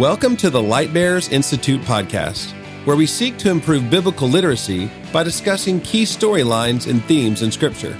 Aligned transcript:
Welcome 0.00 0.38
to 0.38 0.48
the 0.48 0.62
Light 0.62 0.94
Bearers 0.94 1.28
Institute 1.28 1.82
podcast, 1.82 2.52
where 2.86 2.96
we 2.96 3.04
seek 3.04 3.36
to 3.36 3.50
improve 3.50 3.90
biblical 3.90 4.28
literacy 4.28 4.90
by 5.12 5.22
discussing 5.22 5.78
key 5.82 6.04
storylines 6.04 6.88
and 6.88 7.04
themes 7.04 7.42
in 7.42 7.52
Scripture. 7.52 7.94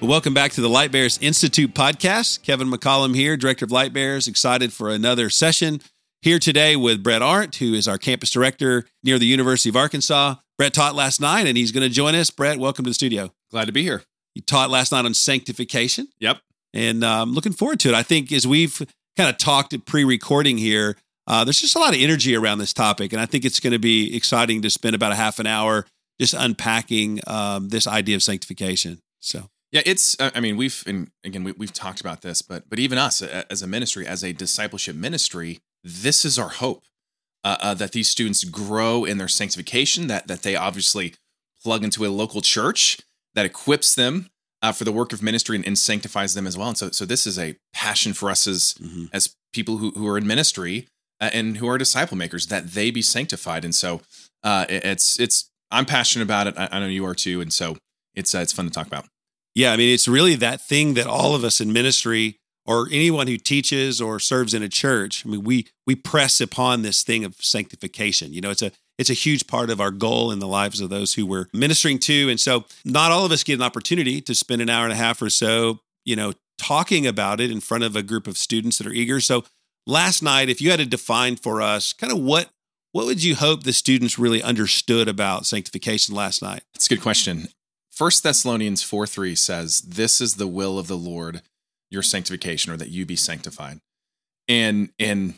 Welcome 0.00 0.32
back 0.32 0.52
to 0.52 0.62
the 0.62 0.70
Light 0.70 0.90
Bearers 0.90 1.18
Institute 1.20 1.74
podcast. 1.74 2.44
Kevin 2.44 2.70
McCollum 2.70 3.14
here, 3.14 3.36
Director 3.36 3.66
of 3.66 3.70
Light 3.70 3.92
Bearers, 3.92 4.26
excited 4.26 4.72
for 4.72 4.88
another 4.88 5.28
session 5.28 5.82
here 6.22 6.38
today 6.38 6.74
with 6.74 7.02
Brett 7.02 7.20
Arndt, 7.20 7.56
who 7.56 7.74
is 7.74 7.86
our 7.86 7.98
campus 7.98 8.30
director 8.30 8.86
near 9.04 9.18
the 9.18 9.26
University 9.26 9.68
of 9.68 9.76
Arkansas. 9.76 10.36
Brett 10.56 10.72
taught 10.72 10.94
last 10.94 11.20
night 11.20 11.46
and 11.46 11.58
he's 11.58 11.72
going 11.72 11.86
to 11.86 11.94
join 11.94 12.14
us. 12.14 12.30
Brett, 12.30 12.58
welcome 12.58 12.86
to 12.86 12.90
the 12.90 12.94
studio. 12.94 13.34
Glad 13.50 13.66
to 13.66 13.72
be 13.72 13.82
here. 13.82 14.02
You 14.34 14.40
taught 14.40 14.70
last 14.70 14.92
night 14.92 15.04
on 15.04 15.12
sanctification. 15.12 16.08
Yep. 16.20 16.38
And 16.72 17.04
I'm 17.04 17.28
um, 17.28 17.32
looking 17.32 17.52
forward 17.52 17.80
to 17.80 17.88
it. 17.88 17.94
I 17.94 18.02
think 18.02 18.30
as 18.32 18.46
we've 18.46 18.86
kind 19.16 19.30
of 19.30 19.38
talked 19.38 19.74
pre-recording 19.86 20.58
here. 20.58 20.96
Uh, 21.26 21.44
there's 21.44 21.60
just 21.60 21.74
a 21.74 21.78
lot 21.78 21.94
of 21.94 22.00
energy 22.00 22.36
around 22.36 22.58
this 22.58 22.72
topic, 22.72 23.12
and 23.12 23.20
I 23.20 23.26
think 23.26 23.44
it's 23.44 23.58
going 23.58 23.72
to 23.72 23.78
be 23.78 24.16
exciting 24.16 24.62
to 24.62 24.70
spend 24.70 24.94
about 24.94 25.12
a 25.12 25.16
half 25.16 25.38
an 25.38 25.46
hour 25.46 25.86
just 26.20 26.34
unpacking 26.34 27.20
um, 27.26 27.68
this 27.68 27.86
idea 27.86 28.16
of 28.16 28.22
sanctification. 28.22 29.00
So. 29.18 29.48
Yeah, 29.72 29.82
it's. 29.84 30.16
I 30.20 30.38
mean, 30.38 30.56
we've 30.56 30.82
and 30.86 31.10
again 31.24 31.42
we, 31.42 31.52
we've 31.52 31.72
talked 31.72 32.00
about 32.00 32.22
this, 32.22 32.40
but 32.40 32.70
but 32.70 32.78
even 32.78 32.98
us 32.98 33.20
as 33.20 33.62
a 33.62 33.66
ministry, 33.66 34.06
as 34.06 34.22
a 34.22 34.32
discipleship 34.32 34.94
ministry, 34.94 35.58
this 35.82 36.24
is 36.24 36.38
our 36.38 36.48
hope 36.48 36.84
uh, 37.42 37.56
uh, 37.60 37.74
that 37.74 37.92
these 37.92 38.08
students 38.08 38.44
grow 38.44 39.04
in 39.04 39.18
their 39.18 39.28
sanctification. 39.28 40.06
That 40.06 40.28
that 40.28 40.42
they 40.42 40.54
obviously 40.54 41.14
plug 41.62 41.82
into 41.82 42.06
a 42.06 42.08
local 42.08 42.40
church 42.40 42.98
that 43.34 43.44
equips 43.44 43.94
them 43.94 44.30
uh, 44.66 44.72
for 44.72 44.84
the 44.84 44.92
work 44.92 45.12
of 45.12 45.22
ministry 45.22 45.54
and, 45.56 45.64
and, 45.64 45.78
sanctifies 45.78 46.34
them 46.34 46.46
as 46.46 46.58
well. 46.58 46.68
And 46.68 46.76
so, 46.76 46.90
so 46.90 47.04
this 47.04 47.24
is 47.24 47.38
a 47.38 47.56
passion 47.72 48.12
for 48.12 48.30
us 48.30 48.46
as 48.48 48.74
mm-hmm. 48.74 49.04
as 49.12 49.34
people 49.52 49.76
who, 49.76 49.90
who 49.92 50.08
are 50.08 50.18
in 50.18 50.26
ministry 50.26 50.88
uh, 51.20 51.30
and 51.32 51.58
who 51.58 51.68
are 51.68 51.78
disciple 51.78 52.16
makers 52.16 52.48
that 52.48 52.72
they 52.72 52.90
be 52.90 53.02
sanctified. 53.02 53.64
And 53.64 53.74
so, 53.74 54.00
uh, 54.42 54.66
it, 54.68 54.84
it's 54.84 55.20
it's 55.20 55.50
I'm 55.70 55.86
passionate 55.86 56.24
about 56.24 56.48
it. 56.48 56.54
I, 56.56 56.68
I, 56.72 56.80
know 56.80 56.86
you 56.86 57.06
are 57.06 57.14
too. 57.14 57.40
And 57.40 57.52
so, 57.52 57.76
it's 58.14 58.34
uh, 58.34 58.38
it's 58.38 58.52
fun 58.52 58.64
to 58.64 58.72
talk 58.72 58.88
about. 58.88 59.06
Yeah, 59.54 59.72
I 59.72 59.76
mean, 59.76 59.94
it's 59.94 60.08
really 60.08 60.34
that 60.34 60.60
thing 60.60 60.94
that 60.94 61.06
all 61.06 61.34
of 61.34 61.44
us 61.44 61.60
in 61.60 61.72
ministry 61.72 62.36
or 62.66 62.88
anyone 62.90 63.28
who 63.28 63.36
teaches 63.36 64.00
or 64.00 64.18
serves 64.18 64.52
in 64.52 64.62
a 64.64 64.68
church, 64.68 65.24
I 65.24 65.28
mean, 65.28 65.44
we 65.44 65.68
we 65.86 65.94
press 65.94 66.40
upon 66.40 66.82
this 66.82 67.04
thing 67.04 67.24
of 67.24 67.36
sanctification. 67.36 68.32
You 68.32 68.40
know, 68.40 68.50
it's 68.50 68.62
a 68.62 68.72
it's 68.98 69.10
a 69.10 69.14
huge 69.14 69.46
part 69.46 69.70
of 69.70 69.80
our 69.80 69.90
goal 69.90 70.30
in 70.30 70.38
the 70.38 70.46
lives 70.46 70.80
of 70.80 70.90
those 70.90 71.14
who 71.14 71.26
we're 71.26 71.46
ministering 71.52 71.98
to. 72.00 72.28
And 72.30 72.40
so 72.40 72.64
not 72.84 73.12
all 73.12 73.24
of 73.24 73.32
us 73.32 73.44
get 73.44 73.54
an 73.54 73.62
opportunity 73.62 74.20
to 74.22 74.34
spend 74.34 74.62
an 74.62 74.70
hour 74.70 74.84
and 74.84 74.92
a 74.92 74.96
half 74.96 75.20
or 75.20 75.30
so, 75.30 75.80
you 76.04 76.16
know, 76.16 76.32
talking 76.58 77.06
about 77.06 77.40
it 77.40 77.50
in 77.50 77.60
front 77.60 77.84
of 77.84 77.96
a 77.96 78.02
group 78.02 78.26
of 78.26 78.38
students 78.38 78.78
that 78.78 78.86
are 78.86 78.92
eager. 78.92 79.20
So 79.20 79.44
last 79.86 80.22
night, 80.22 80.48
if 80.48 80.60
you 80.60 80.70
had 80.70 80.80
to 80.80 80.86
define 80.86 81.36
for 81.36 81.60
us 81.60 81.92
kind 81.92 82.12
of 82.12 82.18
what 82.18 82.50
what 82.92 83.04
would 83.04 83.22
you 83.22 83.34
hope 83.34 83.64
the 83.64 83.74
students 83.74 84.18
really 84.18 84.42
understood 84.42 85.06
about 85.06 85.44
sanctification 85.44 86.14
last 86.14 86.40
night? 86.40 86.62
That's 86.72 86.86
a 86.86 86.88
good 86.88 87.02
question. 87.02 87.48
First 87.90 88.22
Thessalonians 88.22 88.82
4 88.82 89.06
3 89.06 89.34
says, 89.34 89.82
This 89.82 90.18
is 90.20 90.36
the 90.36 90.46
will 90.46 90.78
of 90.78 90.86
the 90.86 90.96
Lord, 90.96 91.42
your 91.90 92.02
sanctification, 92.02 92.72
or 92.72 92.78
that 92.78 92.88
you 92.88 93.04
be 93.04 93.16
sanctified. 93.16 93.80
And 94.48 94.90
and 94.98 95.34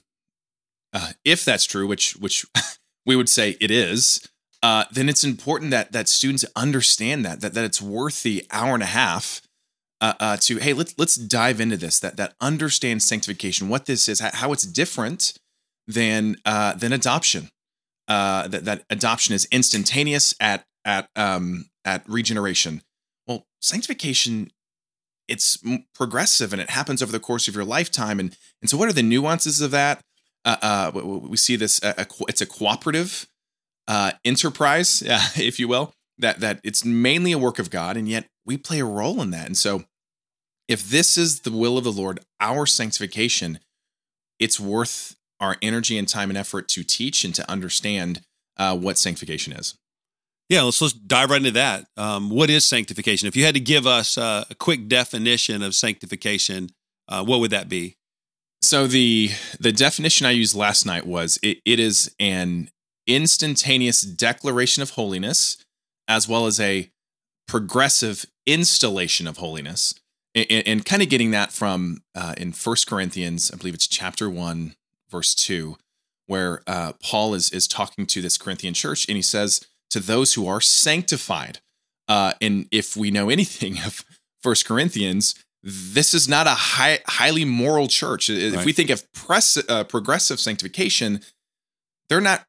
uh, 0.93 1.13
if 1.25 1.45
that's 1.45 1.65
true, 1.65 1.89
which 1.89 2.15
which 2.17 2.47
we 3.09 3.17
would 3.17 3.29
say 3.29 3.57
it 3.59 3.71
is, 3.71 4.21
uh, 4.63 4.85
then 4.93 5.09
it's 5.09 5.25
important 5.25 5.71
that 5.71 5.93
that 5.93 6.09
students 6.09 6.45
understand 6.55 7.25
that 7.25 7.41
that 7.41 7.55
that 7.55 7.65
it's 7.65 7.81
worth 7.81 8.23
the 8.23 8.45
hour 8.53 8.75
and 8.75 8.83
a 8.83 8.87
half 8.87 9.41
uh, 10.03 10.13
uh, 10.21 10.37
to 10.37 10.59
hey 10.59 10.75
let's 10.75 10.95
let's 10.99 11.17
dive 11.17 11.59
into 11.59 11.79
this 11.79 11.99
that 12.01 12.19
that 12.19 12.35
understand 12.41 13.03
sanctification 13.03 13.71
what 13.71 13.87
this 13.87 14.09
is 14.09 14.21
how 14.21 14.53
it's 14.53 14.65
different 14.65 15.33
than 15.87 16.37
uh, 16.45 16.75
than 16.75 16.93
adoption. 16.93 17.49
Uh, 18.09 18.47
that 18.49 18.65
that 18.65 18.85
adoption 18.91 19.35
is 19.35 19.49
instantaneous 19.51 20.35
at 20.39 20.65
at 20.85 21.09
um, 21.17 21.65
at 21.87 22.07
regeneration. 22.07 22.83
Well 23.27 23.47
sanctification 23.61 24.51
it's 25.29 25.63
progressive 25.95 26.53
and 26.53 26.61
it 26.61 26.71
happens 26.71 27.03
over 27.03 27.13
the 27.13 27.21
course 27.21 27.49
of 27.49 27.55
your 27.55 27.65
lifetime 27.65 28.21
and 28.21 28.37
and 28.61 28.69
so 28.69 28.77
what 28.77 28.89
are 28.89 28.95
the 28.95 29.03
nuances 29.03 29.61
of 29.63 29.71
that 29.71 30.03
uh, 30.45 30.57
uh, 30.63 30.91
we 30.95 31.37
see 31.37 31.57
this. 31.57 31.83
Uh, 31.83 32.05
it's 32.29 32.41
a 32.41 32.47
cooperative 32.47 33.27
uh, 33.87 34.13
enterprise, 34.25 35.03
if 35.37 35.59
you 35.59 35.69
will. 35.69 35.93
That 36.19 36.41
that 36.41 36.61
it's 36.65 36.85
mainly 36.85 37.33
a 37.33 37.39
work 37.39 37.59
of 37.59 37.71
God, 37.71 37.97
and 37.97 38.09
yet 38.09 38.27
we 38.45 38.57
play 38.57 38.81
a 38.81 38.85
role 38.85 39.23
in 39.23 39.31
that. 39.31 39.47
And 39.47 39.57
so, 39.57 39.85
if 40.67 40.89
this 40.89 41.17
is 41.17 41.41
the 41.41 41.53
will 41.53 41.79
of 41.79 41.85
the 41.85 41.93
Lord, 41.93 42.21
our 42.41 42.67
sanctification, 42.67 43.61
it's 44.39 44.59
worth 44.59 45.17
our 45.41 45.57
energy 45.63 45.99
and 45.99 46.09
time 46.09 46.31
and 46.31 46.39
effort 46.39 46.69
to 46.69 46.83
teach 46.83 47.25
and 47.25 47.35
to 47.35 47.49
understand 47.51 48.23
uh, 48.57 48.77
what 48.77 48.99
sanctification 48.99 49.53
is. 49.53 49.75
Yeah, 50.49 50.63
let's 50.63 50.81
let's 50.81 50.95
dive 50.95 51.31
right 51.31 51.39
into 51.39 51.51
that. 51.53 51.87
Um, 51.97 52.31
what 52.31 52.49
is 52.49 52.65
sanctification? 52.65 53.29
If 53.29 53.37
you 53.37 53.45
had 53.45 53.55
to 53.55 53.61
give 53.61 53.87
us 53.87 54.17
uh, 54.17 54.45
a 54.51 54.55
quick 54.55 54.89
definition 54.89 55.63
of 55.63 55.75
sanctification, 55.75 56.71
uh, 57.07 57.23
what 57.25 57.41
would 57.41 57.51
that 57.51 57.69
be? 57.69 57.97
So 58.63 58.87
the 58.87 59.31
the 59.59 59.73
definition 59.73 60.27
I 60.27 60.33
used 60.33 60.55
last 60.55 60.85
night 60.85 61.07
was 61.07 61.39
it, 61.43 61.59
it 61.65 61.79
is 61.79 62.15
an 62.19 62.71
instantaneous 63.07 64.03
declaration 64.03 64.83
of 64.83 64.91
holiness 64.91 65.57
as 66.07 66.29
well 66.29 66.47
as 66.47 66.61
a 66.61 66.91
progressive 67.47 68.27
installation 68.47 69.27
of 69.27 69.39
holiness 69.39 69.95
and, 70.35 70.67
and 70.67 70.85
kind 70.85 71.03
of 71.03 71.09
getting 71.09 71.31
that 71.33 71.53
from 71.53 72.03
uh, 72.15 72.35
in 72.37 72.53
First 72.53 72.87
Corinthians, 72.87 73.51
I 73.53 73.57
believe 73.57 73.75
it's 73.75 73.87
chapter 73.87 74.29
one, 74.29 74.75
verse 75.11 75.35
two, 75.35 75.77
where 76.27 76.63
uh, 76.67 76.93
Paul 77.03 77.35
is 77.35 77.51
is 77.51 77.67
talking 77.67 78.07
to 78.07 78.21
this 78.21 78.39
Corinthian 78.39 78.75
church, 78.75 79.09
and 79.09 79.17
he 79.17 79.23
says 79.23 79.67
to 79.91 80.01
those 80.01 80.35
who 80.35 80.47
are 80.47 80.61
sanctified. 80.61 81.61
Uh, 82.07 82.33
and 82.41 82.67
if 82.71 82.97
we 82.97 83.11
know 83.11 83.29
anything 83.29 83.79
of 83.85 84.05
First 84.43 84.67
Corinthians, 84.67 85.35
this 85.63 86.15
is 86.15 86.29
not 86.29 86.47
a 86.47 86.51
high, 86.51 87.01
highly 87.07 87.45
moral 87.45 87.89
church. 87.89 88.31
If 88.31 88.57
right. 88.57 88.65
we 88.65 88.73
think 88.73 88.91
of 88.91 89.11
press, 89.13 89.59
uh, 89.69 89.85
progressive 89.85 90.41
sanctification, 90.41 91.21
they're 92.09 92.21
not 92.21 92.45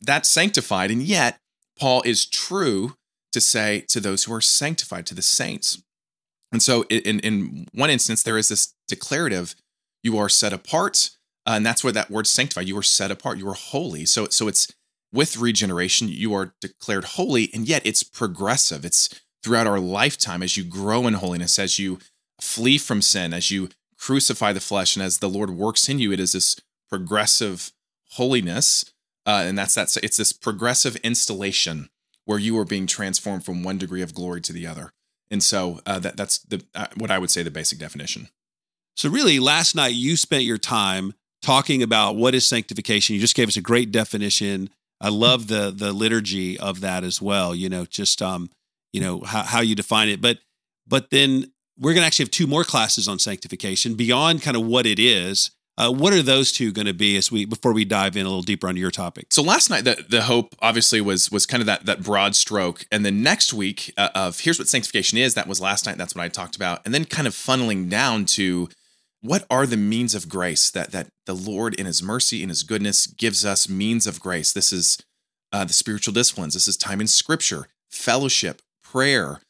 that 0.00 0.24
sanctified. 0.24 0.90
And 0.90 1.02
yet, 1.02 1.38
Paul 1.78 2.02
is 2.04 2.26
true 2.26 2.94
to 3.32 3.40
say 3.40 3.84
to 3.88 4.00
those 4.00 4.24
who 4.24 4.32
are 4.32 4.40
sanctified, 4.40 5.06
to 5.06 5.14
the 5.14 5.22
saints. 5.22 5.82
And 6.52 6.62
so, 6.62 6.84
in, 6.84 7.20
in 7.20 7.66
one 7.72 7.90
instance, 7.90 8.22
there 8.22 8.38
is 8.38 8.48
this 8.48 8.74
declarative 8.86 9.54
you 10.02 10.16
are 10.18 10.28
set 10.28 10.52
apart. 10.52 11.10
Uh, 11.46 11.52
and 11.52 11.66
that's 11.66 11.82
where 11.82 11.92
that 11.92 12.10
word 12.10 12.26
sanctified, 12.26 12.68
you 12.68 12.78
are 12.78 12.82
set 12.82 13.10
apart, 13.10 13.38
you 13.38 13.48
are 13.48 13.54
holy. 13.54 14.04
So, 14.04 14.28
so 14.28 14.48
it's 14.48 14.72
with 15.12 15.38
regeneration, 15.38 16.08
you 16.08 16.34
are 16.34 16.54
declared 16.60 17.04
holy, 17.04 17.50
and 17.54 17.66
yet 17.66 17.82
it's 17.84 18.02
progressive. 18.02 18.84
It's 18.84 19.08
throughout 19.42 19.66
our 19.66 19.80
lifetime 19.80 20.42
as 20.42 20.56
you 20.56 20.64
grow 20.64 21.06
in 21.06 21.14
holiness, 21.14 21.58
as 21.58 21.78
you 21.78 21.98
flee 22.40 22.78
from 22.78 23.02
sin, 23.02 23.32
as 23.32 23.50
you 23.50 23.70
crucify 23.98 24.52
the 24.52 24.60
flesh, 24.60 24.96
and 24.96 25.04
as 25.04 25.18
the 25.18 25.28
Lord 25.28 25.50
works 25.50 25.88
in 25.88 25.98
you, 25.98 26.12
it 26.12 26.20
is 26.20 26.32
this 26.32 26.56
progressive 26.88 27.72
holiness, 28.12 28.92
uh, 29.26 29.44
and 29.44 29.58
that's 29.58 29.74
that. 29.74 29.96
It's 30.02 30.16
this 30.16 30.32
progressive 30.32 30.96
installation 30.96 31.90
where 32.24 32.38
you 32.38 32.58
are 32.58 32.64
being 32.64 32.86
transformed 32.86 33.44
from 33.44 33.62
one 33.62 33.78
degree 33.78 34.02
of 34.02 34.14
glory 34.14 34.40
to 34.42 34.52
the 34.52 34.66
other. 34.66 34.92
And 35.30 35.42
so 35.42 35.80
uh, 35.86 35.98
that 36.00 36.16
that's 36.16 36.38
the 36.38 36.62
uh, 36.74 36.86
what 36.96 37.10
I 37.10 37.18
would 37.18 37.30
say 37.30 37.42
the 37.42 37.50
basic 37.50 37.78
definition. 37.78 38.28
So 38.96 39.08
really, 39.08 39.38
last 39.38 39.74
night 39.74 39.94
you 39.94 40.16
spent 40.16 40.44
your 40.44 40.58
time 40.58 41.14
talking 41.42 41.82
about 41.82 42.16
what 42.16 42.34
is 42.34 42.46
sanctification. 42.46 43.14
You 43.14 43.20
just 43.20 43.34
gave 43.34 43.48
us 43.48 43.56
a 43.56 43.62
great 43.62 43.90
definition. 43.92 44.70
I 45.00 45.08
love 45.10 45.48
the 45.48 45.72
the 45.74 45.92
liturgy 45.92 46.58
of 46.58 46.80
that 46.80 47.04
as 47.04 47.22
well. 47.22 47.54
You 47.54 47.68
know, 47.68 47.84
just 47.84 48.20
um, 48.22 48.50
you 48.92 49.00
know 49.00 49.20
how, 49.20 49.42
how 49.42 49.60
you 49.60 49.74
define 49.74 50.08
it, 50.08 50.20
but 50.20 50.38
but 50.86 51.10
then 51.10 51.52
we're 51.78 51.94
going 51.94 52.02
to 52.02 52.06
actually 52.06 52.24
have 52.24 52.30
two 52.30 52.46
more 52.46 52.64
classes 52.64 53.08
on 53.08 53.18
sanctification 53.18 53.94
beyond 53.94 54.42
kind 54.42 54.56
of 54.56 54.66
what 54.66 54.86
it 54.86 54.98
is. 54.98 55.50
Uh, 55.76 55.92
what 55.92 56.12
are 56.12 56.22
those 56.22 56.50
two 56.50 56.72
going 56.72 56.88
to 56.88 56.92
be 56.92 57.16
as 57.16 57.30
we 57.30 57.44
before 57.44 57.72
we 57.72 57.84
dive 57.84 58.16
in 58.16 58.26
a 58.26 58.28
little 58.28 58.42
deeper 58.42 58.66
on 58.66 58.76
your 58.76 58.90
topic? 58.90 59.26
So 59.30 59.42
last 59.42 59.70
night, 59.70 59.84
the 59.84 60.04
the 60.08 60.22
hope 60.22 60.56
obviously 60.60 61.00
was 61.00 61.30
was 61.30 61.46
kind 61.46 61.60
of 61.60 61.66
that 61.66 61.86
that 61.86 62.02
broad 62.02 62.34
stroke, 62.34 62.84
and 62.90 63.06
then 63.06 63.22
next 63.22 63.54
week 63.54 63.94
uh, 63.96 64.08
of 64.12 64.40
here's 64.40 64.58
what 64.58 64.66
sanctification 64.66 65.18
is. 65.18 65.34
That 65.34 65.46
was 65.46 65.60
last 65.60 65.86
night. 65.86 65.96
That's 65.96 66.16
what 66.16 66.24
I 66.24 66.28
talked 66.28 66.56
about, 66.56 66.84
and 66.84 66.92
then 66.92 67.04
kind 67.04 67.28
of 67.28 67.32
funneling 67.32 67.88
down 67.88 68.24
to 68.26 68.68
what 69.20 69.46
are 69.48 69.66
the 69.66 69.76
means 69.76 70.16
of 70.16 70.28
grace 70.28 70.68
that 70.72 70.90
that 70.90 71.10
the 71.26 71.34
Lord 71.34 71.76
in 71.76 71.86
His 71.86 72.02
mercy 72.02 72.42
in 72.42 72.48
His 72.48 72.64
goodness 72.64 73.06
gives 73.06 73.44
us 73.44 73.68
means 73.68 74.08
of 74.08 74.18
grace. 74.18 74.52
This 74.52 74.72
is 74.72 74.98
uh, 75.52 75.64
the 75.64 75.72
spiritual 75.72 76.12
disciplines. 76.12 76.54
This 76.54 76.66
is 76.66 76.76
time 76.76 77.00
in 77.00 77.06
Scripture, 77.06 77.68
fellowship, 77.88 78.62
prayer, 78.82 79.42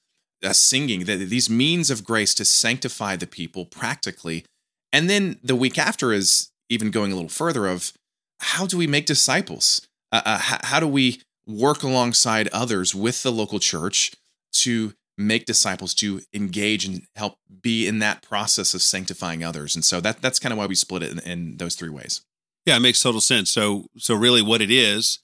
uh, 0.42 0.52
singing, 0.52 1.04
the, 1.04 1.16
these 1.16 1.50
means 1.50 1.90
of 1.90 2.04
grace 2.04 2.34
to 2.34 2.44
sanctify 2.44 3.16
the 3.16 3.26
people 3.26 3.64
practically. 3.64 4.44
And 4.92 5.08
then 5.10 5.38
the 5.42 5.56
week 5.56 5.78
after 5.78 6.12
is 6.12 6.50
even 6.68 6.90
going 6.90 7.12
a 7.12 7.14
little 7.14 7.28
further 7.28 7.66
of 7.66 7.92
how 8.40 8.66
do 8.66 8.78
we 8.78 8.86
make 8.86 9.06
disciples? 9.06 9.86
Uh, 10.12 10.22
uh, 10.24 10.38
how, 10.38 10.58
how 10.62 10.80
do 10.80 10.88
we 10.88 11.20
work 11.46 11.82
alongside 11.82 12.48
others 12.48 12.94
with 12.94 13.22
the 13.22 13.32
local 13.32 13.58
church 13.58 14.12
to 14.52 14.94
make 15.18 15.44
disciples 15.44 15.92
to 15.94 16.22
engage 16.32 16.84
and 16.84 17.02
help 17.16 17.38
be 17.60 17.88
in 17.88 17.98
that 17.98 18.22
process 18.22 18.72
of 18.72 18.80
sanctifying 18.80 19.42
others. 19.42 19.74
And 19.74 19.84
so 19.84 20.00
that 20.00 20.22
that's 20.22 20.38
kind 20.38 20.52
of 20.52 20.58
why 20.58 20.66
we 20.66 20.76
split 20.76 21.02
it 21.02 21.10
in, 21.10 21.18
in 21.18 21.56
those 21.56 21.74
three 21.74 21.88
ways. 21.88 22.22
Yeah, 22.64 22.76
it 22.76 22.80
makes 22.80 23.02
total 23.02 23.20
sense. 23.20 23.50
So 23.50 23.86
so 23.96 24.14
really 24.14 24.42
what 24.42 24.62
it 24.62 24.70
is, 24.70 25.18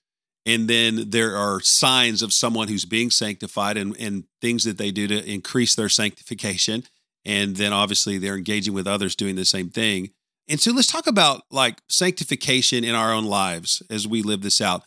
and 0.47 0.69
then 0.69 1.11
there 1.11 1.37
are 1.37 1.61
signs 1.61 2.23
of 2.23 2.33
someone 2.33 2.69
who's 2.69 2.85
being 2.85 3.11
sanctified 3.11 3.77
and, 3.77 3.97
and 3.99 4.25
things 4.41 4.65
that 4.65 4.79
they 4.79 4.91
do 4.91 5.07
to 5.09 5.25
increase 5.31 5.75
their 5.75 5.89
sanctification. 5.89 6.85
And 7.25 7.57
then 7.57 7.73
obviously 7.73 8.19
they're 8.19 8.37
engaging 8.37 8.75
with 8.75 8.87
others 8.87 9.17
doing 9.17 9.37
the 9.37 9.47
same 9.47 9.71
thing. 9.71 10.11
And 10.47 10.61
so 10.61 10.73
let's 10.73 10.93
talk 10.93 11.07
about 11.07 11.43
like 11.51 11.79
sanctification 11.89 12.85
in 12.85 12.95
our 12.95 13.13
own 13.13 13.25
lives 13.25 13.83
as 13.89 14.07
we 14.07 14.21
live 14.21 14.43
this 14.43 14.61
out. 14.61 14.83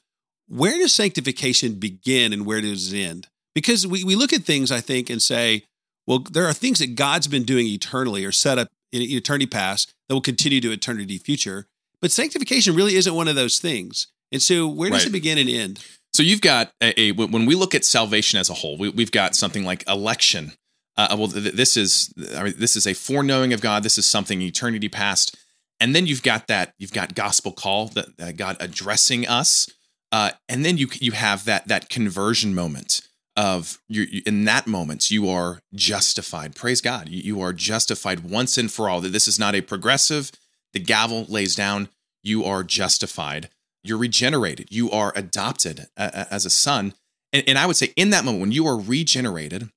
Where 0.47 0.77
does 0.77 0.93
sanctification 0.93 1.73
begin 1.73 2.31
and 2.31 2.45
where 2.45 2.61
does 2.61 2.93
it 2.93 2.99
end? 2.99 3.27
Because 3.55 3.87
we, 3.87 4.03
we 4.03 4.15
look 4.15 4.33
at 4.33 4.43
things, 4.43 4.71
I 4.71 4.81
think, 4.81 5.09
and 5.09 5.21
say, 5.21 5.63
well, 6.05 6.19
there 6.19 6.45
are 6.45 6.53
things 6.53 6.79
that 6.79 6.95
God's 6.95 7.27
been 7.27 7.43
doing 7.43 7.65
eternally 7.65 8.23
or 8.23 8.31
set 8.31 8.59
up 8.59 8.69
in 8.91 9.01
eternity 9.01 9.47
past 9.47 9.91
that 10.07 10.13
will 10.13 10.21
continue 10.21 10.61
to 10.61 10.71
eternity 10.71 11.17
future. 11.17 11.65
But 11.99 12.11
sanctification 12.11 12.75
really 12.75 12.95
isn't 12.95 13.15
one 13.15 13.27
of 13.27 13.35
those 13.35 13.57
things. 13.57 14.07
And 14.31 14.41
so 14.41 14.67
where 14.67 14.89
does 14.89 15.01
right. 15.01 15.09
it 15.09 15.11
begin 15.11 15.37
and 15.37 15.49
end? 15.49 15.85
So 16.13 16.23
you've 16.23 16.41
got 16.41 16.73
a, 16.81 16.99
a, 16.99 17.11
when 17.11 17.45
we 17.45 17.55
look 17.55 17.75
at 17.75 17.85
salvation 17.85 18.39
as 18.39 18.49
a 18.49 18.53
whole, 18.53 18.77
we, 18.77 18.91
have 18.97 19.11
got 19.11 19.35
something 19.35 19.63
like 19.63 19.87
election. 19.87 20.53
Uh, 20.95 21.15
well, 21.17 21.27
th- 21.27 21.53
this 21.53 21.77
is 21.77 22.11
I 22.35 22.43
mean, 22.43 22.55
this 22.57 22.75
is 22.75 22.87
a 22.87 22.93
foreknowing 22.93 23.53
of 23.53 23.61
God. 23.61 23.83
This 23.83 23.97
is 23.97 24.07
something 24.07 24.41
eternity 24.41 24.89
past, 24.89 25.37
and 25.79 25.95
then 25.95 26.07
you've 26.07 26.23
got 26.23 26.47
that 26.47 26.73
you've 26.79 26.91
got 26.91 27.13
gospel 27.13 27.51
call 27.51 27.89
that, 27.89 28.17
that 28.17 28.35
God 28.35 28.57
addressing 28.59 29.27
us, 29.27 29.67
uh, 30.11 30.31
and 30.49 30.65
then 30.65 30.77
you 30.77 30.87
you 30.99 31.11
have 31.11 31.45
that 31.45 31.67
that 31.67 31.89
conversion 31.89 32.55
moment 32.55 33.01
of 33.35 33.77
you, 33.87 34.07
you 34.09 34.21
in 34.25 34.45
that 34.45 34.65
moment 34.65 35.11
you 35.11 35.29
are 35.29 35.59
justified. 35.75 36.55
Praise 36.55 36.81
God, 36.81 37.09
you, 37.09 37.21
you 37.21 37.41
are 37.41 37.53
justified 37.53 38.21
once 38.21 38.57
and 38.57 38.71
for 38.71 38.89
all. 38.89 38.99
That 38.99 39.13
this 39.13 39.27
is 39.27 39.37
not 39.37 39.53
a 39.53 39.61
progressive. 39.61 40.31
The 40.73 40.79
gavel 40.79 41.25
lays 41.29 41.53
down. 41.53 41.89
You 42.23 42.43
are 42.43 42.63
justified 42.63 43.49
you're 43.83 43.97
regenerated, 43.97 44.67
you 44.69 44.91
are 44.91 45.13
adopted 45.15 45.87
as 45.95 46.45
a 46.45 46.49
son. 46.49 46.93
And, 47.33 47.43
and 47.47 47.57
I 47.57 47.65
would 47.65 47.75
say 47.75 47.93
in 47.95 48.09
that 48.11 48.25
moment, 48.25 48.41
when 48.41 48.51
you 48.51 48.65
are 48.67 48.77
regenerated, 48.77 49.69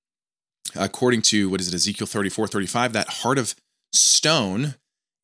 according 0.77 1.23
to 1.23 1.49
what 1.49 1.61
is 1.61 1.69
it, 1.69 1.75
Ezekiel 1.75 2.07
34, 2.07 2.47
35, 2.49 2.93
that 2.93 3.09
heart 3.09 3.39
of 3.39 3.55
stone 3.93 4.75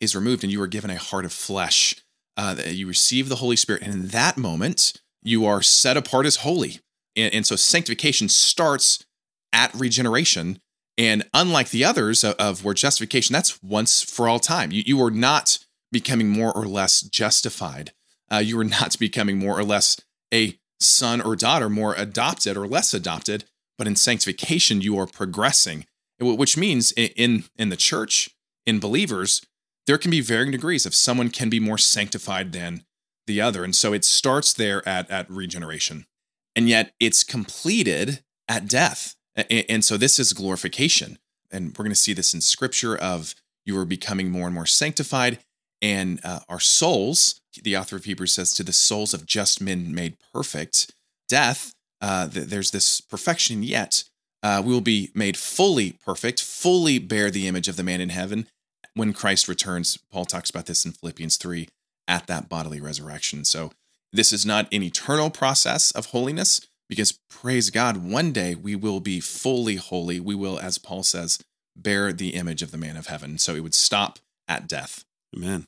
is 0.01 0.15
removed 0.15 0.43
and 0.43 0.53
you 0.53 0.61
are 0.63 0.67
given 0.67 0.91
a 0.91 0.99
heart 0.99 1.25
of 1.25 1.33
flesh. 1.33 1.97
Uh, 2.37 2.57
you 2.67 2.87
receive 2.87 3.29
the 3.29 3.37
Holy 3.37 3.57
Spirit. 3.57 3.83
And 3.83 3.95
in 3.95 4.09
that 4.09 4.37
moment, 4.37 5.01
you 5.23 5.47
are 5.47 5.63
set 5.63 5.97
apart 5.97 6.27
as 6.27 6.37
holy. 6.37 6.81
And, 7.15 7.33
and 7.33 7.47
so 7.47 7.57
sanctification 7.57 8.29
starts 8.29 9.05
at 9.53 9.75
regeneration. 9.75 10.61
And 10.99 11.29
unlike 11.33 11.71
the 11.71 11.85
others 11.85 12.25
of, 12.25 12.35
of 12.35 12.65
where 12.65 12.75
justification, 12.75 13.33
that's 13.33 13.63
once 13.63 14.03
for 14.03 14.29
all 14.29 14.39
time. 14.39 14.71
You, 14.71 14.83
you 14.85 15.03
are 15.03 15.11
not 15.11 15.59
becoming 15.93 16.29
more 16.29 16.53
or 16.53 16.67
less 16.67 17.01
justified 17.01 17.93
uh, 18.31 18.39
you 18.39 18.59
are 18.59 18.65
not 18.65 18.99
becoming 19.01 19.39
more 19.39 19.59
or 19.59 19.65
less 19.65 19.97
a 20.33 20.59
son 20.81 21.21
or 21.21 21.37
daughter, 21.37 21.69
more 21.69 21.95
adopted 21.95 22.57
or 22.57 22.67
less 22.67 22.93
adopted, 22.93 23.45
but 23.79 23.87
in 23.87 23.97
sanctification, 23.97 24.81
you 24.81 24.99
are 24.99 25.07
progressing, 25.07 25.87
which 26.19 26.57
means 26.57 26.93
in, 26.93 27.45
in 27.57 27.69
the 27.69 27.77
church, 27.77 28.31
in 28.65 28.81
believers, 28.81 29.43
there 29.87 29.99
can 29.99 30.11
be 30.11 30.21
varying 30.21 30.51
degrees 30.51 30.87
of 30.87 30.95
someone 30.95 31.31
can 31.31 31.49
be 31.49 31.61
more 31.61 31.79
sanctified 31.79 32.53
than 32.53 32.85
the 33.27 33.41
other. 33.41 33.65
And 33.65 33.75
so 33.75 33.93
it 33.93 34.05
starts 34.05 34.53
there 34.53 34.87
at, 34.89 35.11
at 35.11 35.31
regeneration. 35.31 36.07
And 36.55 36.69
yet 36.69 36.93
it's 36.99 37.23
completed 37.23 38.23
at 38.49 38.69
death. 38.69 39.15
And 39.37 39.85
so 39.85 39.97
this 39.97 40.19
is 40.19 40.33
glorification. 40.33 41.19
And 41.51 41.77
we're 41.77 41.85
going 41.85 41.91
to 41.91 41.95
see 41.95 42.13
this 42.13 42.35
in 42.35 42.41
scripture 42.41 42.97
of 42.97 43.35
you 43.65 43.79
are 43.79 43.85
becoming 43.85 44.31
more 44.31 44.47
and 44.47 44.55
more 44.55 44.67
sanctified 44.67 45.39
and 45.83 46.21
uh, 46.25 46.41
our 46.49 46.61
souls, 46.61 47.41
the 47.63 47.77
author 47.77 47.97
of 47.97 48.05
Hebrews 48.05 48.33
says, 48.33 48.53
to 48.55 48.63
the 48.63 48.73
souls 48.73 49.15
of 49.15 49.27
just 49.27 49.61
men 49.61 49.95
made 49.95 50.17
perfect, 50.33 50.93
death, 51.29 51.73
uh, 52.01 52.29
th- 52.29 52.47
there's 52.47 52.71
this 52.71 53.01
perfection, 53.01 53.63
yet 53.63 54.05
uh, 54.43 54.63
we 54.65 54.73
will 54.73 54.81
be 54.81 55.11
made 55.15 55.37
fully 55.37 55.99
perfect, 56.05 56.41
fully 56.43 56.99
bear 56.99 57.31
the 57.31 57.49
image 57.49 57.69
of 57.69 57.77
the 57.77 57.83
man 57.83 58.01
in 58.01 58.11
heaven 58.11 58.47
when 58.95 59.13
Christ 59.13 59.49
returns. 59.49 59.99
Paul 60.11 60.25
talks 60.25 60.51
about 60.51 60.67
this 60.67 60.85
in 60.85 60.93
Philippians 60.93 61.37
3 61.37 61.69
at 62.09 62.27
that 62.27 62.49
bodily 62.49 62.81
resurrection. 62.81 63.45
So 63.45 63.73
this 64.13 64.33
is 64.33 64.47
not 64.47 64.73
an 64.73 64.83
eternal 64.83 65.31
process 65.31 65.91
of 65.91 66.07
holiness 66.07 66.61
because 66.89 67.19
praise 67.29 67.71
God, 67.71 67.97
one 67.97 68.33
day 68.33 68.55
we 68.55 68.77
will 68.77 69.01
be 69.01 69.21
fully 69.21 69.77
holy. 69.77 70.21
We 70.21 70.35
will, 70.35 70.59
as 70.59 70.79
Paul 70.79 71.03
says, 71.03 71.39
bear 71.75 72.13
the 72.13 72.31
image 72.31 72.63
of 72.63 72.71
the 72.71 72.79
man 72.79 72.97
of 72.97 73.09
heaven. 73.09 73.39
So 73.39 73.55
it 73.55 73.61
would 73.61 73.75
stop 73.75 74.19
at 74.49 74.69
death. 74.69 75.05
Amen. 75.35 75.67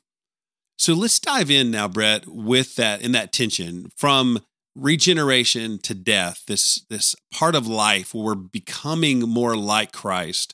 So 0.77 0.93
let's 0.93 1.19
dive 1.19 1.51
in 1.51 1.71
now, 1.71 1.87
Brett, 1.87 2.25
with 2.27 2.75
that 2.75 3.01
in 3.01 3.11
that 3.11 3.33
tension 3.33 3.89
from 3.97 4.39
regeneration 4.75 5.77
to 5.79 5.93
death, 5.93 6.43
this 6.47 6.85
this 6.89 7.15
part 7.33 7.55
of 7.55 7.67
life 7.67 8.13
where 8.13 8.23
we're 8.23 8.35
becoming 8.35 9.21
more 9.21 9.55
like 9.55 9.91
Christ. 9.91 10.53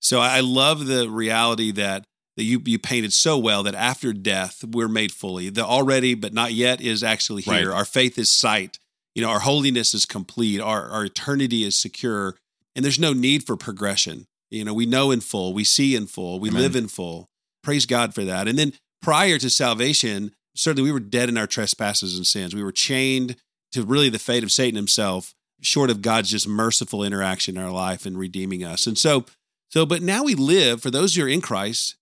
So 0.00 0.20
I 0.20 0.40
love 0.40 0.86
the 0.86 1.10
reality 1.10 1.72
that 1.72 2.06
that 2.36 2.44
you 2.44 2.62
you 2.64 2.78
painted 2.78 3.12
so 3.12 3.38
well 3.38 3.62
that 3.62 3.74
after 3.74 4.12
death 4.12 4.64
we're 4.64 4.88
made 4.88 5.12
fully. 5.12 5.50
The 5.50 5.64
already 5.64 6.14
but 6.14 6.32
not 6.32 6.52
yet 6.52 6.80
is 6.80 7.02
actually 7.02 7.42
here. 7.42 7.68
Right. 7.68 7.76
Our 7.76 7.84
faith 7.84 8.18
is 8.18 8.30
sight. 8.30 8.78
You 9.14 9.22
know, 9.22 9.30
our 9.30 9.40
holiness 9.40 9.94
is 9.94 10.06
complete. 10.06 10.60
Our 10.60 10.88
our 10.88 11.04
eternity 11.04 11.64
is 11.64 11.76
secure, 11.76 12.36
and 12.74 12.84
there's 12.84 12.98
no 12.98 13.12
need 13.12 13.46
for 13.46 13.56
progression. 13.56 14.26
You 14.50 14.64
know, 14.64 14.74
we 14.74 14.86
know 14.86 15.10
in 15.10 15.20
full, 15.20 15.52
we 15.52 15.64
see 15.64 15.96
in 15.96 16.06
full, 16.06 16.38
we 16.38 16.50
Amen. 16.50 16.62
live 16.62 16.76
in 16.76 16.88
full. 16.88 17.28
Praise 17.66 17.84
God 17.84 18.14
for 18.14 18.22
that. 18.22 18.46
And 18.46 18.56
then 18.56 18.74
prior 19.02 19.38
to 19.38 19.50
salvation, 19.50 20.30
certainly 20.54 20.88
we 20.88 20.92
were 20.92 21.00
dead 21.00 21.28
in 21.28 21.36
our 21.36 21.48
trespasses 21.48 22.16
and 22.16 22.24
sins. 22.24 22.54
We 22.54 22.62
were 22.62 22.70
chained 22.70 23.34
to 23.72 23.82
really 23.82 24.08
the 24.08 24.20
fate 24.20 24.44
of 24.44 24.52
Satan 24.52 24.76
himself, 24.76 25.34
short 25.62 25.90
of 25.90 26.00
God's 26.00 26.30
just 26.30 26.46
merciful 26.46 27.02
interaction 27.02 27.56
in 27.56 27.62
our 27.64 27.72
life 27.72 28.06
and 28.06 28.16
redeeming 28.16 28.62
us. 28.62 28.86
And 28.86 28.96
so, 28.96 29.24
so, 29.68 29.84
but 29.84 30.00
now 30.00 30.22
we 30.22 30.36
live, 30.36 30.80
for 30.80 30.92
those 30.92 31.16
who 31.16 31.24
are 31.24 31.28
in 31.28 31.40
Christ, 31.40 31.96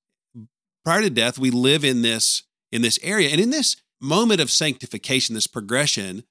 prior 0.84 1.00
to 1.00 1.08
death, 1.08 1.38
we 1.38 1.50
live 1.50 1.82
in 1.82 2.02
this, 2.02 2.42
in 2.70 2.82
this 2.82 2.98
area. 3.02 3.30
And 3.30 3.40
in 3.40 3.48
this 3.48 3.76
moment 4.02 4.42
of 4.42 4.50
sanctification, 4.50 5.34
this 5.34 5.46
progression, 5.46 6.24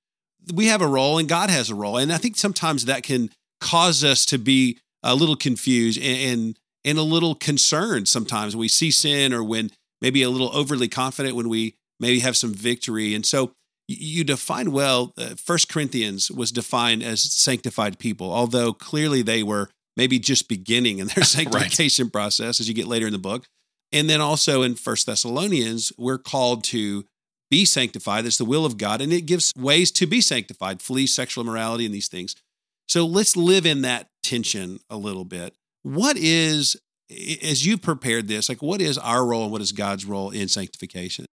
we 0.54 0.68
have 0.68 0.84
a 0.84 0.88
role 0.88 1.18
and 1.18 1.28
God 1.28 1.50
has 1.50 1.72
a 1.72 1.76
role. 1.76 1.98
And 1.98 2.14
I 2.14 2.18
think 2.18 2.38
sometimes 2.38 2.86
that 2.86 3.02
can 3.02 3.32
cause 3.60 4.04
us 4.04 4.28
to 4.28 4.38
be 4.38 4.78
a 5.02 5.16
little 5.16 5.36
confused 5.36 6.00
and, 6.00 6.22
and 6.22 6.60
and 6.86 6.98
a 6.98 7.04
little 7.04 7.36
concerned 7.36 8.08
sometimes 8.08 8.56
when 8.56 8.62
we 8.62 8.68
see 8.68 8.92
sin 8.92 9.34
or 9.34 9.44
when 9.44 9.72
maybe 10.02 10.22
a 10.22 10.30
little 10.30 10.56
overly 10.56 10.88
confident 10.88 11.36
when 11.36 11.50
we 11.50 11.76
maybe 12.00 12.20
have 12.20 12.38
some 12.38 12.54
victory. 12.54 13.16
And 13.16 13.26
so 13.26 13.54
you 13.88 14.24
define 14.24 14.72
well, 14.72 15.14
uh, 15.18 15.36
First 15.36 15.70
Corinthians 15.70 16.32
was 16.32 16.52
defined 16.52 17.04
as 17.04 17.22
sanctified 17.22 18.00
people, 18.00 18.32
although 18.32 18.74
clearly 18.74 19.22
they 19.22 19.44
were 19.44 19.70
maybe 19.96 20.20
just 20.20 20.50
beginning 20.50 21.00
in 21.00 21.08
their 21.08 21.24
sanctification 21.24 22.06
right. 22.06 22.14
process 22.14 22.60
as 22.60 22.68
you 22.68 22.74
get 22.74 22.88
later 22.88 23.08
in 23.08 23.14
the 23.14 23.20
book. 23.20 23.46
And 23.92 24.10
then 24.10 24.22
also 24.22 24.64
in 24.64 24.76
First 24.76 25.06
Thessalonians, 25.06 25.94
we're 25.98 26.18
called 26.18 26.64
to 26.66 27.06
be 27.52 27.64
sanctified. 27.64 28.26
That's 28.26 28.38
the 28.38 28.46
will 28.46 28.66
of 28.66 28.78
God, 28.78 29.02
and 29.02 29.14
it 29.14 29.28
gives 29.28 29.54
ways 29.56 29.92
to 29.92 30.08
be 30.08 30.20
sanctified, 30.22 30.82
flee 30.82 31.06
sexual 31.06 31.44
immorality 31.44 31.86
and 31.86 31.94
these 31.94 32.08
things. 32.08 32.36
So 32.88 33.06
let's 33.06 33.38
live 33.38 33.66
in 33.66 33.84
that 33.84 34.08
tension 34.24 34.80
a 34.90 34.98
little 34.98 35.26
bit 35.26 35.54
what 35.84 36.18
is 36.18 36.78
as 37.44 37.66
you 37.66 37.78
prepared 37.78 38.28
this 38.28 38.50
like 38.50 38.62
what 38.62 38.82
is 38.82 38.98
our 38.98 39.26
role 39.26 39.44
and 39.44 39.52
what 39.52 39.62
is 39.62 39.72
god's 39.72 40.06
role 40.06 40.32
in 40.32 40.48
sanctification? 40.48 41.26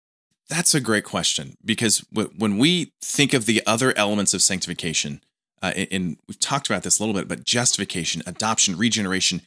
That's 0.50 0.74
a 0.74 0.82
great 0.82 1.04
question 1.04 1.56
because 1.64 2.04
when 2.12 2.58
we 2.58 2.92
think 3.02 3.34
of 3.34 3.46
the 3.46 3.62
other 3.66 3.96
elements 3.96 4.34
of 4.34 4.42
sanctification 4.42 5.22
uh, 5.62 5.72
and 5.92 6.18
we've 6.28 6.40
talked 6.40 6.70
about 6.70 6.84
this 6.84 7.00
a 7.00 7.04
little 7.04 7.20
bit 7.20 7.28
but 7.28 7.44
justification 7.44 8.24
adoption 8.26 8.76
regeneration 8.76 9.42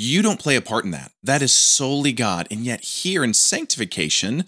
you 0.00 0.22
don't 0.22 0.38
play 0.38 0.54
a 0.54 0.62
part 0.62 0.84
in 0.84 0.92
that. 0.92 1.10
That 1.22 1.42
is 1.42 1.52
solely 1.52 2.12
god 2.12 2.48
and 2.50 2.60
yet 2.60 2.82
here 2.82 3.22
in 3.24 3.34
sanctification 3.34 4.44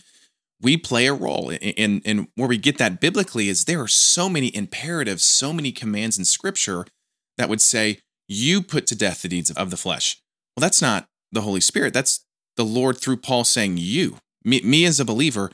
we 0.60 0.76
play 0.76 1.06
a 1.06 1.14
role 1.14 1.52
and, 1.62 2.02
and 2.04 2.28
where 2.34 2.48
we 2.48 2.58
get 2.58 2.76
that 2.78 3.00
biblically 3.00 3.48
is 3.48 3.64
there 3.64 3.80
are 3.80 3.88
so 3.88 4.28
many 4.28 4.54
imperatives 4.54 5.22
so 5.22 5.52
many 5.52 5.70
commands 5.72 6.18
in 6.18 6.24
scripture 6.24 6.84
that 7.38 7.48
would 7.48 7.60
say 7.60 8.00
you 8.30 8.62
put 8.62 8.86
to 8.86 8.94
death 8.94 9.22
the 9.22 9.28
deeds 9.28 9.50
of 9.50 9.70
the 9.70 9.76
flesh. 9.76 10.22
Well, 10.56 10.62
that's 10.62 10.80
not 10.80 11.08
the 11.32 11.40
Holy 11.40 11.60
Spirit. 11.60 11.92
That's 11.92 12.24
the 12.56 12.64
Lord 12.64 12.96
through 12.98 13.16
Paul 13.16 13.42
saying, 13.42 13.78
You, 13.78 14.18
me, 14.44 14.60
me 14.62 14.84
as 14.84 15.00
a 15.00 15.04
believer, 15.04 15.50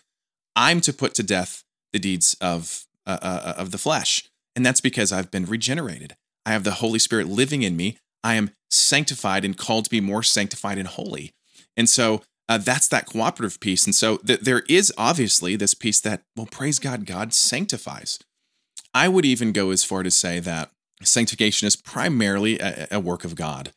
I'm 0.54 0.83
to 0.83 0.92
put 0.92 1.14
to 1.14 1.23
death 1.23 1.64
the 1.92 1.99
deeds 1.99 2.37
of, 2.40 2.85
uh, 3.06 3.18
uh, 3.23 3.40
uh, 3.45 3.54
of 3.56 3.71
the 3.71 3.78
flesh. 3.78 4.28
And 4.54 4.64
that's 4.64 4.83
because 4.83 5.11
I've 5.11 5.30
been 5.30 5.47
regenerated. 5.47 6.16
I 6.45 6.52
have 6.52 6.64
the 6.64 6.73
Holy 6.73 6.99
Spirit 6.99 7.28
living 7.28 7.62
in 7.62 7.76
me. 7.76 7.99
I 8.23 8.35
am 8.35 8.50
sanctified 8.71 9.45
and 9.45 9.56
called 9.56 9.85
to 9.85 9.90
be 9.90 10.00
more 10.00 10.23
sanctified 10.23 10.78
and 10.78 10.88
holy. 10.88 11.33
And 11.76 11.88
so 11.88 12.23
uh, 12.49 12.59
that's 12.59 12.88
that 12.88 13.06
cooperative 13.06 13.59
piece. 13.59 13.87
And 13.87 13.95
so 13.95 14.18
th- 14.18 14.40
there 14.40 14.64
is 14.68 14.92
obviously 14.99 15.56
this 15.56 15.75
piece 15.75 16.00
that, 16.00 16.23
well, 16.37 16.47
praise 16.47 16.78
God, 16.78 17.06
God 17.06 17.33
sanctifies. 17.33 18.18
I 18.92 19.09
would 19.09 19.25
even 19.25 19.52
go 19.52 19.71
as 19.71 19.85
far 19.85 20.02
to 20.02 20.11
say 20.11 20.40
that 20.40 20.71
sanctification 21.03 21.67
is 21.67 21.76
primarily 21.76 22.59
a, 22.59 22.88
a 22.93 23.00
work 23.00 23.25
of 23.25 23.35
God. 23.35 23.73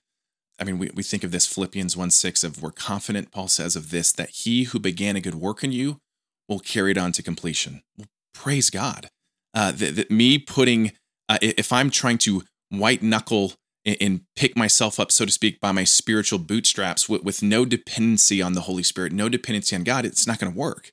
I 0.59 0.65
mean, 0.65 0.77
we, 0.77 0.89
we 0.93 1.03
think 1.03 1.23
of 1.23 1.31
this 1.31 1.47
Philippians 1.47 1.95
1 1.95 2.11
6 2.11 2.43
of 2.43 2.61
we're 2.61 2.71
confident, 2.71 3.31
Paul 3.31 3.47
says, 3.47 3.75
of 3.75 3.91
this, 3.91 4.11
that 4.13 4.29
he 4.29 4.63
who 4.63 4.79
began 4.79 5.15
a 5.15 5.21
good 5.21 5.35
work 5.35 5.63
in 5.63 5.71
you 5.71 5.99
will 6.47 6.59
carry 6.59 6.91
it 6.91 6.97
on 6.97 7.11
to 7.13 7.23
completion. 7.23 7.81
Well, 7.97 8.07
praise 8.33 8.69
God. 8.69 9.09
Uh, 9.53 9.71
that, 9.71 9.95
that 9.95 10.11
me 10.11 10.37
putting, 10.37 10.91
uh, 11.27 11.37
if 11.41 11.73
I'm 11.73 11.89
trying 11.89 12.17
to 12.19 12.43
white 12.69 13.01
knuckle 13.01 13.53
and, 13.85 13.97
and, 13.99 14.21
pick 14.35 14.55
myself 14.55 14.99
up, 14.99 15.11
so 15.11 15.25
to 15.25 15.31
speak, 15.31 15.59
by 15.59 15.71
my 15.71 15.83
spiritual 15.83 16.37
bootstraps 16.37 17.09
with, 17.09 17.23
with 17.23 17.41
no 17.41 17.65
dependency 17.65 18.41
on 18.41 18.53
the 18.53 18.61
Holy 18.61 18.83
Spirit, 18.83 19.11
no 19.11 19.27
dependency 19.27 19.75
on 19.75 19.83
God, 19.83 20.05
it's 20.05 20.27
not 20.27 20.39
going 20.39 20.51
to 20.53 20.57
work 20.57 20.91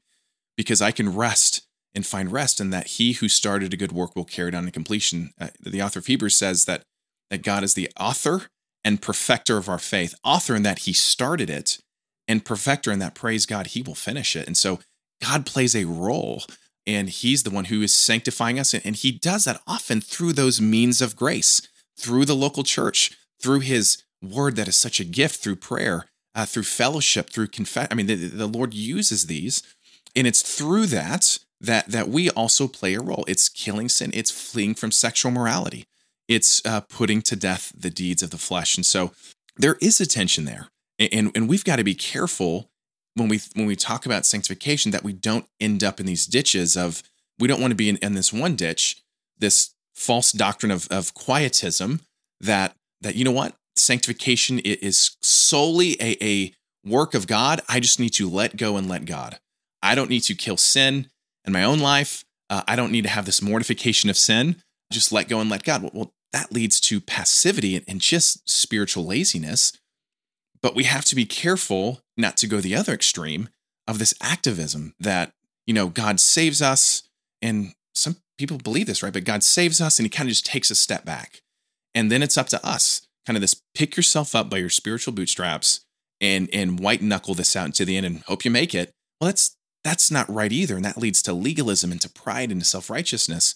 because 0.56 0.80
I 0.80 0.90
can 0.90 1.14
rest 1.14 1.65
and 1.96 2.06
find 2.06 2.30
rest 2.30 2.60
in 2.60 2.70
that 2.70 2.86
he 2.88 3.14
who 3.14 3.28
started 3.28 3.72
a 3.72 3.76
good 3.76 3.90
work 3.90 4.14
will 4.14 4.24
carry 4.24 4.50
it 4.50 4.54
on 4.54 4.66
to 4.66 4.70
completion. 4.70 5.30
Uh, 5.40 5.48
the 5.58 5.82
author 5.82 5.98
of 5.98 6.06
Hebrews 6.06 6.36
says 6.36 6.66
that, 6.66 6.82
that 7.30 7.42
God 7.42 7.64
is 7.64 7.74
the 7.74 7.90
author 7.98 8.42
and 8.84 9.02
perfecter 9.02 9.56
of 9.56 9.68
our 9.68 9.78
faith, 9.78 10.14
author 10.22 10.54
in 10.54 10.62
that 10.62 10.80
he 10.80 10.92
started 10.92 11.48
it, 11.48 11.78
and 12.28 12.44
perfecter 12.44 12.92
in 12.92 12.98
that, 12.98 13.14
praise 13.14 13.46
God, 13.46 13.68
he 13.68 13.82
will 13.82 13.94
finish 13.94 14.36
it. 14.36 14.46
And 14.46 14.56
so 14.56 14.80
God 15.22 15.46
plays 15.46 15.74
a 15.74 15.84
role 15.86 16.44
and 16.86 17.08
he's 17.08 17.42
the 17.42 17.50
one 17.50 17.64
who 17.64 17.82
is 17.82 17.94
sanctifying 17.94 18.60
us. 18.60 18.74
And 18.74 18.94
he 18.94 19.10
does 19.10 19.44
that 19.44 19.60
often 19.66 20.00
through 20.00 20.34
those 20.34 20.60
means 20.60 21.00
of 21.00 21.16
grace, 21.16 21.62
through 21.98 22.26
the 22.26 22.36
local 22.36 22.62
church, 22.62 23.16
through 23.42 23.60
his 23.60 24.04
word 24.22 24.56
that 24.56 24.68
is 24.68 24.76
such 24.76 25.00
a 25.00 25.04
gift, 25.04 25.42
through 25.42 25.56
prayer, 25.56 26.04
uh, 26.34 26.44
through 26.44 26.64
fellowship, 26.64 27.30
through 27.30 27.48
confess. 27.48 27.88
I 27.90 27.94
mean, 27.94 28.06
the, 28.06 28.14
the 28.14 28.46
Lord 28.46 28.74
uses 28.74 29.26
these. 29.26 29.62
And 30.14 30.26
it's 30.26 30.42
through 30.42 30.86
that 30.86 31.38
that 31.60 31.88
that 31.88 32.08
we 32.08 32.30
also 32.30 32.68
play 32.68 32.94
a 32.94 33.00
role. 33.00 33.24
It's 33.26 33.48
killing 33.48 33.88
sin. 33.88 34.10
It's 34.14 34.30
fleeing 34.30 34.74
from 34.74 34.90
sexual 34.90 35.32
morality. 35.32 35.86
It's 36.28 36.64
uh, 36.64 36.80
putting 36.80 37.22
to 37.22 37.36
death 37.36 37.72
the 37.76 37.90
deeds 37.90 38.22
of 38.22 38.30
the 38.30 38.38
flesh. 38.38 38.76
And 38.76 38.84
so 38.84 39.12
there 39.56 39.76
is 39.80 40.00
a 40.00 40.06
tension 40.06 40.44
there, 40.44 40.68
and 40.98 41.30
and 41.34 41.48
we've 41.48 41.64
got 41.64 41.76
to 41.76 41.84
be 41.84 41.94
careful 41.94 42.70
when 43.14 43.28
we 43.28 43.40
when 43.54 43.66
we 43.66 43.76
talk 43.76 44.06
about 44.06 44.26
sanctification 44.26 44.90
that 44.92 45.04
we 45.04 45.12
don't 45.12 45.46
end 45.60 45.82
up 45.82 45.98
in 46.00 46.06
these 46.06 46.26
ditches 46.26 46.76
of 46.76 47.02
we 47.38 47.48
don't 47.48 47.60
want 47.60 47.70
to 47.70 47.76
be 47.76 47.88
in, 47.88 47.96
in 47.98 48.14
this 48.14 48.32
one 48.32 48.56
ditch, 48.56 49.02
this 49.38 49.74
false 49.94 50.32
doctrine 50.32 50.72
of 50.72 50.86
of 50.90 51.14
quietism 51.14 52.00
that 52.40 52.76
that 53.00 53.14
you 53.14 53.24
know 53.24 53.32
what 53.32 53.54
sanctification 53.76 54.58
is 54.58 55.16
solely 55.22 55.96
a, 56.00 56.16
a 56.22 56.52
work 56.84 57.14
of 57.14 57.26
God. 57.26 57.60
I 57.68 57.80
just 57.80 58.00
need 58.00 58.10
to 58.14 58.28
let 58.28 58.56
go 58.56 58.76
and 58.76 58.88
let 58.88 59.04
God. 59.04 59.38
I 59.82 59.94
don't 59.94 60.10
need 60.10 60.22
to 60.22 60.34
kill 60.34 60.56
sin 60.56 61.08
in 61.46 61.52
my 61.52 61.64
own 61.64 61.78
life. 61.78 62.24
Uh, 62.50 62.62
I 62.68 62.76
don't 62.76 62.92
need 62.92 63.04
to 63.04 63.10
have 63.10 63.26
this 63.26 63.42
mortification 63.42 64.10
of 64.10 64.16
sin. 64.16 64.56
Just 64.92 65.12
let 65.12 65.28
go 65.28 65.40
and 65.40 65.50
let 65.50 65.64
God. 65.64 65.90
Well, 65.92 66.12
that 66.32 66.52
leads 66.52 66.80
to 66.82 67.00
passivity 67.00 67.82
and 67.88 68.00
just 68.00 68.48
spiritual 68.48 69.06
laziness. 69.06 69.72
But 70.62 70.74
we 70.74 70.84
have 70.84 71.04
to 71.06 71.16
be 71.16 71.26
careful 71.26 72.00
not 72.16 72.36
to 72.38 72.46
go 72.46 72.60
the 72.60 72.74
other 72.74 72.92
extreme 72.92 73.48
of 73.86 73.98
this 73.98 74.14
activism 74.20 74.94
that, 74.98 75.32
you 75.66 75.74
know, 75.74 75.88
God 75.88 76.20
saves 76.20 76.60
us. 76.60 77.02
And 77.40 77.74
some 77.94 78.16
people 78.38 78.58
believe 78.58 78.86
this, 78.86 79.02
right? 79.02 79.12
But 79.12 79.24
God 79.24 79.42
saves 79.42 79.80
us 79.80 79.98
and 79.98 80.06
he 80.06 80.10
kind 80.10 80.28
of 80.28 80.32
just 80.32 80.46
takes 80.46 80.70
a 80.70 80.74
step 80.74 81.04
back. 81.04 81.42
And 81.94 82.10
then 82.10 82.22
it's 82.22 82.36
up 82.36 82.48
to 82.48 82.66
us, 82.66 83.06
kind 83.26 83.36
of 83.36 83.40
this 83.40 83.62
pick 83.74 83.96
yourself 83.96 84.34
up 84.34 84.50
by 84.50 84.58
your 84.58 84.68
spiritual 84.70 85.14
bootstraps 85.14 85.80
and 86.20 86.48
and 86.52 86.80
white 86.80 87.02
knuckle 87.02 87.34
this 87.34 87.54
out 87.56 87.66
into 87.66 87.84
the 87.84 87.96
end 87.96 88.06
and 88.06 88.22
hope 88.22 88.44
you 88.44 88.50
make 88.50 88.74
it. 88.74 88.92
Well, 89.20 89.28
that's 89.28 89.56
that's 89.86 90.10
not 90.10 90.28
right 90.32 90.52
either. 90.52 90.76
And 90.76 90.84
that 90.84 90.98
leads 90.98 91.22
to 91.22 91.32
legalism 91.32 91.92
and 91.92 92.00
to 92.00 92.08
pride 92.08 92.50
and 92.50 92.60
to 92.60 92.66
self 92.66 92.90
righteousness. 92.90 93.54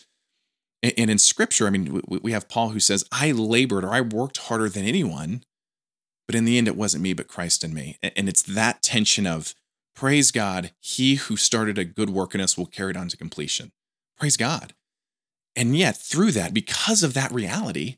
And 0.83 1.11
in 1.11 1.19
scripture, 1.19 1.67
I 1.67 1.71
mean, 1.71 2.01
we 2.09 2.33
have 2.33 2.49
Paul 2.49 2.71
who 2.71 2.81
says, 2.81 3.05
I 3.13 3.33
labored 3.33 3.85
or 3.85 3.91
I 3.91 4.01
worked 4.01 4.39
harder 4.39 4.71
than 4.71 4.87
anyone, 4.87 5.45
but 6.27 6.35
in 6.35 6.47
the 6.47 6.57
end, 6.57 6.69
it 6.69 6.77
wasn't 6.77 7.03
me, 7.03 7.13
but 7.13 7.29
Christ 7.29 7.63
in 7.63 7.75
me. 7.75 7.99
And 8.17 8.31
it's 8.31 8.43
that 8.43 8.83
tension 8.83 9.27
of 9.27 9.55
praise 9.95 10.31
God, 10.31 10.73
he 10.81 11.17
who 11.17 11.37
started 11.37 11.77
a 11.77 11.85
good 11.85 12.09
work 12.09 12.35
in 12.35 12.41
us 12.41 12.57
will 12.57 12.65
carry 12.65 12.93
it 12.93 12.97
on 12.97 13.09
to 13.09 13.17
completion. 13.19 13.73
Praise 14.19 14.39
God. 14.39 14.73
And 15.55 15.77
yet, 15.77 15.99
through 15.99 16.31
that, 16.33 16.55
because 16.55 17.03
of 17.03 17.13
that 17.13 17.33
reality, 17.33 17.97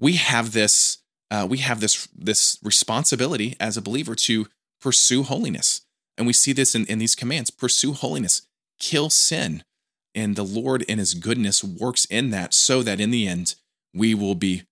we 0.00 0.14
have 0.14 0.52
this. 0.52 0.98
Uh, 1.30 1.46
we 1.48 1.58
have 1.58 1.80
this 1.80 2.08
this 2.14 2.58
responsibility 2.62 3.56
as 3.60 3.76
a 3.76 3.82
believer 3.82 4.14
to 4.14 4.46
pursue 4.80 5.22
holiness 5.22 5.82
and 6.16 6.26
we 6.26 6.32
see 6.32 6.52
this 6.52 6.74
in, 6.74 6.86
in 6.86 6.98
these 6.98 7.14
commands 7.14 7.50
pursue 7.50 7.92
holiness, 7.92 8.42
kill 8.78 9.10
sin. 9.10 9.64
And 10.14 10.36
the 10.36 10.44
Lord, 10.44 10.82
in 10.82 10.98
his 10.98 11.14
goodness, 11.14 11.64
works 11.64 12.04
in 12.04 12.30
that 12.30 12.54
so 12.54 12.82
that 12.82 13.00
in 13.00 13.10
the 13.10 13.26
end, 13.26 13.56
we 13.92 14.14
will 14.14 14.36
be 14.36 14.62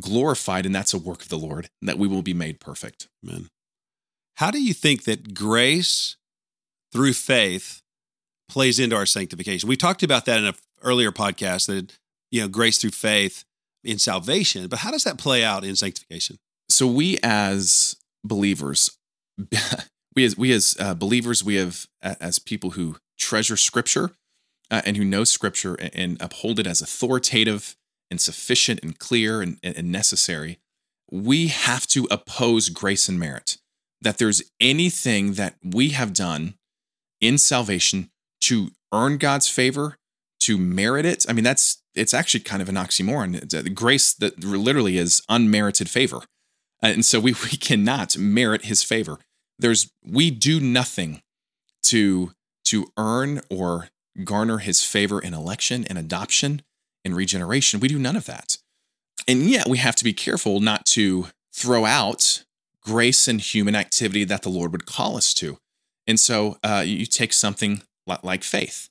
glorified. 0.00 0.66
And 0.66 0.74
that's 0.74 0.92
a 0.92 0.98
work 0.98 1.22
of 1.22 1.28
the 1.28 1.38
Lord, 1.38 1.68
that 1.80 1.98
we 1.98 2.08
will 2.08 2.22
be 2.22 2.34
made 2.34 2.58
perfect. 2.58 3.08
Amen. 3.24 3.48
How 4.36 4.50
do 4.50 4.60
you 4.60 4.74
think 4.74 5.04
that 5.04 5.34
grace 5.34 6.16
through 6.92 7.12
faith 7.12 7.82
plays 8.48 8.80
into 8.80 8.96
our 8.96 9.06
sanctification? 9.06 9.68
We 9.68 9.76
talked 9.76 10.02
about 10.02 10.24
that 10.24 10.38
in 10.38 10.46
an 10.46 10.54
earlier 10.82 11.12
podcast 11.12 11.66
that, 11.66 11.98
you 12.30 12.40
know, 12.40 12.48
grace 12.48 12.78
through 12.78 12.90
faith 12.90 13.44
in 13.84 13.98
salvation, 13.98 14.66
but 14.68 14.80
how 14.80 14.90
does 14.90 15.04
that 15.04 15.18
play 15.18 15.44
out 15.44 15.64
in 15.64 15.76
sanctification? 15.76 16.38
So, 16.68 16.86
we 16.86 17.18
as 17.22 17.96
believers, 18.24 18.96
we 20.14 20.24
as 20.24 20.36
we 20.36 20.52
as 20.52 20.76
uh, 20.78 20.94
believers, 20.94 21.44
we 21.44 21.56
have 21.56 21.86
as 22.02 22.38
people 22.38 22.70
who 22.70 22.96
treasure 23.18 23.56
Scripture 23.56 24.12
uh, 24.70 24.82
and 24.84 24.96
who 24.96 25.04
know 25.04 25.24
Scripture 25.24 25.74
and, 25.74 25.90
and, 25.94 26.22
uphold 26.22 26.58
it 26.58 26.66
as 26.66 26.80
authoritative 26.80 27.76
and 28.10 28.20
sufficient 28.20 28.80
and 28.82 28.98
clear 28.98 29.42
and, 29.42 29.58
and 29.62 29.92
necessary. 29.92 30.58
We 31.10 31.48
have 31.48 31.86
to 31.88 32.08
oppose 32.10 32.68
grace 32.68 33.08
and 33.08 33.18
merit. 33.18 33.58
That 34.00 34.18
there's 34.18 34.42
anything 34.60 35.34
that 35.34 35.56
we 35.62 35.90
have 35.90 36.14
done 36.14 36.54
in 37.20 37.36
salvation 37.36 38.10
to 38.42 38.70
earn 38.92 39.18
God's 39.18 39.48
favor, 39.48 39.96
to 40.40 40.56
merit 40.56 41.04
it. 41.04 41.26
I 41.28 41.34
mean, 41.34 41.44
that's 41.44 41.82
it's 41.94 42.14
actually 42.14 42.40
kind 42.40 42.62
of 42.62 42.68
an 42.68 42.76
oxymoron. 42.76 43.54
Uh, 43.54 43.68
grace 43.74 44.14
that 44.14 44.42
literally 44.42 44.96
is 44.96 45.22
unmerited 45.28 45.90
favor. 45.90 46.20
And 46.82 47.04
so 47.04 47.20
we, 47.20 47.32
we 47.52 47.58
cannot 47.58 48.16
merit 48.16 48.64
his 48.64 48.82
favor 48.82 49.18
there's 49.60 49.90
we 50.04 50.30
do 50.30 50.60
nothing 50.60 51.22
to 51.84 52.32
to 52.66 52.86
earn 52.96 53.40
or 53.50 53.88
garner 54.24 54.58
his 54.58 54.84
favor 54.84 55.20
in 55.20 55.34
election 55.34 55.84
and 55.88 55.98
adoption 55.98 56.62
and 57.04 57.16
regeneration. 57.16 57.80
We 57.80 57.88
do 57.88 57.98
none 57.98 58.16
of 58.16 58.26
that. 58.26 58.58
And 59.26 59.42
yet 59.42 59.68
we 59.68 59.78
have 59.78 59.96
to 59.96 60.04
be 60.04 60.12
careful 60.12 60.60
not 60.60 60.86
to 60.86 61.28
throw 61.52 61.84
out 61.84 62.44
grace 62.82 63.28
and 63.28 63.40
human 63.40 63.74
activity 63.74 64.24
that 64.24 64.42
the 64.42 64.48
Lord 64.48 64.72
would 64.72 64.86
call 64.86 65.16
us 65.16 65.34
to. 65.34 65.58
And 66.06 66.18
so 66.18 66.58
uh, 66.62 66.82
you 66.84 67.06
take 67.06 67.32
something 67.32 67.82
like 68.22 68.42
faith 68.42 68.90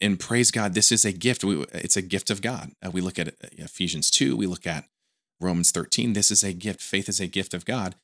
and 0.00 0.18
praise 0.18 0.50
God, 0.50 0.74
this 0.74 0.90
is 0.90 1.04
a 1.04 1.12
gift. 1.12 1.44
It's 1.44 1.96
a 1.96 2.02
gift 2.02 2.30
of 2.30 2.40
God. 2.40 2.72
Uh, 2.84 2.90
we 2.90 3.00
look 3.00 3.18
at 3.18 3.28
uh, 3.28 3.48
Ephesians 3.52 4.10
2, 4.10 4.36
we 4.36 4.46
look 4.46 4.66
at 4.66 4.86
Romans 5.40 5.70
13. 5.70 6.14
This 6.14 6.30
is 6.30 6.42
a 6.42 6.52
gift. 6.52 6.80
Faith 6.80 7.08
is 7.08 7.20
a 7.20 7.26
gift 7.26 7.54
of 7.54 7.64
God. 7.64 7.94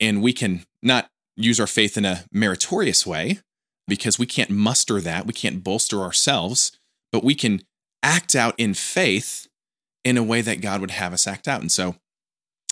And 0.00 0.22
we 0.22 0.32
can 0.32 0.64
not 0.82 1.10
use 1.36 1.58
our 1.60 1.66
faith 1.66 1.96
in 1.96 2.04
a 2.04 2.24
meritorious 2.32 3.06
way 3.06 3.40
because 3.88 4.18
we 4.18 4.26
can't 4.26 4.50
muster 4.50 5.00
that. 5.00 5.26
We 5.26 5.32
can't 5.32 5.64
bolster 5.64 6.00
ourselves, 6.00 6.72
but 7.10 7.24
we 7.24 7.34
can 7.34 7.62
act 8.02 8.34
out 8.34 8.54
in 8.58 8.74
faith 8.74 9.48
in 10.04 10.16
a 10.16 10.22
way 10.22 10.40
that 10.40 10.60
God 10.60 10.80
would 10.80 10.90
have 10.90 11.12
us 11.12 11.26
act 11.26 11.46
out. 11.46 11.60
And 11.60 11.70
so, 11.70 11.96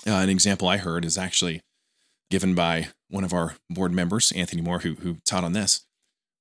uh, 0.07 0.15
an 0.15 0.29
example 0.29 0.67
I 0.67 0.77
heard 0.77 1.05
is 1.05 1.17
actually 1.17 1.61
given 2.29 2.55
by 2.55 2.89
one 3.09 3.23
of 3.23 3.33
our 3.33 3.55
board 3.69 3.91
members, 3.91 4.31
Anthony 4.31 4.61
Moore, 4.61 4.79
who, 4.79 4.95
who 4.95 5.17
taught 5.25 5.43
on 5.43 5.53
this. 5.53 5.85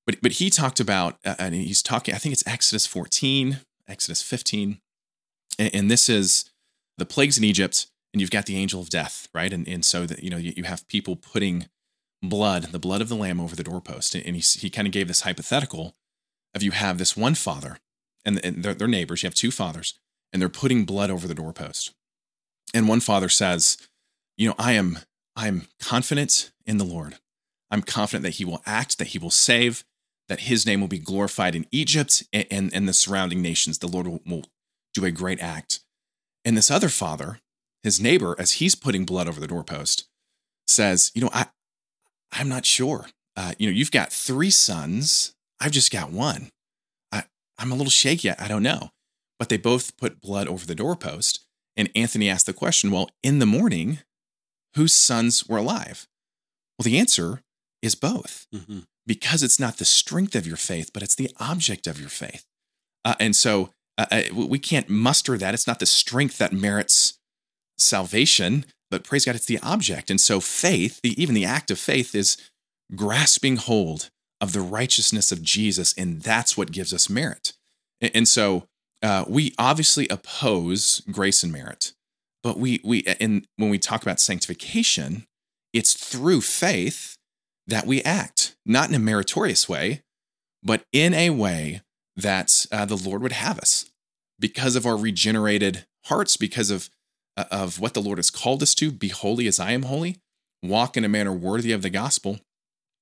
But, 0.06 0.22
but 0.22 0.32
he 0.32 0.50
talked 0.50 0.80
about, 0.80 1.18
uh, 1.24 1.34
and 1.38 1.54
he's 1.54 1.82
talking, 1.82 2.14
I 2.14 2.18
think 2.18 2.32
it's 2.32 2.46
Exodus 2.46 2.86
14, 2.86 3.58
Exodus 3.88 4.22
15. 4.22 4.80
And, 5.58 5.74
and 5.74 5.90
this 5.90 6.08
is 6.08 6.50
the 6.96 7.04
plagues 7.04 7.36
in 7.36 7.44
Egypt, 7.44 7.86
and 8.12 8.20
you've 8.20 8.30
got 8.30 8.46
the 8.46 8.56
angel 8.56 8.80
of 8.80 8.88
death, 8.88 9.28
right? 9.34 9.52
And, 9.52 9.68
and 9.68 9.84
so 9.84 10.06
that, 10.06 10.22
you 10.22 10.30
know, 10.30 10.36
you, 10.36 10.52
you 10.56 10.64
have 10.64 10.88
people 10.88 11.16
putting 11.16 11.66
blood, 12.22 12.64
the 12.64 12.78
blood 12.78 13.00
of 13.00 13.08
the 13.08 13.16
lamb 13.16 13.40
over 13.40 13.56
the 13.56 13.64
doorpost. 13.64 14.14
And 14.14 14.36
he, 14.36 14.42
he 14.42 14.70
kind 14.70 14.86
of 14.86 14.92
gave 14.92 15.08
this 15.08 15.22
hypothetical 15.22 15.94
of 16.54 16.62
you 16.62 16.72
have 16.72 16.98
this 16.98 17.16
one 17.16 17.34
father 17.34 17.78
and, 18.24 18.44
and 18.44 18.62
they're, 18.62 18.74
they're 18.74 18.88
neighbors, 18.88 19.22
you 19.22 19.26
have 19.26 19.34
two 19.34 19.50
fathers, 19.50 19.98
and 20.32 20.40
they're 20.40 20.48
putting 20.48 20.84
blood 20.84 21.10
over 21.10 21.26
the 21.26 21.34
doorpost. 21.34 21.94
And 22.74 22.88
one 22.88 23.00
father 23.00 23.28
says, 23.28 23.88
you 24.36 24.48
know, 24.48 24.54
I 24.58 24.72
am 24.72 24.98
I 25.36 25.48
am 25.48 25.66
confident 25.80 26.50
in 26.66 26.78
the 26.78 26.84
Lord. 26.84 27.16
I'm 27.70 27.82
confident 27.82 28.24
that 28.24 28.34
he 28.34 28.44
will 28.44 28.62
act, 28.66 28.98
that 28.98 29.08
he 29.08 29.18
will 29.18 29.30
save, 29.30 29.84
that 30.28 30.40
his 30.40 30.66
name 30.66 30.80
will 30.80 30.88
be 30.88 30.98
glorified 30.98 31.54
in 31.54 31.66
Egypt 31.70 32.24
and, 32.32 32.46
and, 32.50 32.74
and 32.74 32.88
the 32.88 32.92
surrounding 32.92 33.40
nations. 33.40 33.78
The 33.78 33.88
Lord 33.88 34.06
will, 34.06 34.20
will 34.26 34.44
do 34.92 35.04
a 35.04 35.10
great 35.10 35.40
act. 35.40 35.80
And 36.44 36.56
this 36.56 36.70
other 36.70 36.88
father, 36.88 37.38
his 37.82 38.00
neighbor, 38.00 38.34
as 38.38 38.52
he's 38.52 38.74
putting 38.74 39.04
blood 39.04 39.28
over 39.28 39.40
the 39.40 39.46
doorpost, 39.46 40.08
says, 40.66 41.12
You 41.14 41.22
know, 41.22 41.30
I, 41.32 41.46
I'm 42.32 42.48
not 42.48 42.66
sure. 42.66 43.06
Uh, 43.36 43.52
you 43.58 43.66
know, 43.66 43.72
you've 43.72 43.90
got 43.90 44.12
three 44.12 44.50
sons. 44.50 45.34
I've 45.60 45.72
just 45.72 45.92
got 45.92 46.10
one. 46.10 46.50
I, 47.12 47.24
I'm 47.58 47.72
a 47.72 47.74
little 47.74 47.90
shaky. 47.90 48.30
I 48.30 48.48
don't 48.48 48.62
know. 48.62 48.90
But 49.38 49.48
they 49.48 49.56
both 49.56 49.96
put 49.96 50.20
blood 50.20 50.48
over 50.48 50.66
the 50.66 50.74
doorpost. 50.74 51.46
And 51.76 51.90
Anthony 51.94 52.28
asked 52.28 52.46
the 52.46 52.52
question, 52.52 52.90
well, 52.90 53.10
in 53.22 53.38
the 53.38 53.46
morning, 53.46 54.00
whose 54.74 54.92
sons 54.92 55.48
were 55.48 55.58
alive? 55.58 56.06
Well, 56.78 56.84
the 56.84 56.98
answer 56.98 57.42
is 57.82 57.94
both, 57.94 58.46
mm-hmm. 58.54 58.80
because 59.06 59.42
it's 59.42 59.60
not 59.60 59.78
the 59.78 59.84
strength 59.84 60.34
of 60.34 60.46
your 60.46 60.56
faith, 60.56 60.90
but 60.92 61.02
it's 61.02 61.14
the 61.14 61.30
object 61.38 61.86
of 61.86 61.98
your 61.98 62.08
faith. 62.08 62.44
Uh, 63.04 63.14
and 63.18 63.34
so 63.34 63.70
uh, 63.96 64.06
uh 64.10 64.22
we 64.34 64.58
can't 64.58 64.88
muster 64.88 65.38
that. 65.38 65.54
It's 65.54 65.66
not 65.66 65.78
the 65.78 65.86
strength 65.86 66.38
that 66.38 66.52
merits 66.52 67.18
salvation, 67.80 68.64
but 68.90 69.04
praise 69.04 69.24
God, 69.24 69.36
it's 69.36 69.46
the 69.46 69.60
object. 69.62 70.10
And 70.10 70.20
so 70.20 70.40
faith, 70.40 71.00
the, 71.02 71.20
even 71.20 71.34
the 71.34 71.44
act 71.44 71.70
of 71.70 71.78
faith, 71.78 72.14
is 72.14 72.36
grasping 72.94 73.56
hold 73.56 74.10
of 74.40 74.52
the 74.52 74.60
righteousness 74.60 75.30
of 75.30 75.42
Jesus, 75.42 75.94
and 75.96 76.22
that's 76.22 76.56
what 76.56 76.72
gives 76.72 76.92
us 76.92 77.10
merit. 77.10 77.52
And, 78.00 78.10
and 78.14 78.28
so 78.28 78.64
uh, 79.02 79.24
we 79.28 79.54
obviously 79.58 80.08
oppose 80.08 81.02
grace 81.10 81.42
and 81.42 81.52
merit, 81.52 81.92
but 82.42 82.58
we 82.58 82.80
we 82.84 83.04
and 83.20 83.46
when 83.56 83.70
we 83.70 83.78
talk 83.78 84.02
about 84.02 84.20
sanctification, 84.20 85.26
it's 85.72 85.94
through 85.94 86.40
faith 86.40 87.16
that 87.66 87.86
we 87.86 88.02
act, 88.02 88.56
not 88.66 88.88
in 88.88 88.94
a 88.94 88.98
meritorious 88.98 89.68
way, 89.68 90.02
but 90.62 90.82
in 90.92 91.14
a 91.14 91.30
way 91.30 91.82
that 92.16 92.66
uh, 92.72 92.84
the 92.84 92.96
Lord 92.96 93.22
would 93.22 93.32
have 93.32 93.58
us 93.58 93.90
because 94.38 94.76
of 94.76 94.86
our 94.86 94.96
regenerated 94.96 95.86
hearts, 96.06 96.36
because 96.36 96.70
of 96.70 96.90
of 97.50 97.80
what 97.80 97.94
the 97.94 98.02
Lord 98.02 98.18
has 98.18 98.30
called 98.30 98.62
us 98.62 98.74
to, 98.76 98.90
be 98.90 99.08
holy 99.08 99.46
as 99.46 99.60
I 99.60 99.72
am 99.72 99.82
holy, 99.82 100.18
walk 100.62 100.96
in 100.96 101.04
a 101.04 101.08
manner 101.08 101.32
worthy 101.32 101.72
of 101.72 101.82
the 101.82 101.90
gospel. 101.90 102.40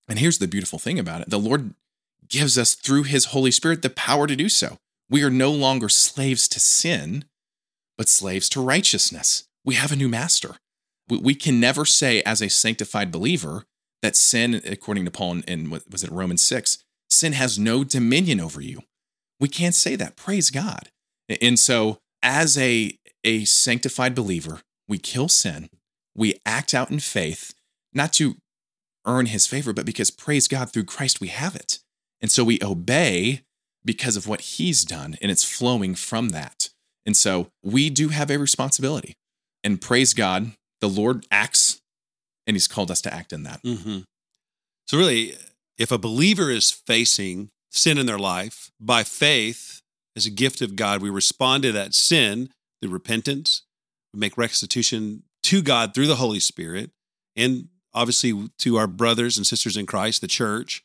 And 0.09 0.19
here's 0.19 0.39
the 0.39 0.49
beautiful 0.49 0.79
thing 0.79 0.99
about 0.99 1.21
it 1.23 1.31
the 1.31 1.39
Lord 1.39 1.75
gives 2.29 2.59
us 2.59 2.75
through 2.75 3.05
his 3.05 3.27
Holy 3.27 3.51
Spirit 3.51 3.83
the 3.83 3.91
power 3.91 4.27
to 4.27 4.37
do 4.37 4.49
so. 4.49 4.79
We 5.11 5.23
are 5.23 5.31
no 5.31 5.51
longer 5.51 5.89
slaves 5.89 6.49
to 6.49 6.61
sin, 6.61 7.25
but 7.97 8.09
slaves 8.09 8.49
to 8.51 8.61
righteousness. 8.61 9.49
We 9.65 9.75
have 9.75 9.93
a 9.93 9.97
new 9.97 10.09
master. 10.09 10.57
We 11.09 11.35
can 11.35 11.59
never 11.59 11.87
say, 11.87 12.23
as 12.23 12.43
a 12.43 12.51
sanctified 12.51 13.11
believer, 13.11 13.65
that 14.03 14.15
sin, 14.15 14.61
according 14.67 15.07
to 15.07 15.11
Paul 15.11 15.41
in, 15.47 15.71
was 15.71 16.05
it, 16.05 16.11
Romans 16.11 16.43
6, 16.43 16.85
sin 17.09 17.33
has 17.33 17.59
no 17.59 17.83
dominion 17.83 18.41
over 18.41 18.61
you. 18.61 18.83
We 19.41 19.49
can't 19.49 19.75
say 19.75 19.97
that. 19.97 20.17
Praise 20.17 20.51
God. 20.51 20.91
And 21.41 21.59
so, 21.59 21.99
as 22.23 22.59
a, 22.59 22.99
a 23.29 23.45
sanctified 23.45 24.15
believer, 24.15 24.63
we 24.89 24.97
kill 24.97 25.29
sin, 25.29 25.69
we 26.15 26.41
act 26.47 26.73
out 26.73 26.91
in 26.91 26.99
faith, 26.99 27.53
not 27.93 28.15
to 28.15 28.37
earn 29.05 29.27
his 29.27 29.47
favor, 29.47 29.75
but 29.75 29.85
because, 29.85 30.11
praise 30.11 30.49
God, 30.49 30.73
through 30.73 30.85
Christ 30.85 31.21
we 31.21 31.29
have 31.29 31.55
it. 31.55 31.79
And 32.23 32.33
so 32.33 32.43
we 32.43 32.59
obey 32.63 33.43
because 33.85 34.17
of 34.17 34.27
what 34.27 34.41
he's 34.41 34.83
done, 34.83 35.19
and 35.21 35.31
it's 35.31 35.45
flowing 35.45 35.95
from 35.95 36.31
that. 36.31 36.71
And 37.05 37.15
so 37.15 37.49
we 37.63 37.91
do 37.91 38.09
have 38.09 38.31
a 38.31 38.39
responsibility. 38.39 39.15
And 39.63 39.79
praise 39.79 40.15
God, 40.15 40.53
the 40.81 40.89
Lord 40.89 41.27
acts, 41.31 41.83
and 42.47 42.55
he's 42.55 42.67
called 42.67 42.91
us 42.91 43.03
to 43.03 43.13
act 43.13 43.35
in 43.35 43.43
that. 43.43 43.63
Mm-hmm. 43.63 43.99
So, 44.87 44.97
really, 44.97 45.35
if 45.77 45.93
a 45.93 45.99
believer 45.99 46.51
is 46.51 46.71
facing 46.71 47.51
sin 47.71 47.99
in 47.99 48.07
their 48.07 48.19
life 48.19 48.71
by 48.81 49.05
faith 49.05 49.83
as 50.17 50.25
a 50.25 50.31
gift 50.31 50.63
of 50.63 50.77
God, 50.77 51.03
we 51.03 51.11
respond 51.11 51.65
to 51.65 51.73
that 51.73 51.93
sin 51.93 52.49
through 52.81 52.91
repentance, 52.91 53.63
we 54.13 54.21
make 54.21 54.37
restitution 54.37 55.23
to 55.45 55.63
God 55.63 55.95
through 55.95 56.07
the 56.07 56.17
Holy 56.17 56.41
Spirit, 56.41 56.91
and 57.37 57.69
obviously 57.95 58.51
to 58.59 58.77
our 58.77 58.87
brothers 58.87 59.37
and 59.37 59.47
sisters 59.47 59.77
in 59.77 59.87
Christ, 59.87 60.21
the 60.21 60.27
church. 60.27 60.85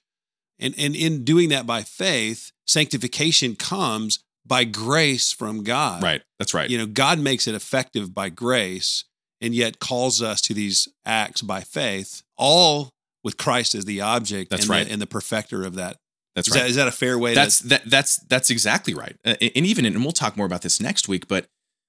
And, 0.59 0.73
and 0.77 0.95
in 0.95 1.23
doing 1.23 1.49
that 1.49 1.65
by 1.65 1.81
faith, 1.81 2.51
sanctification 2.65 3.55
comes 3.55 4.19
by 4.45 4.63
grace 4.63 5.31
from 5.31 5.63
God. 5.63 6.03
Right. 6.03 6.21
That's 6.39 6.53
right. 6.53 6.69
You 6.69 6.77
know, 6.77 6.85
God 6.85 7.19
makes 7.19 7.47
it 7.47 7.55
effective 7.55 8.13
by 8.13 8.29
grace 8.29 9.05
and 9.41 9.53
yet 9.53 9.79
calls 9.79 10.21
us 10.21 10.41
to 10.41 10.53
these 10.53 10.87
acts 11.05 11.41
by 11.41 11.61
faith, 11.61 12.21
all 12.37 12.91
with 13.23 13.37
Christ 13.37 13.75
as 13.75 13.85
the 13.85 14.01
object 14.01 14.49
that's 14.49 14.63
and, 14.63 14.69
right. 14.69 14.85
the, 14.85 14.93
and 14.93 15.01
the 15.01 15.07
perfecter 15.07 15.63
of 15.63 15.75
that. 15.75 15.97
That's 16.35 16.47
is 16.47 16.55
right. 16.55 16.61
That, 16.61 16.69
is 16.69 16.75
that 16.77 16.87
a 16.87 16.91
fair 16.91 17.17
way? 17.19 17.33
That's 17.33 17.59
to- 17.59 17.67
that 17.67 17.83
that's 17.85 18.17
that's 18.17 18.49
exactly 18.49 18.93
right. 18.93 19.15
Uh, 19.23 19.35
and 19.39 19.65
even 19.65 19.85
and 19.85 20.01
we'll 20.01 20.13
talk 20.13 20.35
more 20.35 20.45
about 20.45 20.61
this 20.61 20.81
next 20.81 21.07
week, 21.07 21.27
but 21.27 21.45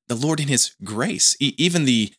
the 0.09 0.15
Lord 0.15 0.41
in 0.41 0.49
his 0.49 0.75
grace, 0.83 1.37
even 1.41 1.85
the 1.85 2.13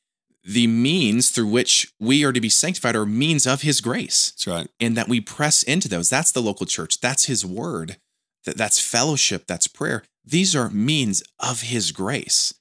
the 0.43 0.67
means 0.67 1.31
through 1.31 1.47
which 1.47 1.91
we 1.99 2.23
are 2.23 2.31
to 2.31 2.39
be 2.39 2.49
sanctified 2.49 2.95
are 2.95 3.05
means 3.05 3.47
of 3.47 3.63
his 3.63 3.81
grace. 3.81 4.31
That's 4.31 4.47
right. 4.47 4.67
And 4.79 4.95
that 4.95 5.07
we 5.07 5.19
press 5.19 5.63
into 5.63 5.89
those. 5.89 6.07
That's 6.07 6.31
the 6.31 6.41
local 6.41 6.67
church. 6.67 7.01
That's 7.01 7.25
his 7.25 7.43
word. 7.43 7.97
That, 8.45 8.55
that's 8.55 8.79
fellowship. 8.79 9.47
That's 9.47 9.67
prayer. 9.67 10.03
These 10.23 10.55
are 10.55 10.69
means 10.69 11.23
of 11.39 11.61
his 11.61 11.91
grace 11.91 12.53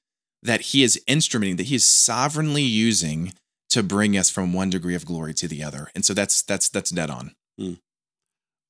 that 0.43 0.61
he 0.61 0.83
is 0.83 1.01
instrumenting, 1.07 1.59
that 1.59 1.67
he 1.67 1.75
is 1.75 1.85
sovereignly 1.85 2.63
using 2.63 3.35
to 3.71 3.83
bring 3.83 4.17
us 4.17 4.31
from 4.31 4.53
one 4.53 4.71
degree 4.71 4.95
of 4.95 5.05
glory 5.05 5.35
to 5.35 5.49
the 5.49 5.63
other. 5.63 5.91
And 5.95 6.05
so 6.05 6.15
that's 6.15 6.43
that's 6.43 6.69
that's 6.69 6.91
dead 6.91 7.11
on. 7.11 7.35
Hmm. 7.59 7.75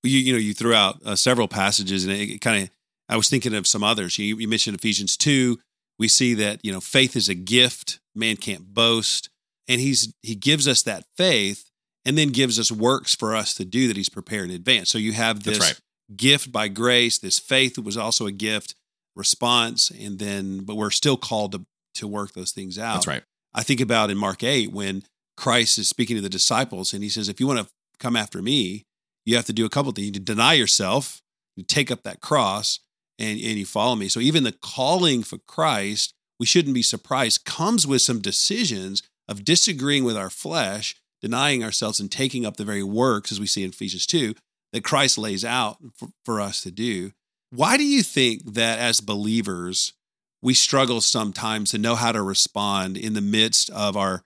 You 0.03 0.19
you 0.19 0.33
know 0.33 0.38
you 0.38 0.55
threw 0.55 0.75
out 0.75 1.01
uh, 1.05 1.14
several 1.14 1.47
passages 1.47 2.05
and 2.05 2.12
it, 2.12 2.31
it 2.31 2.40
kind 2.40 2.64
of 2.64 2.71
I 3.09 3.17
was 3.17 3.29
thinking 3.29 3.55
of 3.55 3.67
some 3.67 3.85
others. 3.85 4.19
You, 4.19 4.37
you 4.38 4.49
mentioned 4.49 4.77
Ephesians 4.77 5.17
two. 5.17 5.59
We 5.98 6.09
see 6.09 6.35
that 6.35 6.61
you 6.64 6.72
know 6.72 6.80
faith 6.80 7.16
is 7.16 7.28
a 7.28 7.35
gift. 7.35 8.00
Man 8.14 8.37
can't 8.37 8.72
boast. 8.72 9.30
And 9.68 9.80
he's 9.80 10.12
he 10.22 10.35
gives 10.35 10.68
us 10.68 10.83
that 10.83 11.04
faith 11.16 11.70
and 12.04 12.18
then 12.18 12.28
gives 12.28 12.59
us 12.59 12.70
works 12.70 13.14
for 13.14 13.35
us 13.35 13.54
to 13.54 13.64
do 13.64 13.88
that 13.88 13.96
he's 13.96 14.09
prepared 14.09 14.50
in 14.50 14.57
advance. 14.57 14.90
So 14.90 14.98
you 14.98 15.12
have 15.12 15.42
this 15.42 15.61
right. 15.61 15.80
gift 16.14 16.52
by 16.52 16.68
grace 16.68 17.18
this 17.18 17.38
faith 17.38 17.76
that 17.76 17.85
was 17.85 17.96
also 17.96 18.26
a 18.26 18.33
gift 18.33 18.74
response 19.16 19.90
and 19.90 20.18
then 20.18 20.64
but 20.64 20.76
we're 20.76 20.90
still 20.90 21.16
called 21.16 21.52
to 21.52 21.64
to 21.94 22.09
work 22.09 22.33
those 22.33 22.52
things 22.52 22.78
out. 22.78 22.94
That's 22.94 23.07
right. 23.07 23.22
I 23.54 23.62
think 23.62 23.80
about 23.80 24.11
in 24.11 24.18
mark 24.18 24.42
8 24.42 24.72
when 24.72 25.04
christ 25.37 25.78
is 25.78 25.88
speaking 25.88 26.16
to 26.16 26.22
the 26.22 26.28
disciples 26.28 26.92
and 26.92 27.02
he 27.02 27.09
says 27.09 27.28
if 27.28 27.40
you 27.40 27.46
want 27.46 27.61
to 27.61 27.68
come 27.98 28.16
after 28.16 28.42
me 28.42 28.85
you 29.24 29.37
have 29.37 29.46
to 29.46 29.52
do 29.52 29.64
a 29.64 29.70
couple 29.70 29.90
things. 29.92 30.07
You 30.07 30.12
deny 30.12 30.54
yourself 30.54 31.22
you 31.57 31.62
take 31.62 31.90
up 31.90 32.02
that 32.02 32.20
cross 32.20 32.80
and, 33.18 33.38
and 33.40 33.59
you 33.59 33.66
follow 33.66 33.94
me 33.94 34.09
so 34.09 34.20
even 34.20 34.44
the 34.44 34.53
calling 34.53 35.22
for 35.22 35.38
christ 35.46 36.14
we 36.38 36.46
shouldn't 36.46 36.74
be 36.74 36.83
surprised, 36.83 37.44
comes 37.44 37.87
with 37.87 38.03
some 38.03 38.20
decisions 38.20 39.03
of 39.29 39.44
disagreeing 39.44 40.05
with 40.05 40.16
our 40.16 40.31
flesh, 40.31 40.96
denying 41.22 41.62
ourselves, 41.62 42.00
and 42.00 42.11
taking 42.11 42.44
up 42.44 42.57
the 42.57 42.64
very 42.64 42.83
works, 42.83 43.33
as 43.33 43.40
we 43.40 43.46
see 43.46 43.64
in 43.64 43.70
Ephesians 43.70 44.07
2, 44.07 44.35
that 44.72 44.85
Christ 44.85 45.16
lays 45.16 45.44
out 45.44 45.79
for, 45.96 46.09
for 46.24 46.40
us 46.40 46.61
to 46.62 46.70
do. 46.70 47.12
Why 47.50 47.77
do 47.77 47.85
you 47.85 48.03
think 48.03 48.55
that 48.55 48.79
as 48.79 49.00
believers, 49.00 49.92
we 50.42 50.55
struggle 50.55 51.00
sometimes 51.00 51.70
to 51.70 51.79
know 51.79 51.94
how 51.94 52.12
to 52.12 52.20
respond 52.20 52.96
in 52.96 53.14
the 53.14 53.20
midst 53.20 53.70
of 53.70 53.96
our 53.96 54.24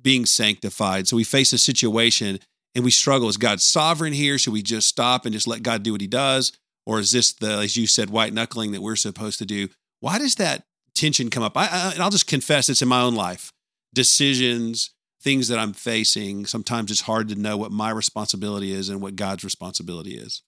being 0.00 0.24
sanctified? 0.24 1.06
So 1.06 1.16
we 1.16 1.24
face 1.24 1.52
a 1.52 1.58
situation 1.58 2.40
and 2.74 2.84
we 2.84 2.90
struggle. 2.90 3.28
Is 3.28 3.36
God 3.36 3.60
sovereign 3.60 4.14
here? 4.14 4.38
Should 4.38 4.54
we 4.54 4.62
just 4.62 4.88
stop 4.88 5.26
and 5.26 5.32
just 5.32 5.46
let 5.46 5.62
God 5.62 5.82
do 5.82 5.92
what 5.92 6.00
he 6.00 6.06
does? 6.06 6.52
Or 6.86 6.98
is 6.98 7.12
this 7.12 7.32
the, 7.32 7.50
as 7.50 7.76
you 7.76 7.86
said, 7.86 8.10
white 8.10 8.34
knuckling 8.34 8.72
that 8.72 8.82
we're 8.82 8.96
supposed 8.96 9.38
to 9.38 9.46
do? 9.46 9.68
Why 10.00 10.18
does 10.18 10.34
that 10.36 10.64
tension 10.94 11.30
come 11.30 11.42
up. 11.42 11.56
I, 11.56 11.66
I, 11.66 11.92
and 11.92 12.02
I'll 12.02 12.10
just 12.10 12.26
confess 12.26 12.68
it's 12.68 12.82
in 12.82 12.88
my 12.88 13.00
own 13.00 13.14
life. 13.14 13.52
Decisions, 13.94 14.90
things 15.20 15.48
that 15.48 15.58
I'm 15.58 15.72
facing. 15.72 16.46
Sometimes 16.46 16.90
it's 16.90 17.02
hard 17.02 17.28
to 17.28 17.34
know 17.34 17.56
what 17.56 17.72
my 17.72 17.90
responsibility 17.90 18.72
is 18.72 18.88
and 18.88 19.00
what 19.00 19.16
God's 19.16 19.44
responsibility 19.44 20.14
is. 20.14 20.42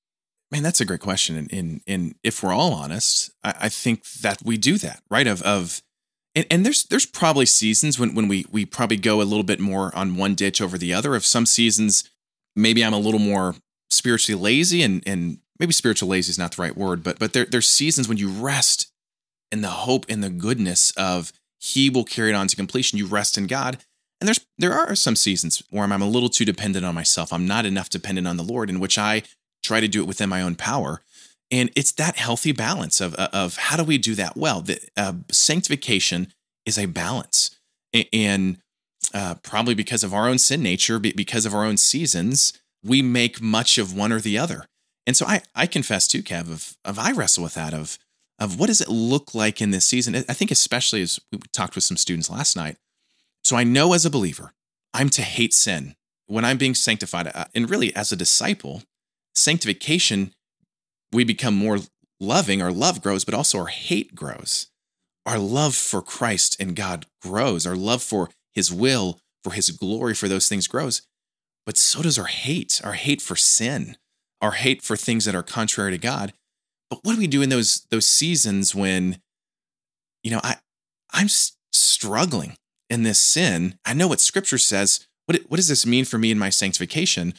Man, 0.50 0.62
that's 0.62 0.80
a 0.80 0.84
great 0.84 1.00
question. 1.00 1.36
And, 1.36 1.52
and, 1.52 1.80
and 1.86 2.14
if 2.22 2.42
we're 2.42 2.52
all 2.52 2.72
honest, 2.72 3.32
I, 3.42 3.54
I, 3.62 3.68
think 3.68 4.04
that 4.20 4.38
we 4.44 4.56
do 4.56 4.78
that, 4.78 5.02
right? 5.10 5.26
Of, 5.26 5.42
of, 5.42 5.82
and, 6.36 6.46
and 6.50 6.64
there's, 6.64 6.84
there's 6.84 7.06
probably 7.06 7.46
seasons 7.46 7.98
when, 7.98 8.14
when 8.14 8.28
we, 8.28 8.46
we 8.52 8.64
probably 8.64 8.96
go 8.96 9.20
a 9.20 9.24
little 9.24 9.42
bit 9.42 9.58
more 9.58 9.94
on 9.96 10.16
one 10.16 10.34
ditch 10.36 10.60
over 10.60 10.78
the 10.78 10.94
other. 10.94 11.16
Of 11.16 11.26
some 11.26 11.46
seasons, 11.46 12.08
maybe 12.54 12.84
I'm 12.84 12.94
a 12.94 12.98
little 12.98 13.18
more 13.18 13.56
spiritually 13.90 14.40
lazy 14.40 14.82
and, 14.82 15.02
and 15.04 15.38
maybe 15.58 15.72
spiritual 15.72 16.08
lazy 16.08 16.30
is 16.30 16.38
not 16.38 16.54
the 16.54 16.62
right 16.62 16.76
word, 16.76 17.02
but, 17.02 17.18
but 17.18 17.32
there, 17.32 17.44
there's 17.44 17.68
seasons 17.68 18.08
when 18.08 18.18
you 18.18 18.28
rest 18.28 18.90
in 19.50 19.62
the 19.62 19.68
hope 19.68 20.06
and 20.08 20.22
the 20.22 20.30
goodness 20.30 20.90
of 20.92 21.32
He 21.58 21.90
will 21.90 22.04
carry 22.04 22.30
it 22.30 22.34
on 22.34 22.48
to 22.48 22.56
completion. 22.56 22.98
You 22.98 23.06
rest 23.06 23.38
in 23.38 23.46
God. 23.46 23.78
And 24.20 24.28
there's 24.28 24.40
there 24.58 24.72
are 24.72 24.94
some 24.94 25.16
seasons 25.16 25.62
where 25.70 25.84
I'm, 25.84 25.92
I'm 25.92 26.02
a 26.02 26.08
little 26.08 26.30
too 26.30 26.44
dependent 26.44 26.84
on 26.84 26.94
myself. 26.94 27.32
I'm 27.32 27.46
not 27.46 27.66
enough 27.66 27.90
dependent 27.90 28.26
on 28.26 28.36
the 28.36 28.42
Lord, 28.42 28.70
in 28.70 28.80
which 28.80 28.98
I 28.98 29.22
try 29.62 29.80
to 29.80 29.88
do 29.88 30.00
it 30.00 30.06
within 30.06 30.28
my 30.28 30.40
own 30.40 30.54
power. 30.54 31.02
And 31.50 31.70
it's 31.76 31.92
that 31.92 32.16
healthy 32.16 32.52
balance 32.52 33.00
of 33.00 33.14
of 33.14 33.56
how 33.56 33.76
do 33.76 33.84
we 33.84 33.98
do 33.98 34.14
that 34.14 34.36
well? 34.36 34.62
The 34.62 34.80
uh, 34.96 35.12
sanctification 35.30 36.32
is 36.64 36.78
a 36.78 36.86
balance, 36.86 37.56
and 38.12 38.58
uh, 39.14 39.36
probably 39.42 39.74
because 39.74 40.02
of 40.02 40.12
our 40.12 40.28
own 40.28 40.38
sin 40.38 40.62
nature, 40.62 40.98
because 40.98 41.46
of 41.46 41.54
our 41.54 41.64
own 41.64 41.76
seasons, 41.76 42.52
we 42.82 43.02
make 43.02 43.40
much 43.40 43.78
of 43.78 43.94
one 43.94 44.12
or 44.12 44.20
the 44.20 44.38
other. 44.38 44.66
And 45.06 45.16
so 45.16 45.26
I 45.26 45.42
I 45.54 45.66
confess 45.66 46.08
too, 46.08 46.22
Kev, 46.22 46.50
of 46.50 46.76
of 46.84 46.98
I 46.98 47.12
wrestle 47.12 47.44
with 47.44 47.54
that 47.54 47.74
of 47.74 47.98
of 48.38 48.58
what 48.58 48.66
does 48.66 48.80
it 48.80 48.88
look 48.88 49.34
like 49.34 49.62
in 49.62 49.70
this 49.70 49.86
season. 49.86 50.14
I 50.16 50.34
think 50.34 50.50
especially 50.50 51.02
as 51.02 51.20
we 51.32 51.38
talked 51.52 51.74
with 51.74 51.84
some 51.84 51.96
students 51.96 52.28
last 52.30 52.56
night. 52.56 52.76
So 53.44 53.56
I 53.56 53.64
know 53.64 53.92
as 53.94 54.04
a 54.04 54.10
believer, 54.10 54.52
I'm 54.92 55.08
to 55.10 55.22
hate 55.22 55.54
sin 55.54 55.94
when 56.26 56.44
I'm 56.44 56.58
being 56.58 56.74
sanctified, 56.74 57.28
uh, 57.28 57.44
and 57.54 57.70
really 57.70 57.94
as 57.94 58.12
a 58.12 58.16
disciple, 58.16 58.82
sanctification, 59.34 60.34
we 61.12 61.24
become 61.24 61.54
more 61.54 61.78
loving. 62.18 62.60
Our 62.60 62.72
love 62.72 63.00
grows, 63.00 63.24
but 63.24 63.34
also 63.34 63.58
our 63.60 63.66
hate 63.68 64.14
grows. 64.14 64.66
our 65.26 65.38
love 65.38 65.74
for 65.74 66.00
Christ 66.00 66.56
and 66.60 66.76
God 66.76 67.04
grows, 67.20 67.66
our 67.66 67.74
love 67.76 68.02
for 68.02 68.30
his 68.54 68.72
will, 68.72 69.18
for 69.42 69.52
his 69.52 69.70
glory, 69.70 70.14
for 70.14 70.28
those 70.28 70.48
things 70.48 70.68
grows. 70.68 71.02
But 71.66 71.76
so 71.76 72.00
does 72.00 72.18
our 72.18 72.26
hate, 72.26 72.80
our 72.84 72.92
hate 72.92 73.20
for 73.20 73.34
sin, 73.34 73.96
our 74.40 74.52
hate 74.52 74.82
for 74.82 74.96
things 74.96 75.24
that 75.24 75.34
are 75.34 75.42
contrary 75.42 75.90
to 75.92 75.98
God. 75.98 76.32
But 76.90 77.00
what 77.02 77.14
do 77.14 77.18
we 77.18 77.26
do 77.26 77.42
in 77.42 77.48
those 77.48 77.86
those 77.90 78.06
seasons 78.06 78.74
when, 78.74 79.20
you 80.22 80.30
know, 80.30 80.40
I 80.42 80.56
I'm 81.12 81.28
struggling 81.72 82.56
in 82.88 83.02
this 83.02 83.18
sin? 83.18 83.78
I 83.84 83.94
know 83.94 84.08
what 84.08 84.20
Scripture 84.20 84.58
says. 84.58 85.06
What 85.26 85.40
what 85.48 85.56
does 85.56 85.68
this 85.68 85.86
mean 85.86 86.04
for 86.04 86.18
me 86.18 86.30
in 86.30 86.38
my 86.38 86.50
sanctification? 86.50 87.34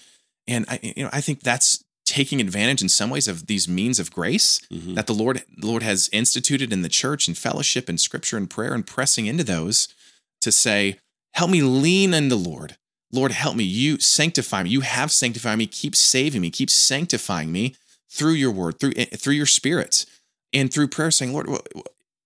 And 0.47 0.65
I 0.67 0.79
you 0.81 1.03
know 1.03 1.09
I 1.13 1.21
think 1.21 1.41
that's 1.41 1.83
taking 2.05 2.39
advantage 2.39 2.81
in 2.81 2.89
some 2.89 3.09
ways 3.09 3.27
of 3.27 3.47
these 3.47 3.67
means 3.67 3.99
of 3.99 4.11
grace 4.11 4.59
mm-hmm. 4.71 4.93
that 4.95 5.07
the 5.07 5.13
Lord 5.13 5.43
the 5.57 5.67
Lord 5.67 5.83
has 5.83 6.09
instituted 6.11 6.73
in 6.73 6.81
the 6.81 6.89
church 6.89 7.27
and 7.27 7.37
fellowship 7.37 7.89
and 7.89 7.99
Scripture 7.99 8.37
and 8.37 8.49
prayer 8.49 8.73
and 8.73 8.87
pressing 8.87 9.27
into 9.27 9.43
those 9.43 9.89
to 10.41 10.51
say, 10.51 10.99
help 11.33 11.51
me 11.51 11.61
lean 11.61 12.13
in 12.13 12.29
the 12.29 12.35
Lord. 12.35 12.77
Lord, 13.11 13.31
help 13.31 13.55
me. 13.55 13.63
You 13.63 13.99
sanctify 13.99 14.63
me. 14.63 14.69
You 14.69 14.81
have 14.81 15.11
sanctified 15.11 15.57
me. 15.57 15.67
Keep 15.67 15.95
saving 15.95 16.41
me. 16.41 16.49
Keep 16.49 16.69
sanctifying 16.69 17.51
me 17.51 17.75
through 18.09 18.33
your 18.33 18.51
word, 18.51 18.79
through 18.79 18.93
eh, 18.95 19.05
through 19.15 19.35
your 19.35 19.45
spirit, 19.45 20.05
and 20.53 20.71
through 20.71 20.89
prayer, 20.89 21.11
saying, 21.11 21.33
Lord, 21.33 21.47
what, 21.47 21.67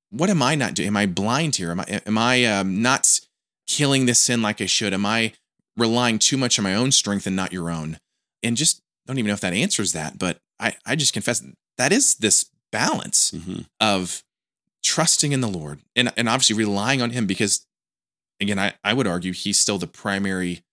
what 0.10 0.30
am 0.30 0.41
I 0.41 0.56
not 0.56 0.74
doing? 0.74 0.88
Am 0.88 0.98
I 0.98 1.06
blind 1.06 1.56
here? 1.56 1.72
Am 1.72 1.80
I 1.80 2.02
am 2.06 2.17
I 2.17 2.46
um, 2.46 2.82
not 2.82 3.20
killing 3.67 4.06
this 4.06 4.20
sin 4.20 4.41
like 4.41 4.62
I 4.62 4.65
should? 4.65 4.94
Am 4.94 5.06
I 5.06 5.34
relying 5.78 6.20
too 6.20 6.38
much 6.38 6.60
on 6.60 6.63
my 6.63 6.76
own 6.76 6.91
strength 6.91 7.28
and 7.28 7.36
not 7.36 7.54
your 7.54 7.70
own? 7.70 7.98
And 8.44 8.58
just 8.58 8.82
don't 9.08 9.17
even 9.17 9.28
know 9.28 9.34
if 9.34 9.41
that 9.41 9.54
answers 9.54 9.94
that, 9.94 10.17
but 10.17 10.39
I 10.60 10.76
I 10.86 10.96
just 10.96 11.13
confess 11.13 11.44
that 11.78 11.91
is 11.91 12.15
this 12.15 12.46
balance 12.72 13.32
mm-hmm. 13.32 13.62
of 13.80 14.24
trusting 14.84 15.32
in 15.32 15.41
the 15.41 15.48
Lord 15.48 15.80
and 15.96 16.12
and 16.17 16.28
obviously 16.28 16.56
relying 16.56 17.02
on 17.02 17.12
Him 17.12 17.28
because 17.28 17.65
again 18.39 18.60
I 18.60 18.74
I 18.84 18.94
would 18.94 19.08
argue 19.08 19.34
He's 19.34 19.60
still 19.60 19.78
the 19.78 19.88
primary 19.88 20.63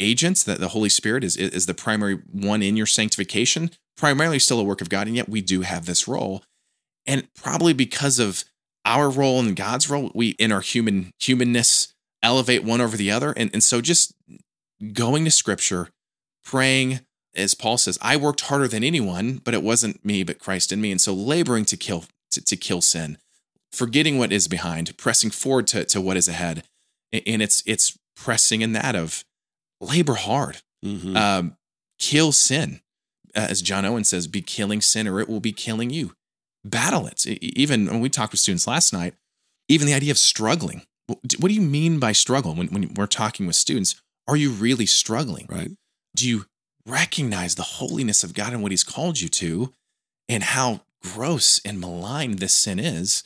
agents 0.00 0.42
that 0.44 0.58
the 0.58 0.68
Holy 0.68 0.88
Spirit 0.88 1.22
is 1.22 1.36
is 1.36 1.66
the 1.66 1.74
primary 1.74 2.20
one 2.32 2.62
in 2.62 2.76
your 2.76 2.86
sanctification, 2.86 3.70
primarily 3.96 4.38
still 4.38 4.60
a 4.60 4.64
work 4.64 4.80
of 4.80 4.88
God, 4.88 5.06
and 5.06 5.16
yet 5.16 5.28
we 5.28 5.40
do 5.40 5.60
have 5.60 5.86
this 5.86 6.08
role. 6.08 6.42
And 7.06 7.28
probably 7.34 7.72
because 7.72 8.18
of 8.18 8.44
our 8.84 9.10
role 9.10 9.40
and 9.40 9.56
God's 9.56 9.90
role, 9.90 10.10
we 10.14 10.30
in 10.30 10.52
our 10.52 10.60
human 10.60 11.12
humanness 11.18 11.94
elevate 12.22 12.64
one 12.64 12.80
over 12.80 12.96
the 12.96 13.10
other. 13.10 13.32
And, 13.32 13.50
and 13.52 13.62
so 13.62 13.80
just 13.80 14.14
going 14.92 15.24
to 15.24 15.30
scripture, 15.30 15.88
praying, 16.44 17.00
as 17.34 17.54
Paul 17.54 17.78
says, 17.78 17.98
I 18.02 18.16
worked 18.16 18.42
harder 18.42 18.68
than 18.68 18.84
anyone, 18.84 19.40
but 19.44 19.54
it 19.54 19.62
wasn't 19.62 20.04
me, 20.04 20.22
but 20.24 20.38
Christ 20.38 20.72
in 20.72 20.80
me. 20.80 20.90
And 20.90 21.00
so 21.00 21.12
laboring 21.12 21.64
to 21.66 21.76
kill 21.76 22.04
to, 22.32 22.40
to 22.42 22.56
kill 22.56 22.80
sin, 22.80 23.18
forgetting 23.72 24.18
what 24.18 24.32
is 24.32 24.48
behind, 24.48 24.96
pressing 24.96 25.30
forward 25.30 25.66
to, 25.68 25.84
to 25.84 26.00
what 26.00 26.16
is 26.16 26.28
ahead. 26.28 26.64
And 27.12 27.42
it's 27.42 27.62
it's 27.66 27.98
pressing 28.16 28.60
in 28.60 28.72
that 28.72 28.94
of 28.94 29.24
labor 29.80 30.14
hard, 30.14 30.58
mm-hmm. 30.84 31.16
um, 31.16 31.56
kill 31.98 32.32
sin. 32.32 32.80
As 33.34 33.62
John 33.62 33.84
Owen 33.84 34.04
says, 34.04 34.26
be 34.26 34.42
killing 34.42 34.80
sin 34.80 35.06
or 35.06 35.20
it 35.20 35.28
will 35.28 35.40
be 35.40 35.52
killing 35.52 35.90
you. 35.90 36.14
Battle 36.64 37.06
it. 37.06 37.24
Even 37.26 37.86
when 37.86 38.00
we 38.00 38.08
talked 38.08 38.32
with 38.32 38.40
students 38.40 38.66
last 38.66 38.92
night, 38.92 39.14
even 39.68 39.86
the 39.86 39.94
idea 39.94 40.10
of 40.10 40.18
struggling. 40.18 40.82
What 41.06 41.48
do 41.48 41.54
you 41.54 41.60
mean 41.60 41.98
by 41.98 42.12
struggle 42.12 42.54
when, 42.54 42.68
when 42.68 42.94
we're 42.94 43.06
talking 43.06 43.46
with 43.46 43.56
students? 43.56 44.00
Are 44.28 44.36
you 44.36 44.50
really 44.50 44.86
struggling? 44.86 45.46
Right. 45.48 45.70
Do 46.14 46.28
you 46.28 46.46
recognize 46.86 47.54
the 47.54 47.62
holiness 47.62 48.24
of 48.24 48.34
God 48.34 48.52
and 48.52 48.62
what 48.62 48.72
He's 48.72 48.84
called 48.84 49.20
you 49.20 49.28
to 49.28 49.72
and 50.28 50.42
how 50.42 50.80
gross 51.02 51.60
and 51.64 51.80
malign 51.80 52.36
this 52.36 52.52
sin 52.52 52.78
is? 52.78 53.24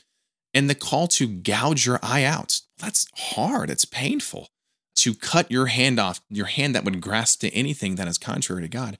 And 0.53 0.71
the 0.71 0.75
call 0.75 1.09
to 1.09 1.27
gouge 1.27 1.85
your 1.85 1.99
eye 2.03 2.25
out. 2.25 2.61
That's 2.79 3.07
hard. 3.17 3.71
It's 3.71 3.85
painful 3.85 4.49
to 4.97 5.15
cut 5.15 5.51
your 5.51 5.67
hand 5.67 5.99
off, 5.99 6.21
your 6.29 6.47
hand 6.47 6.75
that 6.75 6.85
would 6.85 7.01
grasp 7.01 7.41
to 7.41 7.51
anything 7.51 7.97
that 7.97 8.09
is 8.09 8.19
contrary 8.19 8.63
to 8.63 8.69
God. 8.69 8.99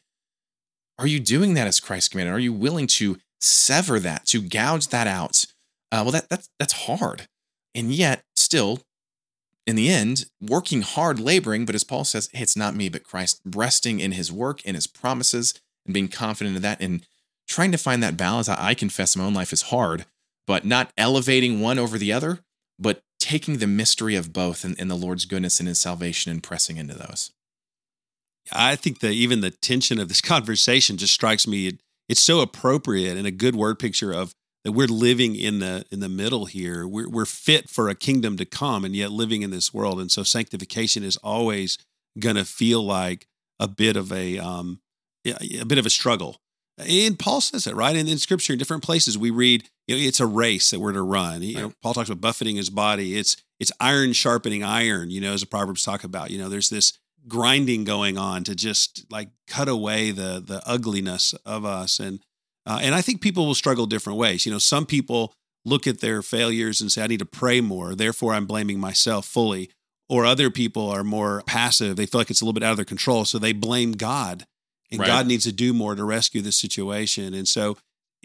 Are 0.99 1.07
you 1.07 1.21
doing 1.21 1.55
that 1.55 1.67
as 1.67 1.81
Christ 1.81 2.11
commanded? 2.11 2.33
Are 2.33 2.39
you 2.39 2.53
willing 2.53 2.87
to 2.89 3.19
sever 3.41 3.99
that, 4.01 4.27
to 4.27 4.41
gouge 4.41 4.89
that 4.89 5.07
out? 5.07 5.47
Uh, 5.91 6.03
well, 6.05 6.13
that, 6.13 6.29
that's, 6.29 6.49
that's 6.59 6.87
hard. 6.87 7.29
And 7.75 7.93
yet, 7.93 8.25
still, 8.37 8.81
in 9.67 9.77
the 9.77 9.89
end, 9.89 10.27
working 10.41 10.83
hard, 10.83 11.19
laboring, 11.19 11.65
but 11.65 11.75
as 11.75 11.85
Paul 11.85 12.05
says, 12.05 12.29
hey, 12.33 12.43
it's 12.43 12.57
not 12.57 12.77
me, 12.77 12.89
but 12.89 13.03
Christ, 13.03 13.41
resting 13.45 14.01
in 14.01 14.13
his 14.13 14.31
work 14.31 14.61
and 14.65 14.77
his 14.77 14.87
promises 14.87 15.55
and 15.87 15.95
being 15.95 16.09
confident 16.09 16.57
of 16.57 16.63
that 16.63 16.81
and 16.81 17.07
trying 17.49 17.73
to 17.73 17.79
find 17.79 18.03
that 18.03 18.17
balance. 18.17 18.49
I, 18.49 18.69
I 18.69 18.75
confess 18.75 19.17
my 19.17 19.25
own 19.25 19.35
life 19.35 19.53
is 19.53 19.63
hard, 19.63 20.07
but 20.47 20.65
not 20.65 20.93
elevating 20.97 21.61
one 21.61 21.79
over 21.79 21.99
the 21.99 22.13
other, 22.13 22.41
but 22.79 23.03
taking 23.25 23.57
the 23.57 23.67
mystery 23.67 24.17
of 24.17 24.35
both 24.35 24.65
and, 24.65 24.79
and 24.79 24.91
the 24.91 24.95
Lord's 24.95 25.25
goodness 25.25 25.59
and 25.59 25.67
his 25.67 25.79
salvation 25.79 26.31
and 26.31 26.43
pressing 26.43 26.77
into 26.77 26.93
those. 26.93 27.31
I 28.53 28.77
think 28.77 29.01
that 29.01 29.13
even 29.13 29.41
the 29.41 29.51
tension 29.51 29.99
of 29.99 30.09
this 30.09 30.21
conversation 30.35 30.99
just 30.99 31.15
strikes 31.15 31.47
me. 31.47 31.69
It, 31.69 31.81
it's 32.07 32.21
so 32.21 32.41
appropriate 32.41 33.17
and 33.17 33.27
a 33.27 33.31
good 33.31 33.57
word 33.57 33.79
picture 33.79 34.13
of 34.13 34.35
that 34.63 34.73
we're 34.73 34.89
living 34.89 35.37
in 35.37 35.61
the 35.61 35.87
in 35.91 36.01
the 36.01 36.09
middle 36.11 36.45
here. 36.45 36.87
We're 36.87 37.09
we're 37.09 37.25
fit 37.25 37.71
for 37.71 37.89
a 37.89 37.95
kingdom 37.95 38.37
to 38.37 38.45
come, 38.45 38.85
and 38.85 38.95
yet 38.95 39.11
living 39.11 39.41
in 39.41 39.51
this 39.51 39.73
world. 39.73 39.99
And 39.99 40.13
so 40.13 40.23
sanctification 40.23 41.03
is 41.03 41.17
always 41.19 41.79
going 42.19 42.37
to 42.37 42.45
feel 42.45 42.85
like 42.85 43.27
a 43.59 43.69
bit 43.69 43.97
of 43.97 44.13
a 44.13 44.39
um, 44.39 44.81
a 45.27 45.65
bit 45.65 45.79
of 45.79 45.87
a 45.87 45.91
struggle. 45.91 46.37
And 46.79 47.19
Paul 47.19 47.41
says 47.41 47.67
it 47.67 47.77
right 47.77 47.95
in, 47.95 48.09
in 48.09 48.19
Scripture 48.19 48.53
in 48.53 48.59
different 48.59 48.83
places. 48.83 49.17
We 49.17 49.31
read, 49.31 49.69
you 49.87 49.97
know, 49.97 50.03
it's 50.03 50.21
a 50.21 50.27
race 50.27 50.71
that 50.71 50.81
we're 50.81 50.93
to 50.93 51.03
run. 51.03 51.43
You 51.43 51.55
know, 51.55 51.73
Paul 51.83 51.95
talks 51.95 52.09
about 52.09 52.21
buffeting 52.21 52.57
his 52.57 52.71
body. 52.71 53.17
It's 53.17 53.37
it's 53.61 53.71
iron 53.81 54.13
sharpening 54.13 54.65
iron. 54.65 55.11
You 55.11 55.21
know, 55.21 55.33
as 55.33 55.43
the 55.43 55.47
Proverbs 55.47 55.85
talk 55.85 56.03
about. 56.03 56.31
You 56.31 56.39
know, 56.39 56.49
there's 56.49 56.71
this 56.71 56.99
grinding 57.29 57.85
going 57.85 58.19
on 58.19 58.45
to 58.45 58.55
just 58.55 59.07
like 59.11 59.29
cut 59.47 59.69
away 59.69 60.11
the 60.11 60.43
the 60.45 60.63
ugliness 60.67 61.33
of 61.47 61.65
us. 61.65 62.01
And 62.01 62.21
uh, 62.67 62.81
and 62.83 62.95
I 62.95 63.03
think 63.03 63.21
people 63.21 63.47
will 63.47 63.55
struggle 63.55 63.87
different 63.87 64.19
ways. 64.19 64.45
You 64.45 64.53
know, 64.53 64.59
some 64.59 64.87
people 64.87 65.33
look 65.65 65.87
at 65.87 66.01
their 66.01 66.23
failures 66.23 66.81
and 66.81 66.91
say, 66.91 67.03
I 67.03 67.07
need 67.07 67.21
to 67.21 67.27
pray 67.27 67.61
more. 67.61 67.95
Therefore, 67.95 68.35
I'm 68.35 68.47
blaming 68.47 68.81
myself 68.81 69.27
fully. 69.27 69.71
Or 70.09 70.27
other 70.27 70.51
people 70.51 70.91
are 70.91 71.03
more 71.03 71.43
passive. 71.47 71.97
They 71.97 72.05
feel 72.05 72.21
like 72.21 72.31
it's 72.31 72.43
a 72.43 72.45
little 72.45 72.53
bit 72.53 72.63
out 72.63 72.73
of 72.73 72.77
their 72.77 72.85
control, 72.85 73.25
so 73.25 73.39
they 73.39 73.55
blame 73.55 73.93
God 73.93 74.45
and 74.91 75.01
right. 75.01 75.07
God 75.07 75.27
needs 75.27 75.45
to 75.45 75.53
do 75.53 75.73
more 75.73 75.95
to 75.95 76.05
rescue 76.05 76.43
the 76.43 76.53
situation. 76.53 77.35
And 77.35 77.49
so 77.49 77.77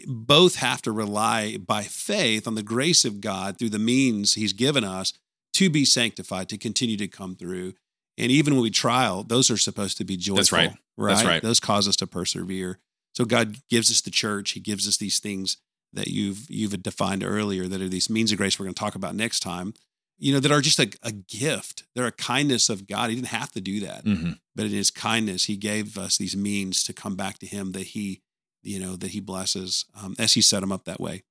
both 0.06 0.56
have 0.56 0.82
to 0.82 0.92
rely 0.92 1.56
by 1.56 1.82
faith 1.82 2.46
on 2.46 2.54
the 2.54 2.62
grace 2.62 3.04
of 3.04 3.20
God 3.20 3.58
through 3.58 3.70
the 3.70 3.78
means 3.78 4.34
He's 4.34 4.52
given 4.52 4.84
us 4.84 5.12
to 5.54 5.68
be 5.70 5.84
sanctified, 5.84 6.48
to 6.48 6.58
continue 6.58 6.96
to 6.96 7.08
come 7.08 7.34
through. 7.34 7.74
And 8.16 8.30
even 8.30 8.54
when 8.54 8.62
we 8.62 8.70
trial, 8.70 9.22
those 9.22 9.50
are 9.50 9.56
supposed 9.56 9.96
to 9.98 10.04
be 10.04 10.16
joyful. 10.16 10.36
That's 10.36 10.52
right. 10.52 10.72
right. 10.96 11.14
That's 11.14 11.26
right. 11.26 11.42
Those 11.42 11.60
cause 11.60 11.88
us 11.88 11.96
to 11.96 12.06
persevere. 12.06 12.78
So 13.14 13.24
God 13.24 13.56
gives 13.68 13.90
us 13.90 14.00
the 14.00 14.10
church. 14.10 14.52
He 14.52 14.60
gives 14.60 14.86
us 14.86 14.96
these 14.96 15.18
things 15.18 15.56
that 15.92 16.08
you've 16.08 16.48
you've 16.48 16.82
defined 16.82 17.24
earlier 17.24 17.66
that 17.66 17.80
are 17.80 17.88
these 17.88 18.08
means 18.08 18.30
of 18.30 18.38
grace 18.38 18.58
we're 18.58 18.66
going 18.66 18.74
to 18.74 18.80
talk 18.80 18.94
about 18.94 19.14
next 19.14 19.40
time 19.40 19.74
you 20.20 20.34
know, 20.34 20.40
that 20.40 20.52
are 20.52 20.60
just 20.60 20.78
a, 20.78 20.92
a 21.02 21.12
gift. 21.12 21.84
They're 21.94 22.06
a 22.06 22.12
kindness 22.12 22.68
of 22.68 22.86
God. 22.86 23.08
He 23.08 23.16
didn't 23.16 23.28
have 23.28 23.50
to 23.52 23.60
do 23.60 23.80
that, 23.80 24.04
mm-hmm. 24.04 24.32
but 24.54 24.66
in 24.66 24.72
His 24.72 24.90
kindness, 24.90 25.46
He 25.46 25.56
gave 25.56 25.96
us 25.96 26.18
these 26.18 26.36
means 26.36 26.84
to 26.84 26.92
come 26.92 27.16
back 27.16 27.38
to 27.38 27.46
Him 27.46 27.72
that 27.72 27.88
He, 27.88 28.20
you 28.62 28.78
know, 28.78 28.96
that 28.96 29.10
He 29.10 29.20
blesses 29.20 29.86
um, 30.00 30.14
as 30.18 30.34
He 30.34 30.42
set 30.42 30.60
them 30.60 30.72
up 30.72 30.84
that 30.84 31.00
way. 31.00 31.22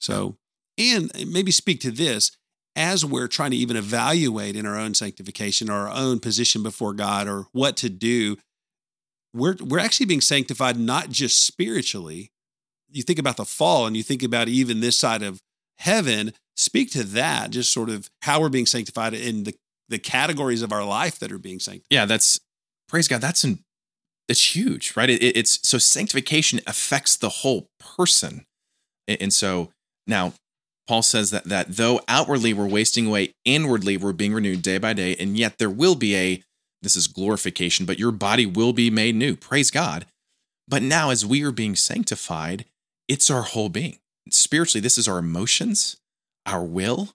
So, 0.00 0.38
and 0.78 1.12
maybe 1.30 1.52
speak 1.52 1.80
to 1.80 1.90
this 1.90 2.36
as 2.74 3.04
we're 3.04 3.28
trying 3.28 3.52
to 3.52 3.56
even 3.56 3.76
evaluate 3.76 4.56
in 4.56 4.66
our 4.66 4.76
own 4.76 4.94
sanctification 4.94 5.70
or 5.70 5.86
our 5.86 5.90
own 5.90 6.18
position 6.18 6.62
before 6.62 6.94
God 6.94 7.28
or 7.28 7.46
what 7.52 7.76
to 7.78 7.90
do. 7.90 8.36
We're 9.34 9.56
we're 9.60 9.80
actually 9.80 10.06
being 10.06 10.22
sanctified 10.22 10.78
not 10.78 11.10
just 11.10 11.44
spiritually. 11.44 12.32
You 12.90 13.02
think 13.02 13.18
about 13.18 13.36
the 13.36 13.44
fall, 13.44 13.86
and 13.86 13.96
you 13.96 14.02
think 14.02 14.22
about 14.22 14.48
even 14.48 14.80
this 14.80 14.96
side 14.96 15.22
of 15.22 15.42
heaven 15.78 16.32
speak 16.56 16.90
to 16.92 17.02
that 17.02 17.50
just 17.50 17.72
sort 17.72 17.90
of 17.90 18.08
how 18.22 18.40
we're 18.40 18.48
being 18.48 18.66
sanctified 18.66 19.14
in 19.14 19.44
the 19.44 19.54
the 19.88 19.98
categories 19.98 20.62
of 20.62 20.72
our 20.72 20.84
life 20.84 21.18
that 21.18 21.30
are 21.30 21.38
being 21.38 21.58
sanctified. 21.58 21.86
Yeah 21.90 22.06
that's 22.06 22.40
praise 22.88 23.08
god 23.08 23.20
that's 23.20 23.44
an 23.44 23.60
it's 24.28 24.56
huge 24.56 24.96
right? 24.96 25.10
It, 25.10 25.22
it's 25.22 25.66
so 25.68 25.78
sanctification 25.78 26.60
affects 26.66 27.16
the 27.16 27.28
whole 27.28 27.68
person. 27.78 28.46
And 29.06 29.32
so 29.32 29.70
now 30.06 30.32
paul 30.86 31.02
says 31.02 31.30
that 31.30 31.44
that 31.44 31.76
though 31.76 32.00
outwardly 32.08 32.52
we're 32.52 32.66
wasting 32.66 33.06
away 33.06 33.32
inwardly 33.44 33.96
we're 33.96 34.12
being 34.12 34.34
renewed 34.34 34.62
day 34.62 34.78
by 34.78 34.92
day 34.92 35.16
and 35.18 35.36
yet 35.36 35.58
there 35.58 35.70
will 35.70 35.94
be 35.94 36.14
a 36.16 36.42
this 36.82 36.96
is 36.96 37.06
glorification 37.06 37.86
but 37.86 37.98
your 37.98 38.12
body 38.12 38.46
will 38.46 38.72
be 38.72 38.90
made 38.90 39.14
new. 39.14 39.34
Praise 39.36 39.70
god. 39.70 40.06
But 40.66 40.82
now 40.82 41.10
as 41.10 41.26
we 41.26 41.42
are 41.42 41.52
being 41.52 41.76
sanctified 41.76 42.64
it's 43.08 43.30
our 43.30 43.42
whole 43.42 43.68
being 43.68 43.98
spiritually 44.30 44.80
this 44.80 44.98
is 44.98 45.08
our 45.08 45.18
emotions 45.18 45.96
our 46.46 46.64
will, 46.64 47.10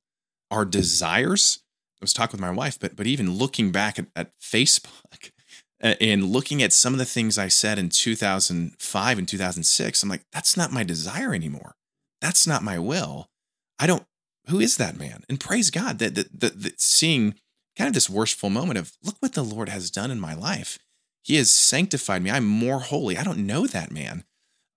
our 0.51 0.65
desires. 0.65 1.59
I 2.01 2.03
was 2.03 2.13
talking 2.13 2.33
with 2.33 2.41
my 2.41 2.51
wife, 2.51 2.79
but 2.79 2.95
but 2.95 3.07
even 3.07 3.33
looking 3.33 3.71
back 3.71 3.99
at, 3.99 4.07
at 4.15 4.31
Facebook 4.39 5.31
and 5.79 6.25
looking 6.25 6.63
at 6.63 6.73
some 6.73 6.93
of 6.93 6.99
the 6.99 7.05
things 7.05 7.37
I 7.37 7.47
said 7.47 7.77
in 7.77 7.89
2005 7.89 9.17
and 9.17 9.27
2006, 9.27 10.03
I'm 10.03 10.09
like, 10.09 10.23
that's 10.31 10.57
not 10.57 10.71
my 10.71 10.83
desire 10.83 11.33
anymore. 11.33 11.75
That's 12.21 12.47
not 12.47 12.63
my 12.63 12.79
will. 12.79 13.29
I 13.77 13.87
don't. 13.87 14.05
who 14.47 14.59
is 14.59 14.77
that 14.77 14.97
man? 14.97 15.23
And 15.29 15.39
praise 15.39 15.69
God 15.69 15.99
that, 15.99 16.15
that, 16.15 16.39
that, 16.39 16.61
that 16.61 16.81
seeing 16.81 17.35
kind 17.77 17.87
of 17.87 17.93
this 17.93 18.09
worshipful 18.09 18.49
moment 18.49 18.77
of 18.77 18.97
look 19.03 19.15
what 19.19 19.33
the 19.33 19.43
Lord 19.43 19.69
has 19.69 19.91
done 19.91 20.11
in 20.11 20.19
my 20.19 20.33
life. 20.33 20.79
He 21.21 21.35
has 21.35 21.51
sanctified 21.51 22.23
me. 22.23 22.31
I'm 22.31 22.45
more 22.45 22.79
holy. 22.79 23.17
I 23.17 23.23
don't 23.23 23.45
know 23.45 23.67
that 23.67 23.91
man, 23.91 24.23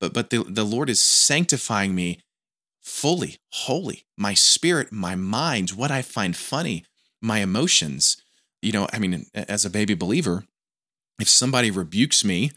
but 0.03 0.13
but 0.13 0.31
the, 0.31 0.43
the 0.43 0.65
Lord 0.65 0.91
is 0.91 1.01
sanctifying 1.01 1.95
me 1.95 2.19
fully, 2.81 3.37
holy. 3.53 4.05
My 4.19 4.35
spirit, 4.35 4.91
my 4.91 5.15
mind, 5.15 5.71
what 5.71 5.93
I 5.93 6.03
find 6.03 6.37
funny, 6.37 6.85
my 7.21 7.39
emotions. 7.39 8.17
You 8.61 8.73
know, 8.73 8.89
I 8.93 8.99
mean, 8.99 9.27
as 9.33 9.65
a 9.65 9.71
baby 9.71 9.95
believer, 9.95 10.43
if 11.21 11.29
somebody 11.29 11.71
rebukes 11.71 12.25
me 12.25 12.51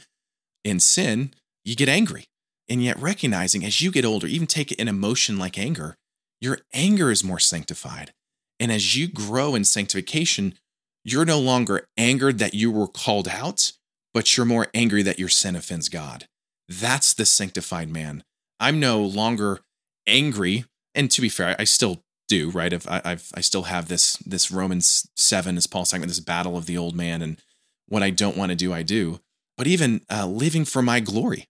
in 0.64 0.80
sin, 0.80 1.36
you 1.64 1.76
get 1.76 1.88
angry. 1.88 2.26
And 2.68 2.84
yet, 2.84 3.00
recognizing 3.00 3.64
as 3.64 3.80
you 3.80 3.92
get 3.92 4.06
older, 4.06 4.26
even 4.26 4.48
take 4.48 4.78
an 4.82 4.88
emotion 4.88 5.38
like 5.38 5.60
anger, 5.60 5.98
your 6.42 6.58
anger 6.74 7.12
is 7.12 7.24
more 7.24 7.38
sanctified. 7.38 8.12
And 8.60 8.72
as 8.72 8.98
you 8.98 9.08
grow 9.08 9.54
in 9.54 9.66
sanctification, 9.66 10.56
you're 11.04 11.26
no 11.26 11.40
longer 11.40 11.86
angered 11.96 12.40
that 12.40 12.56
you 12.56 12.72
were 12.72 12.88
called 12.88 13.28
out, 13.28 13.74
but 14.16 14.36
you're 14.36 14.48
more 14.48 14.66
angry 14.74 15.04
that 15.04 15.20
your 15.20 15.30
sin 15.30 15.56
offends 15.56 15.90
God. 15.90 16.26
That's 16.68 17.14
the 17.14 17.26
sanctified 17.26 17.90
man. 17.90 18.24
I'm 18.60 18.80
no 18.80 19.02
longer 19.02 19.60
angry, 20.08 20.66
and 20.94 21.12
to 21.12 21.22
be 21.22 21.30
fair, 21.30 21.56
I 21.60 21.66
still 21.66 22.04
do, 22.28 22.50
right? 22.50 22.74
I've, 22.74 22.88
I've 22.88 23.32
I 23.36 23.42
still 23.42 23.64
have 23.64 23.88
this 23.88 24.18
this 24.18 24.52
Romans 24.52 25.08
seven, 25.16 25.58
as 25.58 25.68
Paul 25.68 25.86
saying, 25.86 26.02
this 26.04 26.20
battle 26.20 26.58
of 26.58 26.66
the 26.66 26.78
old 26.78 26.96
man, 26.96 27.22
and 27.22 27.38
what 27.88 28.04
I 28.04 28.10
don't 28.10 28.38
want 28.38 28.52
to 28.52 28.56
do, 28.56 28.74
I 28.74 28.82
do. 28.82 29.20
But 29.58 29.68
even 29.68 30.02
uh, 30.12 30.26
living 30.28 30.66
for 30.66 30.82
my 30.82 31.00
glory, 31.00 31.48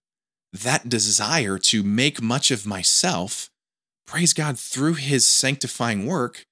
that 0.52 0.88
desire 0.88 1.58
to 1.58 1.82
make 1.82 2.22
much 2.22 2.50
of 2.50 2.66
myself, 2.66 3.50
praise 4.06 4.32
God, 4.32 4.58
through 4.58 4.94
his 4.94 5.26
sanctifying 5.26 6.06
work, 6.06 6.46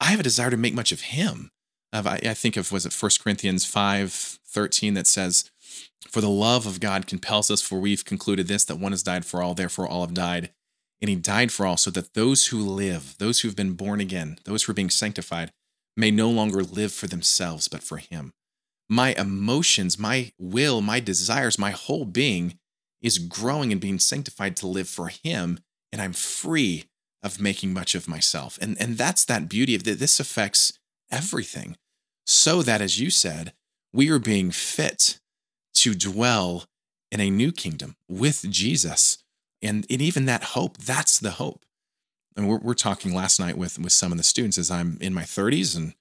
I 0.00 0.06
have 0.06 0.20
a 0.20 0.24
desire 0.24 0.50
to 0.50 0.56
make 0.56 0.74
much 0.74 0.92
of 0.92 1.02
him. 1.02 1.50
I, 1.92 2.18
I 2.24 2.34
think 2.34 2.56
of, 2.56 2.72
was 2.72 2.84
it 2.84 2.92
1 2.92 3.10
Corinthians 3.22 3.64
5 3.64 4.38
13 4.46 4.94
that 4.94 5.06
says, 5.06 5.50
For 6.08 6.20
the 6.20 6.30
love 6.30 6.66
of 6.66 6.80
God 6.80 7.06
compels 7.06 7.50
us, 7.50 7.62
for 7.62 7.78
we've 7.80 8.04
concluded 8.04 8.48
this, 8.48 8.64
that 8.64 8.78
one 8.78 8.92
has 8.92 9.02
died 9.02 9.24
for 9.24 9.42
all, 9.42 9.54
therefore 9.54 9.88
all 9.88 10.02
have 10.02 10.14
died. 10.14 10.50
And 11.00 11.08
he 11.08 11.16
died 11.16 11.52
for 11.52 11.66
all, 11.66 11.76
so 11.76 11.90
that 11.90 12.14
those 12.14 12.46
who 12.46 12.60
live, 12.60 13.16
those 13.18 13.40
who 13.40 13.48
have 13.48 13.56
been 13.56 13.72
born 13.72 14.00
again, 14.00 14.38
those 14.44 14.64
who 14.64 14.72
are 14.72 14.74
being 14.74 14.90
sanctified, 14.90 15.52
may 15.96 16.10
no 16.10 16.30
longer 16.30 16.62
live 16.62 16.92
for 16.92 17.06
themselves, 17.06 17.68
but 17.68 17.82
for 17.82 17.98
him. 17.98 18.32
My 18.88 19.14
emotions, 19.14 19.98
my 19.98 20.32
will, 20.38 20.80
my 20.80 21.00
desires, 21.00 21.58
my 21.58 21.70
whole 21.70 22.04
being 22.04 22.58
is 23.04 23.18
growing 23.18 23.70
and 23.70 23.80
being 23.80 23.98
sanctified 23.98 24.56
to 24.56 24.66
live 24.66 24.88
for 24.88 25.08
Him, 25.08 25.60
and 25.92 26.00
I'm 26.00 26.14
free 26.14 26.84
of 27.22 27.40
making 27.40 27.72
much 27.72 27.94
of 27.94 28.08
myself. 28.08 28.58
And, 28.60 28.80
and 28.80 28.98
that's 28.98 29.24
that 29.26 29.48
beauty 29.48 29.74
of 29.74 29.84
that 29.84 29.98
this 29.98 30.18
affects 30.18 30.78
everything. 31.10 31.76
So 32.26 32.62
that, 32.62 32.80
as 32.80 32.98
you 32.98 33.10
said, 33.10 33.52
we 33.92 34.10
are 34.10 34.18
being 34.18 34.50
fit 34.50 35.20
to 35.74 35.94
dwell 35.94 36.64
in 37.10 37.20
a 37.20 37.30
new 37.30 37.52
kingdom 37.52 37.96
with 38.08 38.50
Jesus. 38.50 39.18
And, 39.62 39.86
and 39.88 40.02
even 40.02 40.26
that 40.26 40.44
hope, 40.44 40.78
that's 40.78 41.18
the 41.18 41.32
hope. 41.32 41.64
And 42.36 42.48
we're, 42.48 42.58
we're 42.58 42.74
talking 42.74 43.14
last 43.14 43.38
night 43.38 43.56
with, 43.56 43.78
with 43.78 43.92
some 43.92 44.12
of 44.12 44.18
the 44.18 44.24
students 44.24 44.58
as 44.58 44.70
I'm 44.70 44.98
in 45.00 45.14
my 45.14 45.22
30s 45.22 45.76
and 45.76 45.94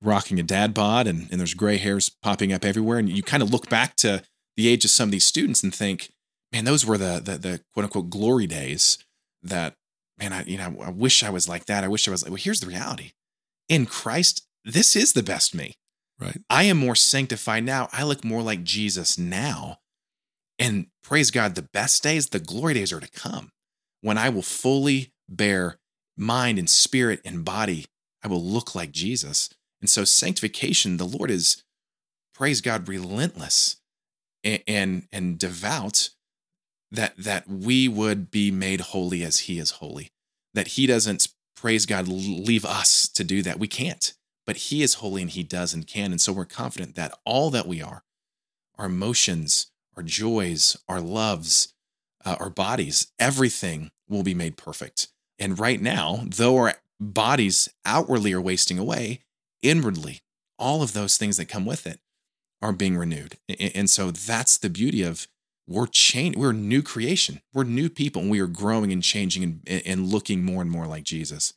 rocking 0.00 0.38
a 0.38 0.44
dad 0.44 0.74
bod 0.74 1.06
and, 1.06 1.28
and 1.30 1.40
there's 1.40 1.54
gray 1.54 1.76
hairs 1.76 2.10
popping 2.22 2.52
up 2.52 2.64
everywhere. 2.64 2.98
And 2.98 3.08
you 3.08 3.22
kind 3.22 3.42
of 3.42 3.50
look 3.50 3.68
back 3.68 3.96
to 3.96 4.22
the 4.56 4.68
age 4.68 4.84
of 4.84 4.90
some 4.90 5.08
of 5.08 5.12
these 5.12 5.24
students 5.24 5.62
and 5.62 5.74
think, 5.74 6.10
man, 6.52 6.64
those 6.64 6.84
were 6.86 6.98
the 6.98 7.20
the, 7.24 7.38
the 7.38 7.60
quote 7.72 7.84
unquote 7.84 8.10
glory 8.10 8.46
days 8.46 8.98
that 9.42 9.74
man, 10.18 10.32
I 10.32 10.44
you 10.44 10.58
know, 10.58 10.76
I 10.82 10.90
wish 10.90 11.22
I 11.22 11.30
was 11.30 11.48
like 11.48 11.66
that. 11.66 11.84
I 11.84 11.88
wish 11.88 12.06
I 12.06 12.10
was 12.10 12.22
like, 12.22 12.30
well, 12.30 12.42
here's 12.42 12.60
the 12.60 12.66
reality. 12.66 13.12
In 13.68 13.86
Christ, 13.86 14.46
this 14.64 14.96
is 14.96 15.12
the 15.12 15.22
best 15.22 15.54
me. 15.54 15.76
Right. 16.20 16.40
I 16.50 16.64
am 16.64 16.78
more 16.78 16.96
sanctified 16.96 17.64
now. 17.64 17.88
I 17.92 18.02
look 18.02 18.24
more 18.24 18.42
like 18.42 18.64
Jesus 18.64 19.18
now. 19.18 19.78
And 20.58 20.88
praise 21.02 21.30
God, 21.30 21.54
the 21.54 21.62
best 21.62 22.02
days, 22.02 22.28
the 22.28 22.40
glory 22.40 22.74
days 22.74 22.92
are 22.92 23.00
to 23.00 23.10
come 23.10 23.52
when 24.00 24.18
I 24.18 24.28
will 24.28 24.42
fully 24.42 25.12
bear 25.28 25.78
mind 26.16 26.58
and 26.58 26.68
spirit 26.68 27.20
and 27.24 27.44
body. 27.44 27.86
I 28.22 28.28
will 28.28 28.42
look 28.42 28.74
like 28.74 28.90
Jesus. 28.90 29.50
And 29.80 29.88
so, 29.88 30.04
sanctification, 30.04 30.96
the 30.96 31.04
Lord 31.04 31.30
is, 31.30 31.62
praise 32.34 32.60
God, 32.60 32.88
relentless 32.88 33.76
and, 34.42 34.62
and, 34.66 35.08
and 35.12 35.38
devout 35.38 36.10
that 36.90 37.16
that 37.16 37.48
we 37.48 37.88
would 37.88 38.30
be 38.30 38.50
made 38.50 38.80
holy 38.80 39.22
as 39.22 39.40
he 39.40 39.58
is 39.58 39.72
holy 39.72 40.10
that 40.54 40.68
he 40.68 40.86
doesn't 40.86 41.28
praise 41.56 41.86
god 41.86 42.08
leave 42.08 42.64
us 42.64 43.08
to 43.08 43.24
do 43.24 43.42
that 43.42 43.58
we 43.58 43.68
can't 43.68 44.14
but 44.48 44.56
he 44.56 44.82
is 44.82 44.94
holy 44.94 45.20
and 45.20 45.32
he 45.32 45.42
does 45.42 45.74
and 45.74 45.86
can. 45.86 46.10
And 46.10 46.18
so 46.18 46.32
we're 46.32 46.46
confident 46.46 46.94
that 46.94 47.12
all 47.26 47.50
that 47.50 47.66
we 47.66 47.82
are 47.82 48.02
our 48.78 48.86
emotions 48.86 49.66
our 49.94 50.02
joys 50.02 50.74
our 50.88 51.02
loves 51.02 51.74
uh, 52.24 52.36
our 52.40 52.48
bodies 52.48 53.08
everything 53.18 53.90
will 54.08 54.22
be 54.22 54.32
made 54.32 54.56
perfect. 54.56 55.08
And 55.38 55.58
right 55.58 55.82
now 55.82 56.22
though 56.24 56.56
our 56.56 56.74
bodies 56.98 57.68
outwardly 57.84 58.32
are 58.32 58.40
wasting 58.40 58.78
away 58.78 59.20
inwardly 59.60 60.20
all 60.58 60.82
of 60.82 60.94
those 60.94 61.18
things 61.18 61.36
that 61.36 61.50
come 61.50 61.66
with 61.66 61.86
it 61.86 62.00
are 62.62 62.72
being 62.72 62.96
renewed. 62.96 63.36
And 63.60 63.90
so 63.90 64.10
that's 64.10 64.56
the 64.56 64.70
beauty 64.70 65.02
of 65.02 65.28
we're 65.66 65.86
change 65.86 66.36
we're 66.36 66.52
new 66.52 66.80
creation. 66.80 67.42
We're 67.52 67.64
new 67.64 67.90
people 67.90 68.22
and 68.22 68.30
we 68.30 68.40
are 68.40 68.46
growing 68.46 68.92
and 68.92 69.02
changing 69.02 69.60
and, 69.66 69.82
and 69.84 70.06
looking 70.06 70.42
more 70.42 70.62
and 70.62 70.70
more 70.70 70.86
like 70.86 71.04
jesus 71.04 71.52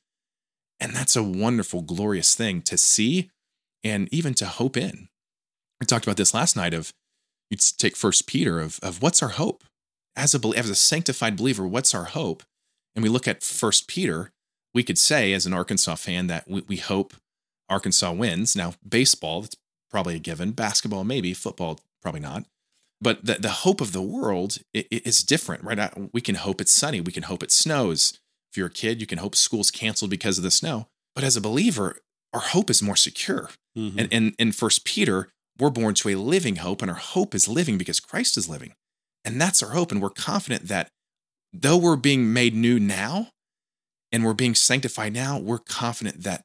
and 0.81 0.95
that's 0.95 1.15
a 1.15 1.23
wonderful 1.23 1.81
glorious 1.83 2.35
thing 2.35 2.61
to 2.63 2.77
see 2.77 3.29
and 3.83 4.09
even 4.11 4.33
to 4.33 4.47
hope 4.47 4.75
in. 4.75 5.07
We 5.79 5.85
talked 5.85 6.05
about 6.05 6.17
this 6.17 6.33
last 6.33 6.57
night 6.57 6.73
of 6.73 6.91
you 7.49 7.57
take 7.57 7.95
first 7.95 8.27
peter 8.27 8.59
of, 8.59 8.79
of 8.81 9.01
what's 9.01 9.21
our 9.21 9.29
hope? 9.29 9.63
As 10.15 10.35
a 10.35 10.47
as 10.57 10.69
a 10.69 10.75
sanctified 10.75 11.37
believer 11.37 11.65
what's 11.65 11.93
our 11.93 12.05
hope? 12.05 12.43
And 12.95 13.03
we 13.03 13.09
look 13.09 13.27
at 13.27 13.43
first 13.43 13.87
peter 13.87 14.31
we 14.73 14.83
could 14.83 14.97
say 14.97 15.33
as 15.33 15.45
an 15.45 15.53
arkansas 15.53 15.95
fan 15.95 16.27
that 16.27 16.49
we, 16.49 16.63
we 16.67 16.77
hope 16.77 17.13
arkansas 17.69 18.11
wins. 18.11 18.55
Now 18.55 18.73
baseball 18.87 19.41
that's 19.41 19.55
probably 19.89 20.15
a 20.15 20.19
given. 20.19 20.51
Basketball 20.51 21.03
maybe. 21.03 21.33
Football 21.33 21.79
probably 22.01 22.21
not. 22.21 22.45
But 22.99 23.25
the, 23.25 23.33
the 23.33 23.49
hope 23.49 23.81
of 23.81 23.93
the 23.93 24.01
world 24.01 24.59
is 24.73 25.23
different, 25.23 25.63
right? 25.63 26.13
We 26.13 26.21
can 26.21 26.35
hope 26.35 26.61
it's 26.61 26.71
sunny. 26.71 27.01
We 27.01 27.11
can 27.11 27.23
hope 27.23 27.41
it 27.41 27.51
snows. 27.51 28.19
If 28.51 28.57
you're 28.57 28.67
a 28.67 28.71
kid, 28.71 28.99
you 28.99 29.07
can 29.07 29.19
hope 29.19 29.35
school's 29.35 29.71
canceled 29.71 30.11
because 30.11 30.37
of 30.37 30.43
the 30.43 30.51
snow. 30.51 30.87
But 31.15 31.23
as 31.23 31.37
a 31.37 31.41
believer, 31.41 31.97
our 32.33 32.41
hope 32.41 32.69
is 32.69 32.83
more 32.83 32.95
secure. 32.95 33.49
Mm-hmm. 33.77 33.99
And, 33.99 34.13
and 34.13 34.35
in 34.37 34.51
First 34.51 34.85
Peter, 34.85 35.29
we're 35.57 35.69
born 35.69 35.93
to 35.95 36.09
a 36.09 36.15
living 36.15 36.57
hope, 36.57 36.81
and 36.81 36.91
our 36.91 36.97
hope 36.97 37.35
is 37.35 37.47
living 37.47 37.77
because 37.77 37.99
Christ 37.99 38.37
is 38.37 38.49
living. 38.49 38.73
And 39.23 39.39
that's 39.39 39.61
our 39.61 39.71
hope. 39.71 39.91
And 39.91 40.01
we're 40.01 40.09
confident 40.09 40.67
that 40.67 40.89
though 41.53 41.77
we're 41.77 41.95
being 41.95 42.33
made 42.33 42.55
new 42.55 42.79
now 42.79 43.29
and 44.11 44.25
we're 44.25 44.33
being 44.33 44.55
sanctified 44.55 45.13
now, 45.13 45.37
we're 45.37 45.59
confident 45.59 46.23
that, 46.23 46.43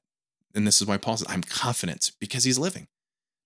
and 0.55 0.67
this 0.67 0.81
is 0.81 0.87
why 0.87 0.97
Paul 0.97 1.17
says, 1.17 1.27
I'm 1.29 1.43
confident 1.43 2.13
because 2.21 2.45
he's 2.45 2.59
living, 2.59 2.87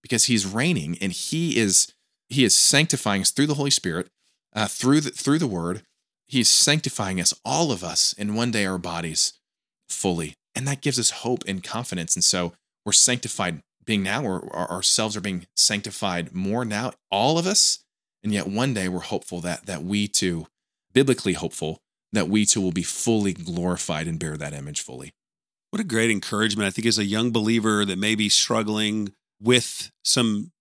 because 0.02 0.24
he's 0.24 0.46
reigning 0.46 0.98
and 1.00 1.12
he 1.12 1.56
is 1.56 1.92
he 2.28 2.44
is 2.44 2.54
sanctifying 2.54 3.22
us 3.22 3.30
through 3.32 3.48
the 3.48 3.54
Holy 3.54 3.70
Spirit, 3.70 4.08
uh, 4.54 4.68
through 4.68 5.00
the, 5.00 5.10
through 5.10 5.38
the 5.38 5.48
Word. 5.48 5.82
He's 6.30 6.48
sanctifying 6.48 7.20
us, 7.20 7.34
all 7.44 7.72
of 7.72 7.82
us, 7.82 8.14
and 8.16 8.36
one 8.36 8.52
day 8.52 8.64
our 8.64 8.78
bodies 8.78 9.32
fully, 9.88 10.34
and 10.54 10.64
that 10.68 10.80
gives 10.80 10.96
us 10.96 11.10
hope 11.10 11.42
and 11.48 11.60
confidence. 11.60 12.14
And 12.14 12.22
so 12.22 12.52
we're 12.86 12.92
sanctified, 12.92 13.62
being 13.84 14.04
now, 14.04 14.22
or 14.24 14.48
ourselves 14.54 15.16
are 15.16 15.20
being 15.20 15.48
sanctified 15.56 16.32
more 16.32 16.64
now, 16.64 16.92
all 17.10 17.36
of 17.36 17.48
us, 17.48 17.80
and 18.22 18.32
yet 18.32 18.46
one 18.46 18.74
day 18.74 18.88
we're 18.88 19.00
hopeful 19.00 19.40
that 19.40 19.66
that 19.66 19.82
we 19.82 20.06
too, 20.06 20.46
biblically 20.92 21.32
hopeful, 21.32 21.82
that 22.12 22.28
we 22.28 22.46
too 22.46 22.60
will 22.60 22.70
be 22.70 22.84
fully 22.84 23.32
glorified 23.32 24.06
and 24.06 24.20
bear 24.20 24.36
that 24.36 24.54
image 24.54 24.82
fully. 24.82 25.12
What 25.70 25.80
a 25.80 25.84
great 25.84 26.12
encouragement. 26.12 26.68
I 26.68 26.70
think 26.70 26.86
as 26.86 26.98
a 26.98 27.04
young 27.04 27.32
believer 27.32 27.84
that 27.84 27.98
may 27.98 28.14
be 28.14 28.28
struggling 28.28 29.14
with 29.42 29.90
some 30.04 30.52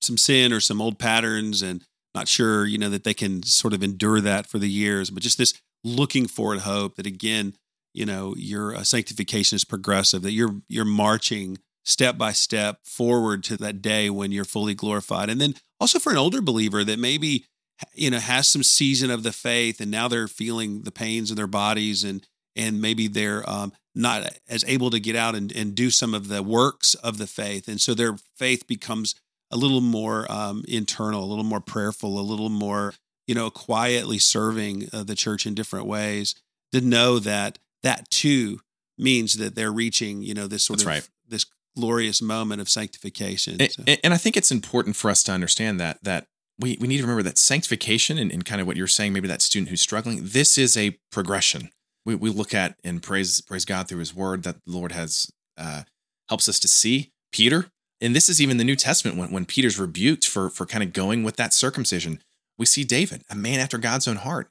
some 0.00 0.16
sin 0.16 0.54
or 0.54 0.60
some 0.60 0.80
old 0.80 0.98
patterns 0.98 1.60
and 1.60 1.84
not 2.18 2.28
sure, 2.28 2.66
you 2.66 2.78
know, 2.78 2.90
that 2.90 3.04
they 3.04 3.14
can 3.14 3.42
sort 3.42 3.74
of 3.74 3.82
endure 3.82 4.20
that 4.20 4.46
for 4.46 4.58
the 4.58 4.68
years, 4.68 5.10
but 5.10 5.22
just 5.22 5.38
this 5.38 5.54
looking 5.84 6.26
forward 6.26 6.60
hope 6.60 6.96
that 6.96 7.06
again, 7.06 7.54
you 7.94 8.04
know, 8.04 8.34
your 8.36 8.74
uh, 8.74 8.82
sanctification 8.82 9.56
is 9.56 9.64
progressive, 9.64 10.22
that 10.22 10.32
you're 10.32 10.56
you're 10.68 10.84
marching 10.84 11.58
step 11.84 12.18
by 12.18 12.32
step 12.32 12.80
forward 12.84 13.42
to 13.44 13.56
that 13.56 13.80
day 13.80 14.10
when 14.10 14.30
you're 14.30 14.44
fully 14.44 14.74
glorified. 14.74 15.30
And 15.30 15.40
then 15.40 15.54
also 15.80 15.98
for 15.98 16.10
an 16.10 16.18
older 16.18 16.42
believer 16.42 16.84
that 16.84 16.98
maybe 16.98 17.44
you 17.94 18.10
know 18.10 18.18
has 18.18 18.48
some 18.48 18.62
season 18.62 19.10
of 19.10 19.22
the 19.22 19.32
faith 19.32 19.80
and 19.80 19.90
now 19.90 20.08
they're 20.08 20.28
feeling 20.28 20.82
the 20.82 20.90
pains 20.90 21.30
in 21.30 21.36
their 21.36 21.46
bodies 21.46 22.04
and 22.04 22.26
and 22.56 22.80
maybe 22.80 23.06
they're 23.06 23.48
um, 23.48 23.72
not 23.94 24.36
as 24.48 24.64
able 24.66 24.90
to 24.90 24.98
get 24.98 25.14
out 25.14 25.36
and, 25.36 25.52
and 25.54 25.76
do 25.76 25.90
some 25.90 26.12
of 26.12 26.26
the 26.26 26.42
works 26.42 26.94
of 26.96 27.18
the 27.18 27.26
faith 27.26 27.68
and 27.68 27.80
so 27.80 27.94
their 27.94 28.16
faith 28.36 28.66
becomes 28.66 29.14
a 29.50 29.56
little 29.56 29.80
more 29.80 30.30
um, 30.30 30.64
internal, 30.68 31.24
a 31.24 31.26
little 31.26 31.44
more 31.44 31.60
prayerful, 31.60 32.18
a 32.18 32.22
little 32.22 32.50
more, 32.50 32.94
you 33.26 33.34
know, 33.34 33.50
quietly 33.50 34.18
serving 34.18 34.88
uh, 34.92 35.02
the 35.04 35.14
church 35.14 35.46
in 35.46 35.54
different 35.54 35.86
ways, 35.86 36.34
to 36.72 36.80
know 36.80 37.18
that 37.18 37.58
that 37.82 38.10
too 38.10 38.60
means 38.98 39.34
that 39.38 39.54
they're 39.54 39.72
reaching, 39.72 40.22
you 40.22 40.34
know, 40.34 40.46
this 40.46 40.64
sort 40.64 40.80
That's 40.80 40.84
of 40.84 40.88
right. 40.88 41.08
this 41.28 41.46
glorious 41.76 42.20
moment 42.20 42.60
of 42.60 42.68
sanctification. 42.68 43.56
And, 43.60 43.70
So- 43.72 43.84
and 44.02 44.12
I 44.12 44.16
think 44.16 44.36
it's 44.36 44.50
important 44.50 44.96
for 44.96 45.10
us 45.10 45.22
to 45.24 45.32
understand 45.32 45.78
that 45.80 46.02
that 46.02 46.26
we, 46.58 46.76
we 46.80 46.88
need 46.88 46.96
to 46.96 47.04
remember 47.04 47.22
that 47.22 47.38
sanctification 47.38 48.18
and, 48.18 48.32
and 48.32 48.44
kind 48.44 48.60
of 48.60 48.66
what 48.66 48.76
you're 48.76 48.88
saying, 48.88 49.12
maybe 49.12 49.28
that 49.28 49.40
student 49.42 49.70
who's 49.70 49.80
struggling, 49.80 50.20
this 50.24 50.58
is 50.58 50.76
a 50.76 50.98
progression. 51.12 51.70
We, 52.04 52.16
we 52.16 52.30
look 52.30 52.52
at 52.52 52.74
and 52.82 53.00
praise 53.02 53.40
praise 53.42 53.64
God 53.64 53.86
through 53.88 54.00
His 54.00 54.14
Word 54.14 54.42
that 54.42 54.56
the 54.64 54.72
Lord 54.72 54.90
has 54.92 55.30
uh, 55.56 55.82
helps 56.28 56.48
us 56.48 56.58
to 56.60 56.68
see 56.68 57.12
Peter, 57.32 57.70
and 58.00 58.14
this 58.14 58.28
is 58.28 58.40
even 58.40 58.56
the 58.56 58.64
New 58.64 58.76
Testament 58.76 59.16
when 59.16 59.30
when 59.30 59.46
Peter's 59.46 59.78
rebuked 59.78 60.26
for 60.26 60.50
for 60.50 60.66
kind 60.66 60.82
of 60.82 60.92
going 60.92 61.22
with 61.22 61.36
that 61.36 61.52
circumcision. 61.52 62.22
We 62.58 62.66
see 62.66 62.84
David, 62.84 63.22
a 63.30 63.36
man 63.36 63.60
after 63.60 63.78
God's 63.78 64.08
own 64.08 64.16
heart, 64.16 64.50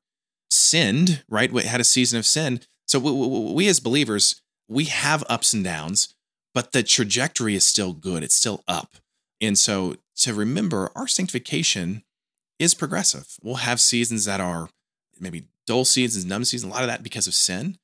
sinned 0.49 1.23
right, 1.29 1.51
had 1.51 1.81
a 1.81 1.85
season 1.85 2.17
of 2.17 2.25
sin. 2.25 2.61
So 2.87 2.99
we, 2.99 3.11
we, 3.11 3.53
we 3.53 3.67
as 3.67 3.81
believers, 3.81 4.41
we 4.69 4.85
have 4.85 5.25
ups 5.27 5.53
and 5.53 5.63
downs, 5.63 6.15
but 6.53 6.71
the 6.71 6.83
trajectory 6.83 7.53
is 7.53 7.65
still 7.65 7.91
good. 7.91 8.23
It's 8.23 8.35
still 8.35 8.63
up. 8.67 8.95
And 9.41 9.57
so 9.57 9.97
to 10.17 10.33
remember, 10.33 10.89
our 10.95 11.07
sanctification 11.07 12.03
is 12.59 12.73
progressive. 12.73 13.35
We'll 13.43 13.55
have 13.55 13.79
seasons 13.79 14.25
that 14.25 14.39
are 14.39 14.69
maybe 15.19 15.47
dull 15.65 15.85
seasons, 15.85 16.25
numb 16.25 16.45
seasons, 16.45 16.71
a 16.71 16.73
lot 16.73 16.83
of 16.83 16.87
that 16.87 17.03
because 17.03 17.27
of 17.27 17.33
sin. 17.33 17.77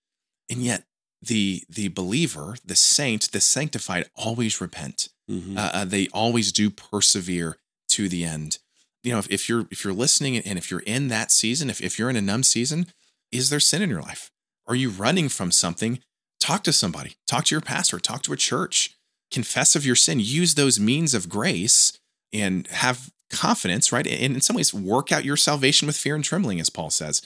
And 0.50 0.62
yet 0.62 0.86
the 1.22 1.64
the 1.70 1.90
believer, 1.90 2.56
the 2.66 2.76
saint, 2.76 3.32
the 3.32 3.42
sanctified 3.42 4.10
always 4.16 4.60
repent. 4.60 5.10
Mhm. 5.30 5.58
Uh, 5.58 5.72
uh, 5.74 5.86
they 5.86 6.08
always 6.10 6.52
do 6.52 6.70
persevere 6.70 7.58
to 7.90 8.10
the 8.10 8.24
end. 8.26 8.60
You 9.04 9.12
know, 9.14 9.20
if, 9.20 9.30
if 9.30 9.50
you're 9.50 9.68
if 9.72 9.84
you're 9.84 9.94
listening 9.94 10.38
and 10.38 10.58
if 10.58 10.70
you're 10.72 10.82
in 10.82 11.08
that 11.10 11.32
season, 11.32 11.70
if, 11.70 11.82
if 11.82 11.98
you're 12.00 12.10
in 12.10 12.16
a 12.16 12.22
numb 12.22 12.44
season, 12.44 12.88
is 13.32 13.50
there 13.50 13.60
sin 13.60 13.82
in 13.82 13.90
your 13.90 14.02
life? 14.02 14.32
Are 14.68 14.76
you 14.76 14.90
running 14.90 15.30
from 15.30 15.52
something? 15.52 16.00
Talk 16.40 16.64
to 16.64 16.74
somebody. 16.74 17.16
Talk 17.28 17.46
to 17.46 17.56
your 17.56 17.62
pastor. 17.62 18.00
Talk 18.00 18.22
to 18.24 18.34
a 18.34 18.38
church. 18.38 18.96
Confess 19.32 19.76
of 19.76 19.86
your 19.86 19.96
sin. 19.96 20.20
Use 20.20 20.56
those 20.56 20.80
means 20.80 21.14
of 21.14 21.30
grace 21.30 21.98
and 22.32 22.68
have 22.68 23.12
confidence, 23.30 23.92
right? 23.92 24.06
And 24.08 24.36
in 24.36 24.42
some 24.42 24.56
ways, 24.56 24.74
work 24.74 25.12
out 25.12 25.26
your 25.26 25.38
salvation 25.38 25.86
with 25.88 25.98
fear 25.98 26.16
and 26.16 26.24
trembling, 26.24 26.60
as 26.60 26.70
Paul 26.70 26.90
says. 26.90 27.22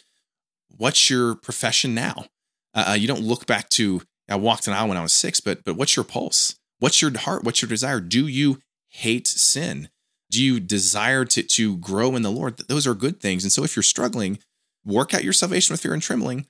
What's 0.76 1.10
your 1.10 1.36
profession 1.36 1.94
now? 1.94 2.26
Uh, 2.74 2.90
uh, 2.90 2.94
you 2.94 3.08
don't 3.08 3.22
look 3.22 3.46
back 3.46 3.70
to 3.70 4.02
I 4.30 4.36
walked 4.36 4.68
an 4.68 4.74
aisle 4.74 4.90
when 4.90 4.98
I 4.98 5.02
was 5.02 5.14
six, 5.14 5.40
but 5.40 5.64
but 5.64 5.76
what's 5.76 5.96
your 5.96 6.06
pulse? 6.06 6.56
What's 6.80 7.02
your 7.02 7.16
heart? 7.18 7.44
What's 7.44 7.62
your 7.62 7.70
desire? 7.70 8.00
Do 8.00 8.28
you 8.28 8.60
hate 8.90 9.28
sin? 9.28 9.90
Do 10.30 10.44
you 10.44 10.60
desire 10.60 11.26
to 11.26 11.44
to 11.44 11.78
grow 11.78 12.16
in 12.16 12.22
the 12.22 12.32
Lord? 12.32 12.58
Those 12.58 12.86
are 12.86 12.94
good 12.94 13.20
things. 13.20 13.44
And 13.44 13.52
so 13.52 13.64
if 13.64 13.76
you're 13.76 13.84
struggling, 13.84 14.40
work 14.86 15.14
out 15.14 15.24
your 15.24 15.34
salvation 15.34 15.74
with 15.74 15.82
fear 15.82 15.94
and 15.94 16.02
trembling, 16.02 16.48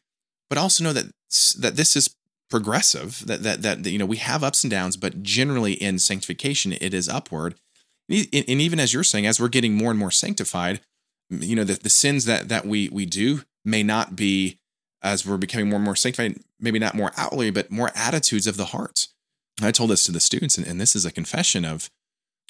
but 0.49 0.57
also 0.57 0.83
know 0.83 0.93
that 0.93 1.11
that 1.59 1.75
this 1.75 1.95
is 1.95 2.15
progressive. 2.49 3.25
That 3.25 3.43
that 3.43 3.61
that, 3.61 3.83
that 3.83 3.91
you 3.91 3.99
know 3.99 4.05
we 4.05 4.17
have 4.17 4.43
ups 4.43 4.63
and 4.63 4.71
downs, 4.71 4.97
but 4.97 5.21
generally 5.23 5.73
in 5.73 5.99
sanctification 5.99 6.73
it 6.73 6.93
is 6.93 7.09
upward. 7.09 7.55
And 8.09 8.33
even 8.33 8.79
as 8.79 8.93
you're 8.93 9.03
saying, 9.03 9.27
as 9.27 9.39
we're 9.39 9.49
getting 9.49 9.75
more 9.75 9.91
and 9.91 9.99
more 9.99 10.11
sanctified, 10.11 10.79
you 11.29 11.55
know 11.55 11.63
the, 11.65 11.73
the 11.73 11.89
sins 11.89 12.25
that 12.25 12.49
that 12.49 12.65
we 12.65 12.89
we 12.89 13.05
do 13.05 13.41
may 13.63 13.83
not 13.83 14.15
be 14.15 14.59
as 15.03 15.25
we're 15.25 15.37
becoming 15.37 15.69
more 15.69 15.77
and 15.77 15.85
more 15.85 15.95
sanctified, 15.95 16.39
maybe 16.59 16.79
not 16.79 16.95
more 16.95 17.11
outwardly, 17.17 17.51
but 17.51 17.69
more 17.69 17.91
attitudes 17.95 18.47
of 18.47 18.57
the 18.57 18.65
heart. 18.65 19.07
I 19.61 19.71
told 19.71 19.89
this 19.89 20.03
to 20.05 20.11
the 20.11 20.19
students, 20.19 20.57
and, 20.57 20.67
and 20.67 20.79
this 20.79 20.95
is 20.95 21.05
a 21.05 21.11
confession 21.11 21.65
of, 21.65 21.89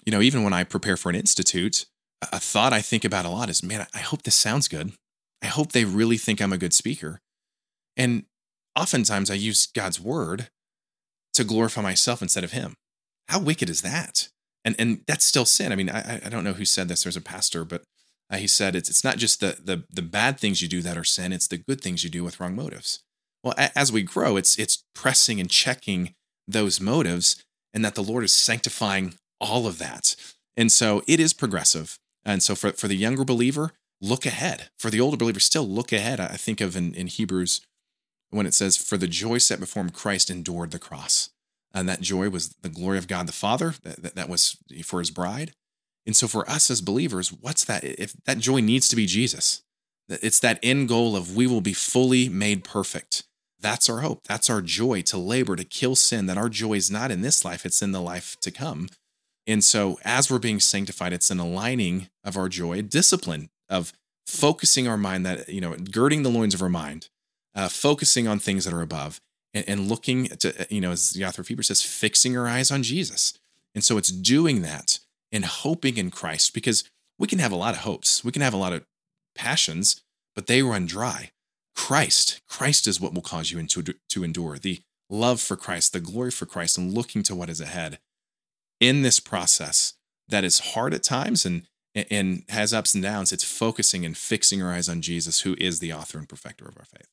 you 0.06 0.12
know, 0.12 0.22
even 0.22 0.43
when 0.43 0.54
I 0.54 0.63
prepare 0.63 0.98
for 0.98 1.10
an 1.10 1.15
institute, 1.15 1.86
a, 2.22 2.39
thought 2.39 2.74
I 2.74 2.82
think 2.82 3.06
about 3.06 3.26
a 3.26 3.30
lot 3.30 3.50
is, 3.50 3.63
man, 3.63 3.88
I 3.93 4.00
hope 4.00 4.24
this 4.24 4.36
sounds 4.36 4.67
good. 4.67 4.91
I 5.41 5.48
hope 5.48 5.72
they 5.72 5.86
really 5.86 6.17
think 6.17 6.41
I'm 6.41 6.54
a 6.54 6.58
good 6.58 6.74
speaker. 6.74 7.20
And 7.96 8.26
oftentimes 8.76 9.30
I 9.30 9.36
use 9.36 9.67
God's 9.67 10.00
word 10.00 10.50
to 11.34 11.43
glorify 11.43 11.82
myself 11.82 12.22
instead 12.22 12.43
of 12.43 12.52
Him. 12.52 12.76
How 13.30 13.39
wicked 13.39 13.70
is 13.70 13.82
that? 13.82 14.30
And 14.65 14.76
and 14.80 15.02
that's 15.08 15.26
still 15.26 15.46
sin. 15.46 15.72
I 15.72 15.76
mean, 15.76 15.89
I 15.89 16.22
I 16.26 16.30
don't 16.30 16.43
know 16.43 16.54
who 16.54 16.65
said 16.65 16.88
this. 16.88 17.04
There's 17.04 17.15
a 17.15 17.22
pastor, 17.22 17.63
but 17.63 17.84
uh, 18.30 18.38
he 18.38 18.48
said 18.48 18.76
it's 18.76 18.89
it's 18.89 19.04
not 19.04 19.17
just 19.17 19.39
the 19.39 19.58
the 19.63 19.84
the 19.89 20.02
bad 20.02 20.39
things 20.39 20.62
you 20.62 20.67
do 20.67 20.82
that 20.82 20.98
are 20.98 21.04
sin. 21.04 21.32
It's 21.32 21.48
the 21.48 21.58
good 21.58 21.82
things 21.82 22.04
you 22.04 22.10
do 22.10 22.24
with 22.24 22.39
wrong 22.39 22.56
motives. 22.56 23.04
Well, 23.43 23.54
a, 23.58 23.78
as 23.78 23.91
we 23.91 24.04
grow, 24.04 24.36
it's 24.36 24.58
it's 24.58 24.84
pressing 24.93 25.39
and 25.39 25.50
checking 25.50 26.15
those 26.47 26.79
motives, 26.79 27.43
and 27.73 27.83
that 27.83 27.95
the 27.95 28.03
Lord 28.03 28.23
is 28.23 28.33
sanctifying 28.33 29.15
all 29.39 29.67
of 29.67 29.77
that. 29.79 30.15
And 30.55 30.71
so 30.71 31.03
it 31.07 31.19
is 31.19 31.33
progressive. 31.33 31.99
And 32.25 32.41
so 32.41 32.55
for 32.55 32.71
for 32.71 32.88
the 32.88 32.95
younger 32.95 33.23
believer, 33.23 33.73
look 34.01 34.25
ahead. 34.25 34.69
For 34.77 34.89
the 34.89 35.01
older 35.01 35.17
believer, 35.17 35.39
still 35.39 35.67
look 35.67 35.91
ahead. 35.91 36.19
I 36.19 36.38
think 36.38 36.62
of 36.62 36.75
in 36.75 36.93
in 36.93 37.07
Hebrews 37.07 37.62
when 38.29 38.45
it 38.45 38.53
says, 38.53 38.77
"For 38.77 38.97
the 38.97 39.07
joy 39.07 39.38
set 39.38 39.60
before 39.60 39.83
him, 39.83 39.89
Christ 39.89 40.29
endured 40.29 40.71
the 40.71 40.79
cross." 40.79 41.29
And 41.73 41.88
that 41.88 42.01
joy 42.01 42.29
was 42.29 42.55
the 42.62 42.69
glory 42.69 42.97
of 42.97 43.07
God 43.07 43.27
the 43.27 43.33
Father. 43.33 43.75
That, 43.83 44.01
that, 44.01 44.15
that 44.15 44.29
was 44.29 44.57
for 44.83 44.99
his 44.99 45.12
bride. 45.12 45.53
And 46.05 46.15
so 46.15 46.27
for 46.27 46.49
us 46.49 46.71
as 46.71 46.81
believers, 46.81 47.31
what's 47.33 47.65
that? 47.65 47.83
If 47.83 48.13
that 48.23 48.39
joy 48.39 48.62
needs 48.62 48.88
to 48.89 48.95
be 48.95 49.05
Jesus, 49.05 49.62
it's 50.07 50.39
that 50.39 50.60
end 50.63 50.88
goal 50.88 51.15
of 51.15 51.36
we 51.36 51.45
will 51.45 51.62
be 51.62 51.73
fully 51.73 52.29
made 52.29 52.63
perfect. 52.63 53.23
That's 53.60 53.89
our 53.89 54.00
hope. 54.00 54.24
That's 54.28 54.50
our 54.50 54.62
joy 54.62 55.02
to 55.04 55.17
labor, 55.17 55.56
to 55.56 55.63
kill 55.63 55.96
sin, 55.96 56.28
that 56.28 56.38
our 56.38 56.50
joy 56.50 56.74
is 56.74 56.91
not 56.91 57.12
in 57.12 57.22
this 57.22 57.43
life, 57.43 57.65
it's 57.65 57.82
in 57.82 57.91
the 57.91 58.02
life 58.02 58.38
to 58.41 58.52
come. 58.52 58.89
And 59.48 59.63
so 59.63 59.98
as 60.04 60.30
we're 60.30 60.39
being 60.39 60.60
sanctified, 60.60 61.13
it's 61.13 61.32
an 61.32 61.39
aligning 61.39 62.10
of 62.24 62.38
our 62.38 62.50
joy, 62.50 62.80
a 62.80 62.82
discipline 62.82 63.50
of 63.70 63.93
focusing 64.26 64.88
our 64.88 64.98
mind 64.98 65.26
that, 65.26 65.48
you 65.50 65.62
know, 65.62 65.76
girding 65.76 66.24
the 66.24 66.30
loins 66.30 66.54
of 66.54 66.62
our 66.62 66.70
mind, 66.70 67.08
uh, 67.56 67.70
focusing 67.70 68.28
on 68.28 68.39
things 68.39 68.65
that 68.65 68.74
are 68.74 68.82
above 68.82 69.22
and, 69.54 69.67
and 69.67 69.89
looking 69.89 70.26
to, 70.26 70.67
you 70.70 70.82
know, 70.82 70.91
as 70.91 71.12
the 71.12 71.26
author 71.26 71.41
of 71.41 71.48
Hebrews 71.48 71.67
says, 71.67 71.82
fixing 71.82 72.38
our 72.38 72.48
eyes 72.48 72.72
on 72.72 72.84
Jesus. 72.84 73.34
And 73.74 73.84
so 73.84 73.98
it's 73.98 74.12
doing 74.12 74.62
that 74.63 75.00
and 75.32 75.46
hoping 75.46 75.98
in 75.98 76.12
Christ 76.12 76.54
because 76.54 76.84
we 77.17 77.28
can 77.28 77.39
have 77.39 77.52
a 77.52 77.56
lot 77.56 77.74
of 77.74 77.82
hopes. 77.82 78.24
We 78.24 78.32
can 78.32 78.41
have 78.41 78.54
a 78.54 78.58
lot 78.58 78.74
of 78.74 78.86
passions, 79.34 80.02
but 80.36 80.48
they 80.48 80.62
run 80.62 80.86
dry. 80.86 81.32
Christ, 81.78 82.42
Christ 82.50 82.88
is 82.88 83.00
what 83.00 83.13
will 83.13 83.22
cause 83.22 83.52
you 83.52 83.60
into, 83.60 83.82
to 83.84 84.24
endure 84.24 84.58
the 84.58 84.82
love 85.10 85.40
for 85.40 85.56
Christ, 85.56 85.94
the 85.94 86.00
glory 86.00 86.32
for 86.32 86.48
Christ, 86.48 86.78
and 86.78 86.92
looking 86.92 87.24
to 87.24 87.36
what 87.36 87.50
is 87.50 87.62
ahead. 87.62 88.00
In 88.82 89.04
this 89.04 89.20
process 89.20 89.94
that 90.28 90.44
is 90.44 90.60
hard 90.74 90.94
at 90.94 91.04
times 91.04 91.46
and 91.46 91.68
and 92.12 92.44
has 92.50 92.74
ups 92.74 92.94
and 92.94 93.02
downs, 93.02 93.32
it's 93.32 93.44
focusing 93.44 94.06
and 94.06 94.16
fixing 94.16 94.62
our 94.62 94.72
eyes 94.72 94.88
on 94.88 95.02
Jesus, 95.02 95.42
who 95.42 95.56
is 95.60 95.80
the 95.80 95.92
author 95.94 96.20
and 96.20 96.30
perfecter 96.30 96.68
of 96.68 96.78
our 96.78 96.86
faith. 96.86 97.08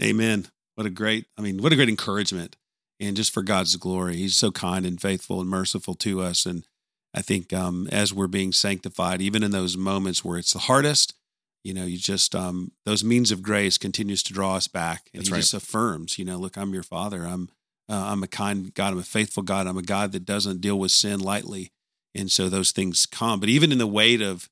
Amen. 0.00 0.46
What 0.76 0.86
a 0.86 0.90
great, 0.90 1.26
I 1.36 1.42
mean, 1.42 1.60
what 1.60 1.72
a 1.72 1.76
great 1.76 1.88
encouragement. 1.88 2.56
And 3.00 3.16
just 3.16 3.34
for 3.34 3.42
God's 3.42 3.74
glory. 3.74 4.18
He's 4.18 4.36
so 4.36 4.52
kind 4.52 4.86
and 4.86 5.00
faithful 5.00 5.40
and 5.40 5.50
merciful 5.50 5.94
to 5.96 6.20
us. 6.20 6.46
And 6.46 6.64
I 7.12 7.20
think 7.20 7.52
um, 7.52 7.88
as 7.90 8.14
we're 8.14 8.28
being 8.28 8.52
sanctified, 8.52 9.20
even 9.20 9.42
in 9.42 9.50
those 9.50 9.76
moments 9.76 10.24
where 10.24 10.38
it's 10.38 10.52
the 10.52 10.60
hardest, 10.60 11.14
you 11.64 11.72
know, 11.74 11.84
you 11.84 11.98
just 11.98 12.34
um, 12.34 12.72
those 12.84 13.04
means 13.04 13.30
of 13.30 13.42
grace 13.42 13.78
continues 13.78 14.22
to 14.24 14.32
draw 14.32 14.56
us 14.56 14.68
back, 14.68 15.08
and 15.12 15.20
That's 15.20 15.28
he 15.28 15.34
right. 15.34 15.40
just 15.40 15.54
affirms, 15.54 16.18
you 16.18 16.24
know, 16.24 16.36
look, 16.36 16.56
I'm 16.56 16.74
your 16.74 16.82
father. 16.82 17.24
I'm 17.24 17.50
uh, 17.88 18.10
I'm 18.10 18.22
a 18.22 18.28
kind 18.28 18.72
God. 18.74 18.92
I'm 18.92 18.98
a 18.98 19.04
faithful 19.04 19.42
God. 19.42 19.66
I'm 19.66 19.78
a 19.78 19.82
God 19.82 20.12
that 20.12 20.24
doesn't 20.24 20.60
deal 20.60 20.78
with 20.78 20.90
sin 20.90 21.20
lightly, 21.20 21.72
and 22.14 22.30
so 22.30 22.48
those 22.48 22.72
things 22.72 23.06
come. 23.06 23.40
But 23.40 23.48
even 23.48 23.72
in 23.72 23.78
the 23.78 23.86
weight 23.86 24.20
of 24.20 24.48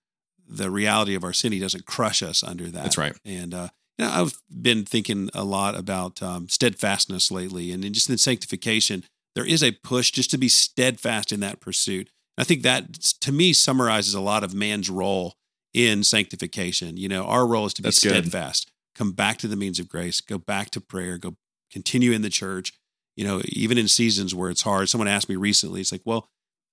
the 0.47 0.71
reality 0.71 1.15
of 1.15 1.25
our 1.25 1.33
sin, 1.33 1.53
He 1.53 1.59
doesn't 1.59 1.87
crush 1.87 2.23
us 2.23 2.43
under 2.43 2.65
that. 2.65 2.83
That's 2.83 2.99
right. 2.99 3.17
And 3.25 3.55
uh, 3.55 3.69
you 3.99 4.05
know, 4.05 4.13
I've 4.13 4.41
been 4.51 4.85
thinking 4.85 5.31
a 5.35 5.45
lot 5.45 5.77
about 5.77 6.23
um, 6.23 6.49
steadfastness 6.49 7.31
lately, 7.31 7.73
and 7.73 7.85
in 7.85 7.93
just 7.93 8.11
in 8.11 8.19
sanctification, 8.19 9.05
there 9.35 9.47
is 9.47 9.63
a 9.63 9.73
push 9.73 10.11
just 10.11 10.31
to 10.31 10.39
be 10.39 10.49
steadfast 10.49 11.33
in 11.33 11.41
that 11.41 11.61
pursuit. 11.61 12.11
I 12.39 12.45
think 12.45 12.63
that 12.63 12.95
to 13.21 13.33
me 13.33 13.53
summarizes 13.53 14.15
a 14.15 14.21
lot 14.21 14.45
of 14.45 14.55
man's 14.55 14.89
role 14.89 15.35
in 15.75 16.05
sanctification. 16.05 16.97
You 16.97 17.09
know, 17.09 17.25
our 17.25 17.47
role 17.47 17.67
is 17.67 17.75
to 17.75 17.83
be 17.83 17.87
That's 17.87 18.03
good. 18.03 18.11
steadfast, 18.11 18.71
come 18.95 19.13
back 19.13 19.39
to 19.39 19.49
the 19.49 19.57
means 19.57 19.79
of 19.79 19.89
grace, 19.89 20.21
go 20.21 20.39
back 20.39 20.71
to 20.71 20.81
prayer, 20.81 21.19
go 21.19 21.37
continue 21.71 22.13
in 22.13 22.23
the 22.23 22.31
church. 22.31 22.73
You 23.17 23.27
know, 23.27 23.43
even 23.47 23.77
in 23.77 23.89
seasons 23.89 24.35
where 24.35 24.51
it's 24.51 24.63
hard. 24.63 24.89
Someone 24.89 25.09
asked 25.09 25.29
me 25.29 25.37
recently, 25.37 25.81
it's 25.81 25.93
like, 25.93 26.03
well, 26.05 26.29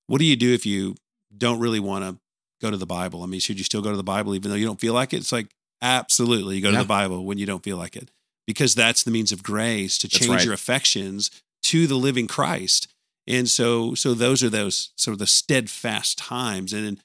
what 0.06 0.20
do 0.20 0.26
you 0.26 0.36
do 0.38 0.54
if 0.54 0.66
you 0.66 0.96
don't 1.36 1.60
really 1.60 1.80
want 1.80 2.06
to 2.06 2.18
go 2.62 2.72
to 2.72 2.78
the 2.78 2.86
Bible? 2.86 3.22
I 3.22 3.26
mean, 3.26 3.40
should 3.42 3.58
you 3.58 3.66
still 3.66 3.82
go 3.82 3.92
to 3.92 3.98
the 3.98 4.04
Bible 4.04 4.34
even 4.34 4.50
though 4.50 4.56
you 4.58 4.66
don't 4.66 4.80
feel 4.80 4.94
like 4.94 5.14
it? 5.14 5.18
It's 5.18 5.32
like, 5.32 5.48
absolutely, 5.82 6.56
you 6.56 6.62
go 6.62 6.70
Yeah. 6.70 6.78
to 6.78 6.84
the 6.84 6.88
Bible 6.88 7.26
when 7.26 7.38
you 7.38 7.46
don't 7.46 7.64
feel 7.64 7.78
like 7.78 7.96
it 7.96 8.12
because 8.46 8.76
that's 8.76 9.04
the 9.04 9.12
means 9.12 9.32
of 9.32 9.44
grace 9.44 9.98
to 9.98 10.08
change 10.08 10.30
right. 10.30 10.46
your 10.46 10.54
affections 10.54 11.30
to 11.64 11.86
the 11.86 11.96
living 11.96 12.28
Christ. 12.28 12.88
And 13.28 13.50
so, 13.50 13.94
so 13.94 14.14
those 14.14 14.42
are 14.42 14.50
those 14.50 14.92
sort 14.96 15.14
of 15.14 15.20
the 15.20 15.28
steadfast 15.28 16.18
times. 16.18 16.72
And 16.72 16.86
then 16.86 17.02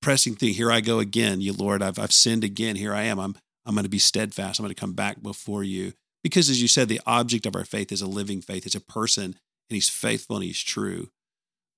pressing 0.00 0.34
thing, 0.34 0.54
here 0.54 0.70
I 0.72 0.80
go 0.80 0.98
again. 0.98 1.40
You 1.40 1.52
Lord, 1.52 1.82
I've 1.82 1.98
I've 1.98 2.12
sinned 2.12 2.44
again. 2.44 2.76
Here 2.76 2.94
I 2.94 3.02
am. 3.02 3.18
I'm 3.18 3.36
I'm 3.66 3.74
going 3.74 3.84
to 3.84 3.90
be 3.90 3.98
steadfast. 3.98 4.58
I'm 4.58 4.64
going 4.64 4.74
to 4.74 4.80
come 4.80 4.94
back 4.94 5.22
before 5.22 5.62
you. 5.62 5.92
Because 6.22 6.50
as 6.50 6.60
you 6.60 6.68
said, 6.68 6.88
the 6.88 7.00
object 7.06 7.46
of 7.46 7.54
our 7.56 7.64
faith 7.64 7.92
is 7.92 8.02
a 8.02 8.06
living 8.06 8.42
faith. 8.42 8.66
It's 8.66 8.74
a 8.74 8.80
person, 8.80 9.24
and 9.24 9.34
he's 9.68 9.88
faithful 9.88 10.36
and 10.36 10.44
he's 10.44 10.60
true. 10.62 11.08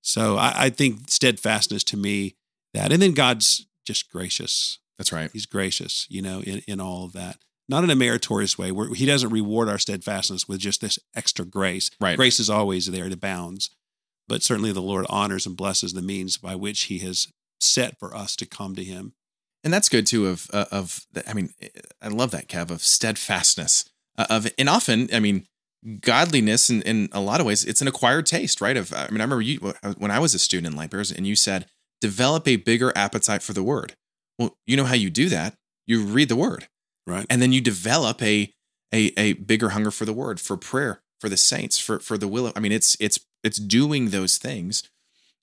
So 0.01 0.37
I, 0.37 0.65
I 0.65 0.69
think 0.69 1.09
steadfastness 1.09 1.83
to 1.85 1.97
me 1.97 2.35
that, 2.73 2.91
and 2.91 3.01
then 3.01 3.13
God's 3.13 3.67
just 3.85 4.11
gracious. 4.11 4.79
That's 4.97 5.11
right. 5.13 5.29
He's 5.31 5.45
gracious, 5.45 6.05
you 6.09 6.21
know, 6.21 6.41
in, 6.41 6.61
in 6.67 6.81
all 6.81 7.05
of 7.05 7.13
that. 7.13 7.37
not 7.69 7.83
in 7.83 7.89
a 7.89 7.95
meritorious 7.95 8.57
way, 8.57 8.71
where 8.71 8.93
He 8.93 9.05
doesn't 9.05 9.29
reward 9.29 9.69
our 9.69 9.77
steadfastness 9.77 10.47
with 10.47 10.59
just 10.59 10.81
this 10.81 10.99
extra 11.15 11.45
grace. 11.45 11.89
Right. 12.01 12.17
Grace 12.17 12.39
is 12.39 12.49
always 12.49 12.87
there, 12.87 13.05
it 13.05 13.13
abounds. 13.13 13.69
But 14.27 14.43
certainly 14.43 14.71
the 14.71 14.81
Lord 14.81 15.05
honors 15.09 15.45
and 15.45 15.55
blesses 15.57 15.93
the 15.93 16.01
means 16.01 16.37
by 16.37 16.55
which 16.55 16.83
He 16.83 16.99
has 16.99 17.27
set 17.63 17.97
for 17.99 18.15
us 18.15 18.35
to 18.35 18.45
come 18.45 18.75
to 18.75 18.83
Him. 18.83 19.13
and 19.63 19.73
that's 19.73 19.89
good 19.89 20.05
too 20.05 20.27
of 20.27 20.47
uh, 20.53 20.65
of 20.71 21.05
i 21.27 21.33
mean 21.33 21.53
i 22.01 22.07
love 22.07 22.31
that 22.31 22.47
kev 22.47 22.69
of 22.69 22.81
steadfastness 22.83 23.85
uh, 24.17 24.25
of 24.29 24.51
and 24.57 24.69
often 24.69 25.09
i 25.13 25.19
mean 25.19 25.47
godliness 26.01 26.69
in, 26.69 26.81
in 26.83 27.09
a 27.11 27.19
lot 27.19 27.39
of 27.39 27.45
ways 27.45 27.65
it's 27.65 27.81
an 27.81 27.87
acquired 27.87 28.25
taste 28.25 28.61
right 28.61 28.77
of 28.77 28.93
i 28.93 29.07
mean 29.09 29.21
i 29.21 29.23
remember 29.23 29.41
you 29.41 29.57
when 29.97 30.11
i 30.11 30.19
was 30.19 30.33
a 30.33 30.39
student 30.39 30.67
in 30.73 30.77
light 30.77 30.93
and 30.93 31.27
you 31.27 31.35
said 31.35 31.65
develop 32.01 32.47
a 32.47 32.55
bigger 32.57 32.91
appetite 32.95 33.41
for 33.41 33.53
the 33.53 33.63
word 33.63 33.95
well 34.37 34.55
you 34.65 34.77
know 34.77 34.85
how 34.85 34.95
you 34.95 35.09
do 35.09 35.29
that 35.29 35.55
you 35.87 36.03
read 36.03 36.29
the 36.29 36.35
word 36.35 36.67
Right. 37.05 37.25
and 37.29 37.41
then 37.41 37.51
you 37.51 37.59
develop 37.59 38.21
a 38.21 38.53
a, 38.93 39.11
a 39.17 39.33
bigger 39.33 39.69
hunger 39.69 39.91
for 39.91 40.05
the 40.05 40.13
word 40.13 40.39
for 40.39 40.55
prayer 40.55 41.01
for 41.19 41.27
the 41.29 41.35
saints 41.37 41.77
for 41.79 41.99
for 41.99 42.17
the 42.17 42.27
will 42.29 42.47
of 42.47 42.53
i 42.55 42.59
mean 42.61 42.71
it's 42.71 42.95
it's 42.99 43.19
it's 43.43 43.57
doing 43.57 44.09
those 44.09 44.37
things 44.37 44.83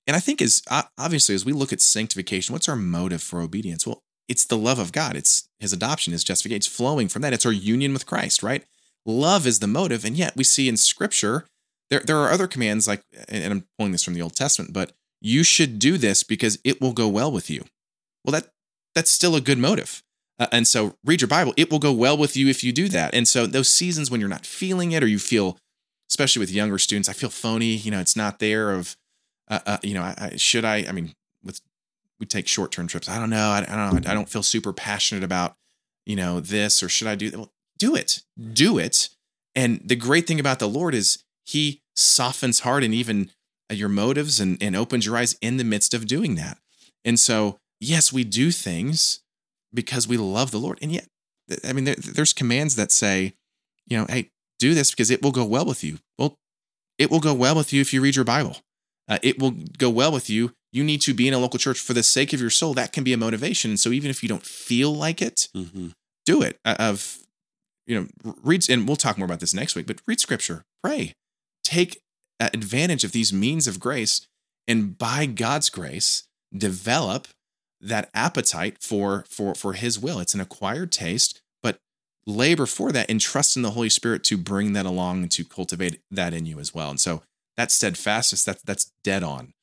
and 0.07 0.15
i 0.15 0.19
think 0.19 0.41
as 0.41 0.61
obviously 0.97 1.35
as 1.35 1.45
we 1.45 1.53
look 1.53 1.73
at 1.73 1.81
sanctification 1.81 2.53
what's 2.53 2.69
our 2.69 2.75
motive 2.75 3.21
for 3.21 3.41
obedience? 3.41 3.85
Well 3.85 4.01
it's 4.27 4.45
the 4.45 4.57
love 4.57 4.79
of 4.79 4.91
god. 4.93 5.15
It's 5.17 5.49
his 5.59 5.73
adoption 5.73 6.13
his 6.13 6.23
justification. 6.23 6.57
It's 6.57 6.67
flowing 6.67 7.09
from 7.09 7.21
that. 7.21 7.33
It's 7.33 7.45
our 7.45 7.51
union 7.51 7.93
with 7.93 8.05
christ 8.05 8.43
right? 8.43 8.63
Love 9.05 9.47
is 9.47 9.59
the 9.59 9.67
motive. 9.67 10.05
And 10.05 10.15
yet 10.15 10.35
we 10.35 10.43
see 10.43 10.69
in 10.69 10.77
scripture 10.77 11.47
there 11.89 12.01
there 12.01 12.17
are 12.17 12.31
other 12.31 12.47
commands 12.47 12.87
like 12.87 13.03
and 13.27 13.51
i'm 13.51 13.65
pulling 13.77 13.91
this 13.91 14.03
from 14.03 14.13
the 14.13 14.21
old 14.21 14.35
testament 14.35 14.73
but 14.73 14.93
you 15.19 15.43
should 15.43 15.79
do 15.79 15.97
this 15.97 16.23
because 16.23 16.57
it 16.63 16.81
will 16.81 16.93
go 16.93 17.07
well 17.07 17.31
with 17.31 17.49
you. 17.49 17.65
Well 18.23 18.31
that 18.31 18.47
that's 18.95 19.11
still 19.11 19.35
a 19.35 19.41
good 19.41 19.57
motive. 19.57 20.01
Uh, 20.39 20.47
and 20.51 20.67
so 20.67 20.95
read 21.05 21.21
your 21.21 21.27
Bible. 21.27 21.53
It 21.55 21.69
will 21.69 21.79
go 21.79 21.93
well 21.93 22.17
with 22.17 22.35
you 22.35 22.47
if 22.47 22.63
you 22.63 22.71
do 22.71 22.89
that. 22.89 23.13
And 23.13 23.27
so 23.27 23.45
those 23.45 23.69
seasons 23.69 24.09
when 24.09 24.19
you're 24.19 24.29
not 24.29 24.45
feeling 24.45 24.91
it 24.91 25.03
or 25.03 25.07
you 25.07 25.19
feel, 25.19 25.57
especially 26.09 26.39
with 26.39 26.51
younger 26.51 26.79
students, 26.79 27.07
I 27.07 27.13
feel 27.13 27.29
phony, 27.29 27.75
you 27.75 27.91
know, 27.91 27.99
it's 27.99 28.15
not 28.15 28.39
there 28.39 28.71
of, 28.71 28.95
uh, 29.51 29.59
uh, 29.67 29.77
you 29.83 29.93
know, 29.93 30.01
I, 30.01 30.15
I, 30.17 30.35
should 30.37 30.65
I, 30.65 30.85
I 30.87 30.91
mean, 30.91 31.13
with, 31.43 31.61
we 32.19 32.25
take 32.25 32.47
short-term 32.47 32.87
trips. 32.87 33.09
I 33.09 33.19
don't 33.19 33.29
know. 33.29 33.49
I, 33.49 33.59
I 33.59 33.75
don't 33.75 34.03
know. 34.03 34.09
I 34.09 34.13
don't 34.13 34.29
feel 34.29 34.41
super 34.41 34.73
passionate 34.73 35.23
about, 35.23 35.55
you 36.05 36.15
know, 36.15 36.39
this 36.39 36.81
or 36.81 36.89
should 36.89 37.07
I 37.07 37.15
do? 37.15 37.31
Well, 37.35 37.51
do 37.77 37.95
it, 37.95 38.23
do 38.53 38.77
it. 38.77 39.09
And 39.53 39.81
the 39.83 39.95
great 39.95 40.25
thing 40.25 40.39
about 40.39 40.59
the 40.59 40.69
Lord 40.69 40.95
is 40.95 41.23
he 41.45 41.81
softens 41.95 42.61
heart 42.61 42.83
and 42.83 42.93
even 42.93 43.31
uh, 43.69 43.75
your 43.75 43.89
motives 43.89 44.39
and, 44.39 44.61
and 44.63 44.75
opens 44.75 45.05
your 45.05 45.17
eyes 45.17 45.35
in 45.41 45.57
the 45.57 45.63
midst 45.63 45.93
of 45.93 46.07
doing 46.07 46.35
that. 46.35 46.57
And 47.03 47.19
so, 47.19 47.57
yes, 47.79 48.13
we 48.13 48.23
do 48.23 48.51
things 48.51 49.21
because 49.73 50.07
we 50.07 50.17
love 50.17 50.51
the 50.51 50.59
Lord. 50.59 50.79
And 50.81 50.91
yet, 50.91 51.07
I 51.67 51.73
mean, 51.73 51.83
there, 51.83 51.95
there's 51.95 52.33
commands 52.33 52.75
that 52.77 52.91
say, 52.91 53.33
you 53.87 53.97
know, 53.97 54.05
hey, 54.07 54.29
do 54.59 54.73
this 54.73 54.91
because 54.91 55.11
it 55.11 55.21
will 55.21 55.31
go 55.31 55.43
well 55.43 55.65
with 55.65 55.83
you. 55.83 55.97
Well, 56.17 56.37
it 56.97 57.09
will 57.09 57.19
go 57.19 57.33
well 57.33 57.55
with 57.55 57.73
you 57.73 57.81
if 57.81 57.93
you 57.93 58.01
read 58.01 58.15
your 58.15 58.25
Bible. 58.25 58.57
Uh, 59.07 59.17
it 59.23 59.39
will 59.39 59.51
go 59.77 59.89
well 59.89 60.11
with 60.11 60.29
you. 60.29 60.53
You 60.71 60.83
need 60.83 61.01
to 61.01 61.13
be 61.13 61.27
in 61.27 61.33
a 61.33 61.39
local 61.39 61.59
church 61.59 61.79
for 61.79 61.93
the 61.93 62.03
sake 62.03 62.31
of 62.33 62.39
your 62.39 62.49
soul. 62.49 62.73
That 62.73 62.93
can 62.93 63.03
be 63.03 63.13
a 63.13 63.17
motivation. 63.17 63.71
And 63.71 63.79
so, 63.79 63.89
even 63.91 64.09
if 64.09 64.23
you 64.23 64.29
don't 64.29 64.45
feel 64.45 64.93
like 64.95 65.21
it, 65.21 65.47
Mm-hmm. 65.55 65.89
do 66.25 66.41
it. 66.41 66.59
Uh, 66.63 66.75
Of 66.79 67.17
you 67.87 67.99
know, 67.99 68.33
read, 68.43 68.69
and 68.69 68.87
we'll 68.87 68.95
talk 68.95 69.17
more 69.17 69.25
about 69.25 69.39
this 69.41 69.53
next 69.53 69.75
week. 69.75 69.87
But 69.87 69.99
read 70.07 70.19
Scripture, 70.19 70.63
pray, 70.83 71.13
take 71.63 71.99
uh, 72.39 72.49
advantage 72.53 73.03
of 73.03 73.11
these 73.11 73.33
means 73.33 73.67
of 73.67 73.79
grace, 73.79 74.27
and 74.67 74.97
by 74.97 75.25
God's 75.25 75.69
grace, 75.69 76.23
develop 76.55 77.27
that 77.81 78.09
appetite 78.13 78.77
for 78.79 79.25
for 79.27 79.55
for 79.55 79.73
his 79.73 79.97
will 79.97 80.19
it's 80.19 80.35
an 80.35 80.39
acquired 80.39 80.91
taste 80.91 81.41
but 81.63 81.79
labor 82.27 82.67
for 82.67 82.91
that 82.91 83.09
and 83.09 83.19
trust 83.19 83.55
in 83.55 83.63
the 83.63 83.71
holy 83.71 83.89
spirit 83.89 84.23
to 84.23 84.37
bring 84.37 84.73
that 84.73 84.85
along 84.85 85.23
and 85.23 85.31
to 85.31 85.43
cultivate 85.43 85.99
that 86.11 86.31
in 86.31 86.45
you 86.45 86.59
as 86.59 86.75
well 86.75 86.91
and 86.91 86.99
so 86.99 87.23
that 87.61 87.71
steadfastness 87.71 88.43
that 88.43 88.57
that's 88.65 88.91
dead 89.03 89.23
on 89.23 89.53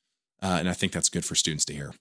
uh, 0.41 0.55
and 0.59 0.69
i 0.69 0.73
think 0.73 0.91
that's 0.93 1.09
good 1.09 1.25
for 1.25 1.35
students 1.35 1.65
to 1.65 1.73
hear 1.73 1.91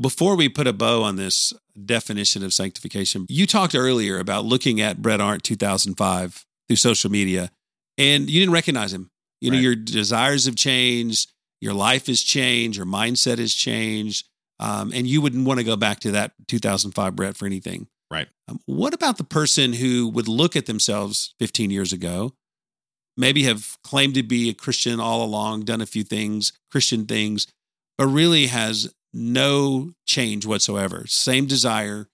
Before 0.00 0.36
we 0.36 0.48
put 0.50 0.66
a 0.66 0.72
bow 0.72 1.02
on 1.04 1.16
this 1.16 1.54
definition 1.86 2.42
of 2.44 2.52
sanctification, 2.52 3.24
you 3.30 3.46
talked 3.46 3.74
earlier 3.74 4.18
about 4.18 4.44
looking 4.44 4.78
at 4.78 5.00
Brett 5.00 5.20
Arndt 5.22 5.42
2005 5.42 6.44
through 6.68 6.76
social 6.76 7.10
media, 7.10 7.50
and 7.96 8.28
you 8.28 8.40
didn't 8.40 8.52
recognize 8.52 8.92
him. 8.92 9.08
You 9.40 9.50
know, 9.50 9.56
Right. 9.56 9.62
your 9.62 9.74
desires 9.74 10.44
have 10.44 10.56
changed, 10.56 11.32
your 11.62 11.72
life 11.72 12.08
has 12.08 12.20
changed, 12.22 12.76
your 12.76 12.84
mindset 12.86 13.38
has 13.38 13.54
changed, 13.54 14.26
um, 14.60 14.92
and 14.92 15.06
you 15.06 15.22
wouldn't 15.22 15.46
want 15.46 15.60
to 15.60 15.64
go 15.64 15.76
back 15.76 16.00
to 16.00 16.10
that 16.10 16.32
2005 16.46 17.16
Brett 17.16 17.36
for 17.38 17.46
anything. 17.46 17.88
Right. 18.10 18.28
Um, 18.48 18.60
what 18.66 18.92
about 18.92 19.16
the 19.16 19.24
person 19.24 19.72
who 19.72 20.08
would 20.08 20.28
look 20.28 20.56
at 20.56 20.66
themselves 20.66 21.34
15 21.38 21.70
years 21.70 21.94
ago, 21.94 22.34
maybe 23.16 23.44
have 23.44 23.78
claimed 23.82 24.14
to 24.14 24.22
be 24.22 24.48
a 24.48 24.54
Christian 24.54 25.00
all 25.00 25.24
along, 25.24 25.64
done 25.64 25.80
a 25.80 25.86
few 25.86 26.04
things, 26.04 26.52
Christian 26.70 27.06
things, 27.06 27.46
but 27.96 28.06
really 28.06 28.46
has 28.46 28.92
no 29.12 29.92
change 30.04 30.44
whatsoever. 30.44 31.06
Same 31.06 31.46
desire, 31.46 32.08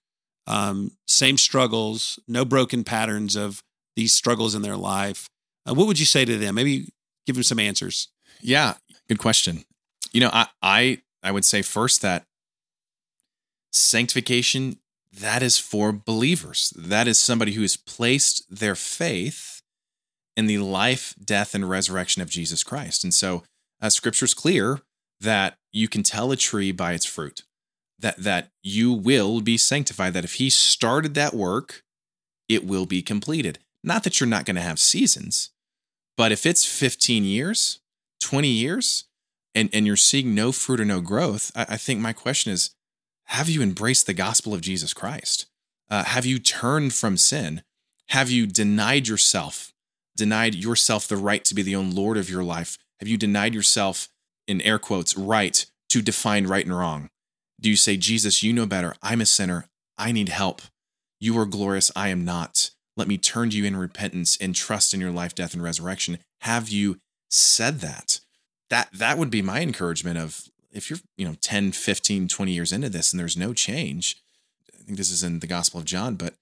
um, 0.47 0.91
same 1.07 1.37
struggles, 1.37 2.19
no 2.27 2.45
broken 2.45 2.83
patterns 2.83 3.35
of 3.35 3.61
these 3.95 4.13
struggles 4.13 4.55
in 4.55 4.61
their 4.61 4.77
life. 4.77 5.29
Uh, 5.67 5.73
what 5.73 5.87
would 5.87 5.99
you 5.99 6.05
say 6.05 6.25
to 6.25 6.37
them? 6.37 6.55
Maybe 6.55 6.89
give 7.25 7.35
them 7.35 7.43
some 7.43 7.59
answers. 7.59 8.07
Yeah, 8.41 8.75
good 9.07 9.19
question. 9.19 9.65
You 10.11 10.21
know, 10.21 10.29
I 10.31 10.47
I 10.61 11.01
I 11.21 11.31
would 11.31 11.45
say 11.45 11.61
first 11.61 12.01
that 12.01 12.25
sanctification 13.71 14.77
that 15.21 15.43
is 15.43 15.59
for 15.59 15.91
believers. 15.91 16.73
That 16.75 17.07
is 17.07 17.19
somebody 17.19 17.53
who 17.53 17.61
has 17.61 17.77
placed 17.77 18.45
their 18.49 18.75
faith 18.75 19.61
in 20.35 20.47
the 20.47 20.57
life, 20.57 21.15
death, 21.23 21.53
and 21.53 21.69
resurrection 21.69 22.21
of 22.21 22.29
Jesus 22.29 22.63
Christ. 22.63 23.03
And 23.03 23.13
so, 23.13 23.43
uh, 23.81 23.89
Scripture's 23.89 24.33
clear 24.33 24.81
that 25.19 25.57
you 25.71 25.87
can 25.87 26.03
tell 26.03 26.31
a 26.31 26.37
tree 26.37 26.71
by 26.71 26.93
its 26.93 27.05
fruit. 27.05 27.43
That 27.99 28.17
that 28.17 28.49
you 28.61 28.91
will 28.91 29.41
be 29.41 29.57
sanctified. 29.57 30.13
That 30.13 30.25
if 30.25 30.35
He 30.35 30.49
started 30.49 31.13
that 31.15 31.33
work, 31.33 31.83
it 32.49 32.65
will 32.65 32.85
be 32.85 33.01
completed. 33.01 33.59
Not 33.83 34.03
that 34.03 34.19
you're 34.19 34.27
not 34.27 34.45
going 34.45 34.55
to 34.55 34.61
have 34.61 34.79
seasons, 34.79 35.51
but 36.15 36.31
if 36.31 36.45
it's 36.45 36.65
15 36.65 37.23
years, 37.25 37.79
20 38.21 38.47
years 38.47 39.05
and, 39.53 39.69
and 39.73 39.85
you're 39.85 39.97
seeing 39.97 40.33
no 40.33 40.51
fruit 40.51 40.79
or 40.79 40.85
no 40.85 41.01
growth, 41.01 41.51
I, 41.55 41.65
I 41.69 41.77
think 41.77 41.99
my 41.99 42.13
question 42.13 42.51
is 42.51 42.71
have 43.25 43.49
you 43.49 43.61
embraced 43.61 44.05
the 44.05 44.13
gospel 44.13 44.53
of 44.53 44.61
Jesus 44.61 44.93
Christ? 44.93 45.47
Uh, 45.89 46.03
have 46.03 46.25
you 46.25 46.39
turned 46.39 46.93
from 46.93 47.17
sin? 47.17 47.63
Have 48.09 48.29
you 48.29 48.45
denied 48.45 49.07
yourself, 49.07 49.72
denied 50.15 50.55
yourself 50.55 51.07
the 51.07 51.17
right 51.17 51.43
to 51.45 51.55
be 51.55 51.61
the 51.61 51.75
own 51.75 51.91
Lord 51.91 52.17
of 52.17 52.29
your 52.29 52.43
life? 52.43 52.77
Have 52.99 53.07
you 53.07 53.17
denied 53.17 53.53
yourself, 53.53 54.07
in 54.47 54.61
air 54.61 54.79
quotes, 54.79 55.17
right 55.17 55.65
to 55.89 56.01
define 56.01 56.47
right 56.47 56.65
and 56.65 56.77
wrong? 56.77 57.09
Do 57.59 57.69
you 57.69 57.75
say, 57.75 57.97
Jesus, 57.97 58.43
you 58.43 58.53
know 58.53 58.65
better. 58.65 58.95
I'm 59.01 59.21
a 59.21 59.25
sinner. 59.25 59.65
I 59.97 60.11
need 60.11 60.29
help. 60.29 60.61
You 61.19 61.37
are 61.39 61.45
glorious. 61.45 61.91
I 61.95 62.09
am 62.09 62.25
not. 62.25 62.71
Let 62.95 63.07
me 63.07 63.17
turn 63.17 63.49
to 63.49 63.57
you 63.57 63.65
in 63.65 63.75
repentance 63.75 64.37
and 64.39 64.53
trust 64.53 64.93
in 64.93 64.99
your 64.99 65.11
life, 65.11 65.33
death, 65.33 65.53
and 65.53 65.63
resurrection. 65.63 66.19
Have 66.41 66.69
you 66.69 66.99
said 67.29 67.79
that? 67.79 68.19
That 68.69 68.89
that 68.93 69.17
would 69.17 69.29
be 69.29 69.41
my 69.41 69.61
encouragement 69.61 70.17
of 70.17 70.43
if 70.71 70.89
you're, 70.89 70.99
you 71.15 71.25
know, 71.25 71.35
10, 71.41 71.71
15, 71.71 72.27
20 72.27 72.51
years 72.51 72.71
into 72.71 72.89
this 72.89 73.13
and 73.13 73.19
there's 73.19 73.37
no 73.37 73.53
change. 73.53 74.17
I 74.73 74.83
think 74.83 74.97
this 74.97 75.11
is 75.11 75.23
in 75.23 75.39
the 75.39 75.47
Gospel 75.47 75.79
of 75.79 75.85
John, 75.85 76.15
but 76.15 76.33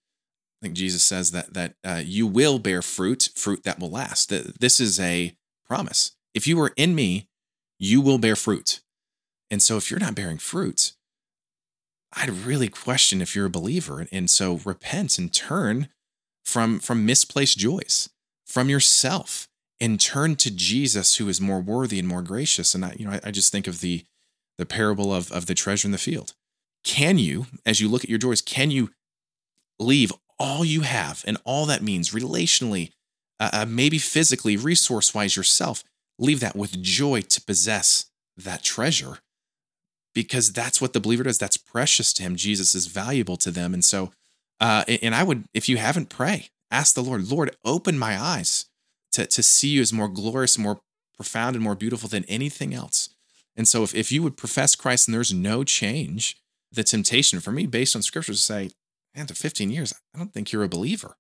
I 0.62 0.68
think 0.68 0.76
Jesus 0.76 1.04
says 1.04 1.32
that 1.32 1.54
that 1.54 1.74
uh, 1.84 2.02
you 2.04 2.28
will 2.28 2.60
bear 2.60 2.82
fruit, 2.82 3.30
fruit 3.36 3.64
that 3.64 3.80
will 3.80 3.90
last. 3.90 4.30
This 4.30 4.80
is 4.80 5.00
a 5.00 5.36
promise. 5.66 6.12
If 6.34 6.46
you 6.46 6.60
are 6.62 6.72
in 6.76 6.94
me, 6.94 7.28
you 7.80 8.00
will 8.00 8.20
bear 8.20 8.36
fruit. 8.36 8.82
And 9.50 9.62
so 9.62 9.76
if 9.78 9.90
you're 9.90 10.00
not 10.00 10.16
bearing 10.16 10.38
fruit, 10.38 10.94
I'd 12.14 12.30
really 12.30 12.68
question 12.68 13.22
if 13.22 13.36
you're 13.36 13.48
a 13.48 13.50
believer. 13.50 14.06
And 14.12 14.30
so 14.30 14.60
repent 14.64 15.18
and 15.18 15.34
turn 15.34 15.90
from 16.44 16.80
from 16.80 17.06
misplaced 17.06 17.58
joys, 17.58 18.10
from 18.46 18.70
yourself, 18.70 19.48
and 19.80 20.00
turn 20.00 20.36
to 20.38 20.52
Jesus, 20.52 21.16
who 21.16 21.28
is 21.28 21.42
more 21.42 21.60
worthy 21.60 21.98
and 21.98 22.08
more 22.08 22.22
gracious. 22.22 22.76
And 22.76 22.86
I, 22.86 22.96
you 22.98 23.06
know, 23.06 23.14
I, 23.14 23.20
I 23.26 23.32
just 23.32 23.52
think 23.52 23.68
of 23.68 23.82
the 23.82 24.06
the 24.58 24.66
parable 24.66 25.14
of 25.14 25.32
of 25.32 25.48
the 25.48 25.56
treasure 25.56 25.88
in 25.88 25.92
the 25.92 25.98
field. 25.98 26.34
Can 26.84 27.18
you, 27.18 27.48
as 27.66 27.80
you 27.80 27.90
look 27.90 28.04
at 28.04 28.10
your 28.10 28.20
joys, 28.20 28.42
can 28.42 28.72
you 28.72 28.92
leave 29.80 30.12
all 30.42 30.66
you 30.66 30.82
have 30.82 31.24
and 31.28 31.38
all 31.44 31.68
that 31.68 31.84
means 31.84 32.10
relationally, 32.10 32.90
uh, 33.40 33.52
uh, 33.54 33.66
maybe 33.68 34.00
physically, 34.00 34.58
resource 34.58 35.14
wise 35.14 35.36
yourself, 35.36 35.84
leave 36.18 36.40
that 36.40 36.56
with 36.56 36.82
joy 36.82 37.22
to 37.22 37.42
possess 37.42 38.06
that 38.36 38.64
treasure? 38.64 39.20
Because 40.16 40.52
that's 40.52 40.82
what 40.82 40.94
the 40.94 41.00
believer 41.00 41.24
does. 41.24 41.38
That's 41.38 41.58
precious 41.58 42.12
to 42.14 42.24
him. 42.24 42.36
Jesus 42.36 42.74
is 42.74 42.88
valuable 42.88 43.38
to 43.38 43.52
them. 43.52 43.74
And 43.76 43.86
so, 43.86 44.12
uh, 44.60 44.84
and 44.88 45.14
I 45.14 45.22
would, 45.22 45.46
if 45.54 45.70
you 45.70 45.78
haven't, 45.78 46.10
pray. 46.10 46.50
Ask 46.72 46.96
the 46.96 47.04
Lord, 47.04 47.30
Lord, 47.32 47.56
open 47.64 48.00
my 48.00 48.20
eyes 48.20 48.66
to, 49.12 49.28
to 49.28 49.44
see 49.44 49.70
you 49.70 49.82
as 49.82 49.94
more 49.94 50.08
glorious, 50.08 50.58
more 50.58 50.82
profound, 51.16 51.56
and 51.56 51.64
more 51.64 51.76
beautiful 51.76 52.10
than 52.10 52.26
anything 52.26 52.74
else. 52.74 53.10
And 53.56 53.68
so, 53.68 53.84
if, 53.84 53.94
if 53.94 54.12
you 54.12 54.24
would 54.24 54.38
profess 54.38 54.76
Christ 54.76 55.08
and 55.08 55.14
there's 55.16 55.34
no 55.34 55.64
change, 55.64 56.38
the 56.72 56.84
temptation 56.84 57.40
for 57.40 57.52
me, 57.52 57.68
based 57.68 57.96
on 57.96 58.02
scripture, 58.02 58.32
to 58.32 58.38
say, 58.38 58.72
after 59.16 59.34
15 59.34 59.70
years, 59.70 59.94
I 60.14 60.18
don't 60.18 60.34
think 60.34 60.52
you're 60.52 60.64
a 60.64 60.70
believer. 60.70 61.18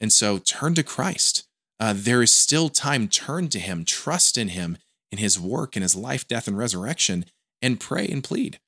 And 0.00 0.12
so 0.12 0.38
turn 0.38 0.74
to 0.74 0.82
Christ. 0.82 1.44
Uh, 1.80 1.94
there 1.96 2.22
is 2.22 2.32
still 2.32 2.68
time. 2.68 3.08
Turn 3.08 3.48
to 3.48 3.58
Him, 3.58 3.84
trust 3.84 4.38
in 4.38 4.48
Him, 4.48 4.78
in 5.10 5.18
His 5.18 5.38
work, 5.40 5.76
in 5.76 5.82
His 5.82 5.96
life, 5.96 6.26
death, 6.26 6.46
and 6.46 6.56
resurrection, 6.56 7.24
and 7.60 7.80
pray 7.80 8.06
and 8.06 8.22
plead 8.22 8.60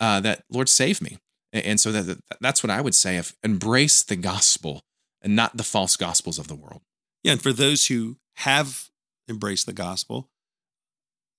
uh, 0.00 0.20
that, 0.20 0.44
Lord, 0.50 0.68
save 0.68 1.02
me. 1.02 1.18
And 1.52 1.78
so 1.78 1.92
that, 1.92 2.18
that's 2.40 2.62
what 2.62 2.70
I 2.70 2.80
would 2.80 2.94
say 2.94 3.16
of 3.16 3.34
embrace 3.44 4.02
the 4.02 4.16
gospel 4.16 4.82
and 5.22 5.36
not 5.36 5.56
the 5.56 5.62
false 5.62 5.96
gospels 5.96 6.38
of 6.38 6.48
the 6.48 6.56
world. 6.56 6.82
Yeah. 7.22 7.32
And 7.32 7.42
for 7.42 7.52
those 7.52 7.86
who 7.86 8.16
have 8.36 8.88
embraced 9.28 9.66
the 9.66 9.72
gospel, 9.72 10.28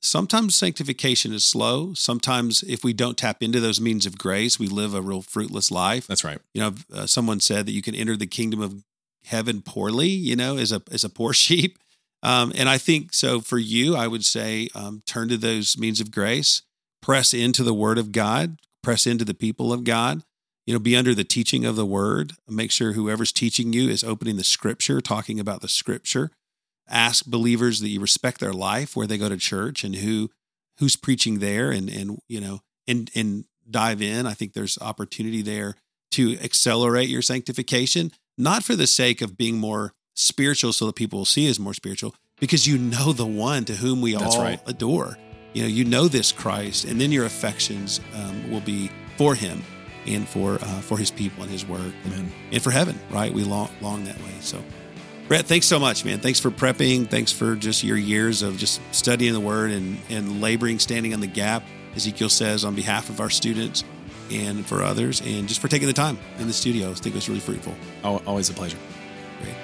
sometimes 0.06 0.56
sanctification 0.56 1.34
is 1.34 1.44
slow. 1.44 1.94
Sometimes, 1.94 2.64
if 2.64 2.84
we 2.84 2.94
don't 2.94 3.18
tap 3.18 3.42
into 3.42 3.60
those 3.60 3.82
means 3.82 4.06
of 4.06 4.18
grace, 4.18 4.60
we 4.60 4.68
live 4.68 4.94
a 4.94 5.02
real 5.02 5.22
fruitless 5.22 5.72
life. 5.72 6.08
That's 6.08 6.24
right. 6.24 6.40
You 6.54 6.62
know, 6.62 6.74
uh, 6.94 7.08
someone 7.08 7.40
said 7.40 7.66
that 7.66 7.74
you 7.74 7.82
can 7.82 7.96
enter 7.96 8.16
the 8.16 8.28
kingdom 8.28 8.62
of 8.62 8.84
heaven 9.26 9.62
poorly. 9.62 10.10
You 10.10 10.36
know, 10.36 10.58
as 10.58 10.72
a 10.72 10.82
as 10.92 11.04
a 11.04 11.10
poor 11.10 11.34
sheep. 11.46 11.80
Um, 12.24 12.52
and 12.56 12.68
I 12.68 12.78
think 12.78 13.14
so 13.14 13.40
for 13.40 13.60
you, 13.60 13.96
I 13.96 14.08
would 14.08 14.26
say 14.26 14.70
um, 14.74 15.04
turn 15.06 15.28
to 15.30 15.38
those 15.38 15.78
means 15.78 16.00
of 16.00 16.10
grace, 16.10 16.64
press 17.02 17.34
into 17.34 17.64
the 17.64 17.74
Word 17.74 18.00
of 18.00 18.12
God, 18.12 18.58
press 18.82 19.06
into 19.06 19.26
the 19.26 19.36
people 19.36 19.72
of 19.72 19.84
God. 19.84 20.24
You 20.66 20.74
know, 20.74 20.80
be 20.80 20.96
under 20.96 21.14
the 21.14 21.24
teaching 21.24 21.66
of 21.66 21.76
the 21.76 21.86
Word. 21.86 22.34
Make 22.48 22.72
sure 22.72 22.94
whoever's 22.94 23.32
teaching 23.32 23.74
you 23.74 23.90
is 23.90 24.04
opening 24.04 24.38
the 24.38 24.44
Scripture, 24.44 25.02
talking 25.02 25.40
about 25.40 25.62
the 25.62 25.68
Scripture 25.68 26.32
ask 26.90 27.26
believers 27.26 27.80
that 27.80 27.90
you 27.90 28.00
respect 28.00 28.40
their 28.40 28.54
life 28.54 28.96
where 28.96 29.08
they 29.08 29.18
go 29.18 29.30
to 29.30 29.38
church 29.38 29.84
and 29.84 29.96
who 29.96 30.30
who's 30.78 30.96
preaching 30.96 31.40
there 31.40 31.72
and 31.72 31.90
and 31.90 32.20
you 32.28 32.40
know 32.40 32.62
and 32.88 33.10
and 33.16 33.46
dive 33.70 34.02
in 34.02 34.26
i 34.28 34.34
think 34.34 34.54
there's 34.54 34.78
opportunity 34.80 35.42
there 35.42 35.76
to 36.12 36.38
accelerate 36.40 37.10
your 37.10 37.22
sanctification 37.22 38.12
not 38.38 38.64
for 38.64 38.76
the 38.76 38.88
sake 38.88 39.22
of 39.22 39.38
being 39.38 39.58
more 39.58 39.94
spiritual 40.14 40.72
so 40.72 40.86
that 40.86 40.96
people 40.96 41.20
will 41.20 41.26
see 41.26 41.48
as 41.48 41.60
more 41.60 41.74
spiritual 41.74 42.14
because 42.40 42.68
you 42.68 42.78
know 42.78 43.12
the 43.12 43.26
one 43.26 43.66
to 43.66 43.74
whom 43.76 44.02
we 44.02 44.14
That's 44.14 44.36
all 44.36 44.44
right. 44.44 44.62
adore 44.68 45.18
you 45.54 45.64
know 45.64 45.68
you 45.68 45.86
know 45.86 46.08
this 46.08 46.32
christ 46.32 46.86
and 46.86 47.02
then 47.02 47.12
your 47.12 47.26
affections 47.26 48.00
um, 48.16 48.52
will 48.52 48.62
be 48.62 48.92
for 49.18 49.34
him 49.34 49.64
and 50.06 50.28
for 50.28 50.56
uh, 50.56 50.82
for 50.82 50.98
his 50.98 51.10
people 51.10 51.42
and 51.42 51.52
his 51.52 51.66
work 51.66 51.94
Amen. 52.06 52.32
and 52.52 52.62
for 52.62 52.72
heaven 52.72 53.00
right 53.10 53.34
we 53.34 53.44
long 53.44 53.70
long 53.82 54.04
that 54.04 54.18
way 54.20 54.34
so 54.40 54.62
Brett, 55.28 55.46
thanks 55.46 55.66
so 55.66 55.80
much, 55.80 56.06
man. 56.06 56.20
Thanks 56.20 56.40
for 56.40 56.52
prepping. 56.52 57.10
Thanks 57.10 57.32
for 57.32 57.56
just 57.56 57.84
your 57.84 57.98
years 57.98 58.44
of 58.44 58.58
just 58.58 58.80
studying 58.92 59.34
the 59.34 59.40
word 59.40 59.72
and, 59.72 59.98
and 60.10 60.40
laboring, 60.42 60.78
standing 60.78 61.14
on 61.14 61.20
the 61.20 61.28
gap, 61.28 61.64
Ezekiel 61.96 62.30
says, 62.30 62.64
on 62.64 62.76
behalf 62.76 63.10
of 63.10 63.20
our 63.20 63.30
students 63.32 63.84
and 64.32 64.66
for 64.66 64.84
others, 64.84 65.22
and 65.22 65.48
just 65.48 65.62
for 65.62 65.68
taking 65.68 65.88
the 65.88 65.94
time 65.94 66.18
in 66.40 66.48
the 66.48 66.54
studio. 66.54 66.92
I 66.92 66.94
think 66.94 67.16
it 67.16 67.16
was 67.16 67.30
really 67.30 67.42
fruitful. 67.42 67.76
Always 68.04 68.50
a 68.50 68.54
pleasure. 68.54 68.78
Great. 69.42 69.56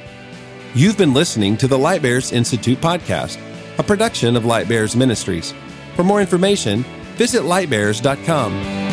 You've 0.74 0.98
been 0.98 1.14
listening 1.14 1.58
to 1.58 1.68
the 1.68 1.78
Light 1.78 2.02
Bears 2.02 2.32
Institute 2.32 2.80
podcast, 2.80 3.40
a 3.78 3.84
production 3.84 4.36
of 4.36 4.46
Light 4.46 4.68
Bears 4.68 4.96
Ministries. 4.96 5.54
For 5.96 6.04
more 6.04 6.22
information, 6.22 6.84
visit 7.18 7.44
lightbears.com. 7.44 8.91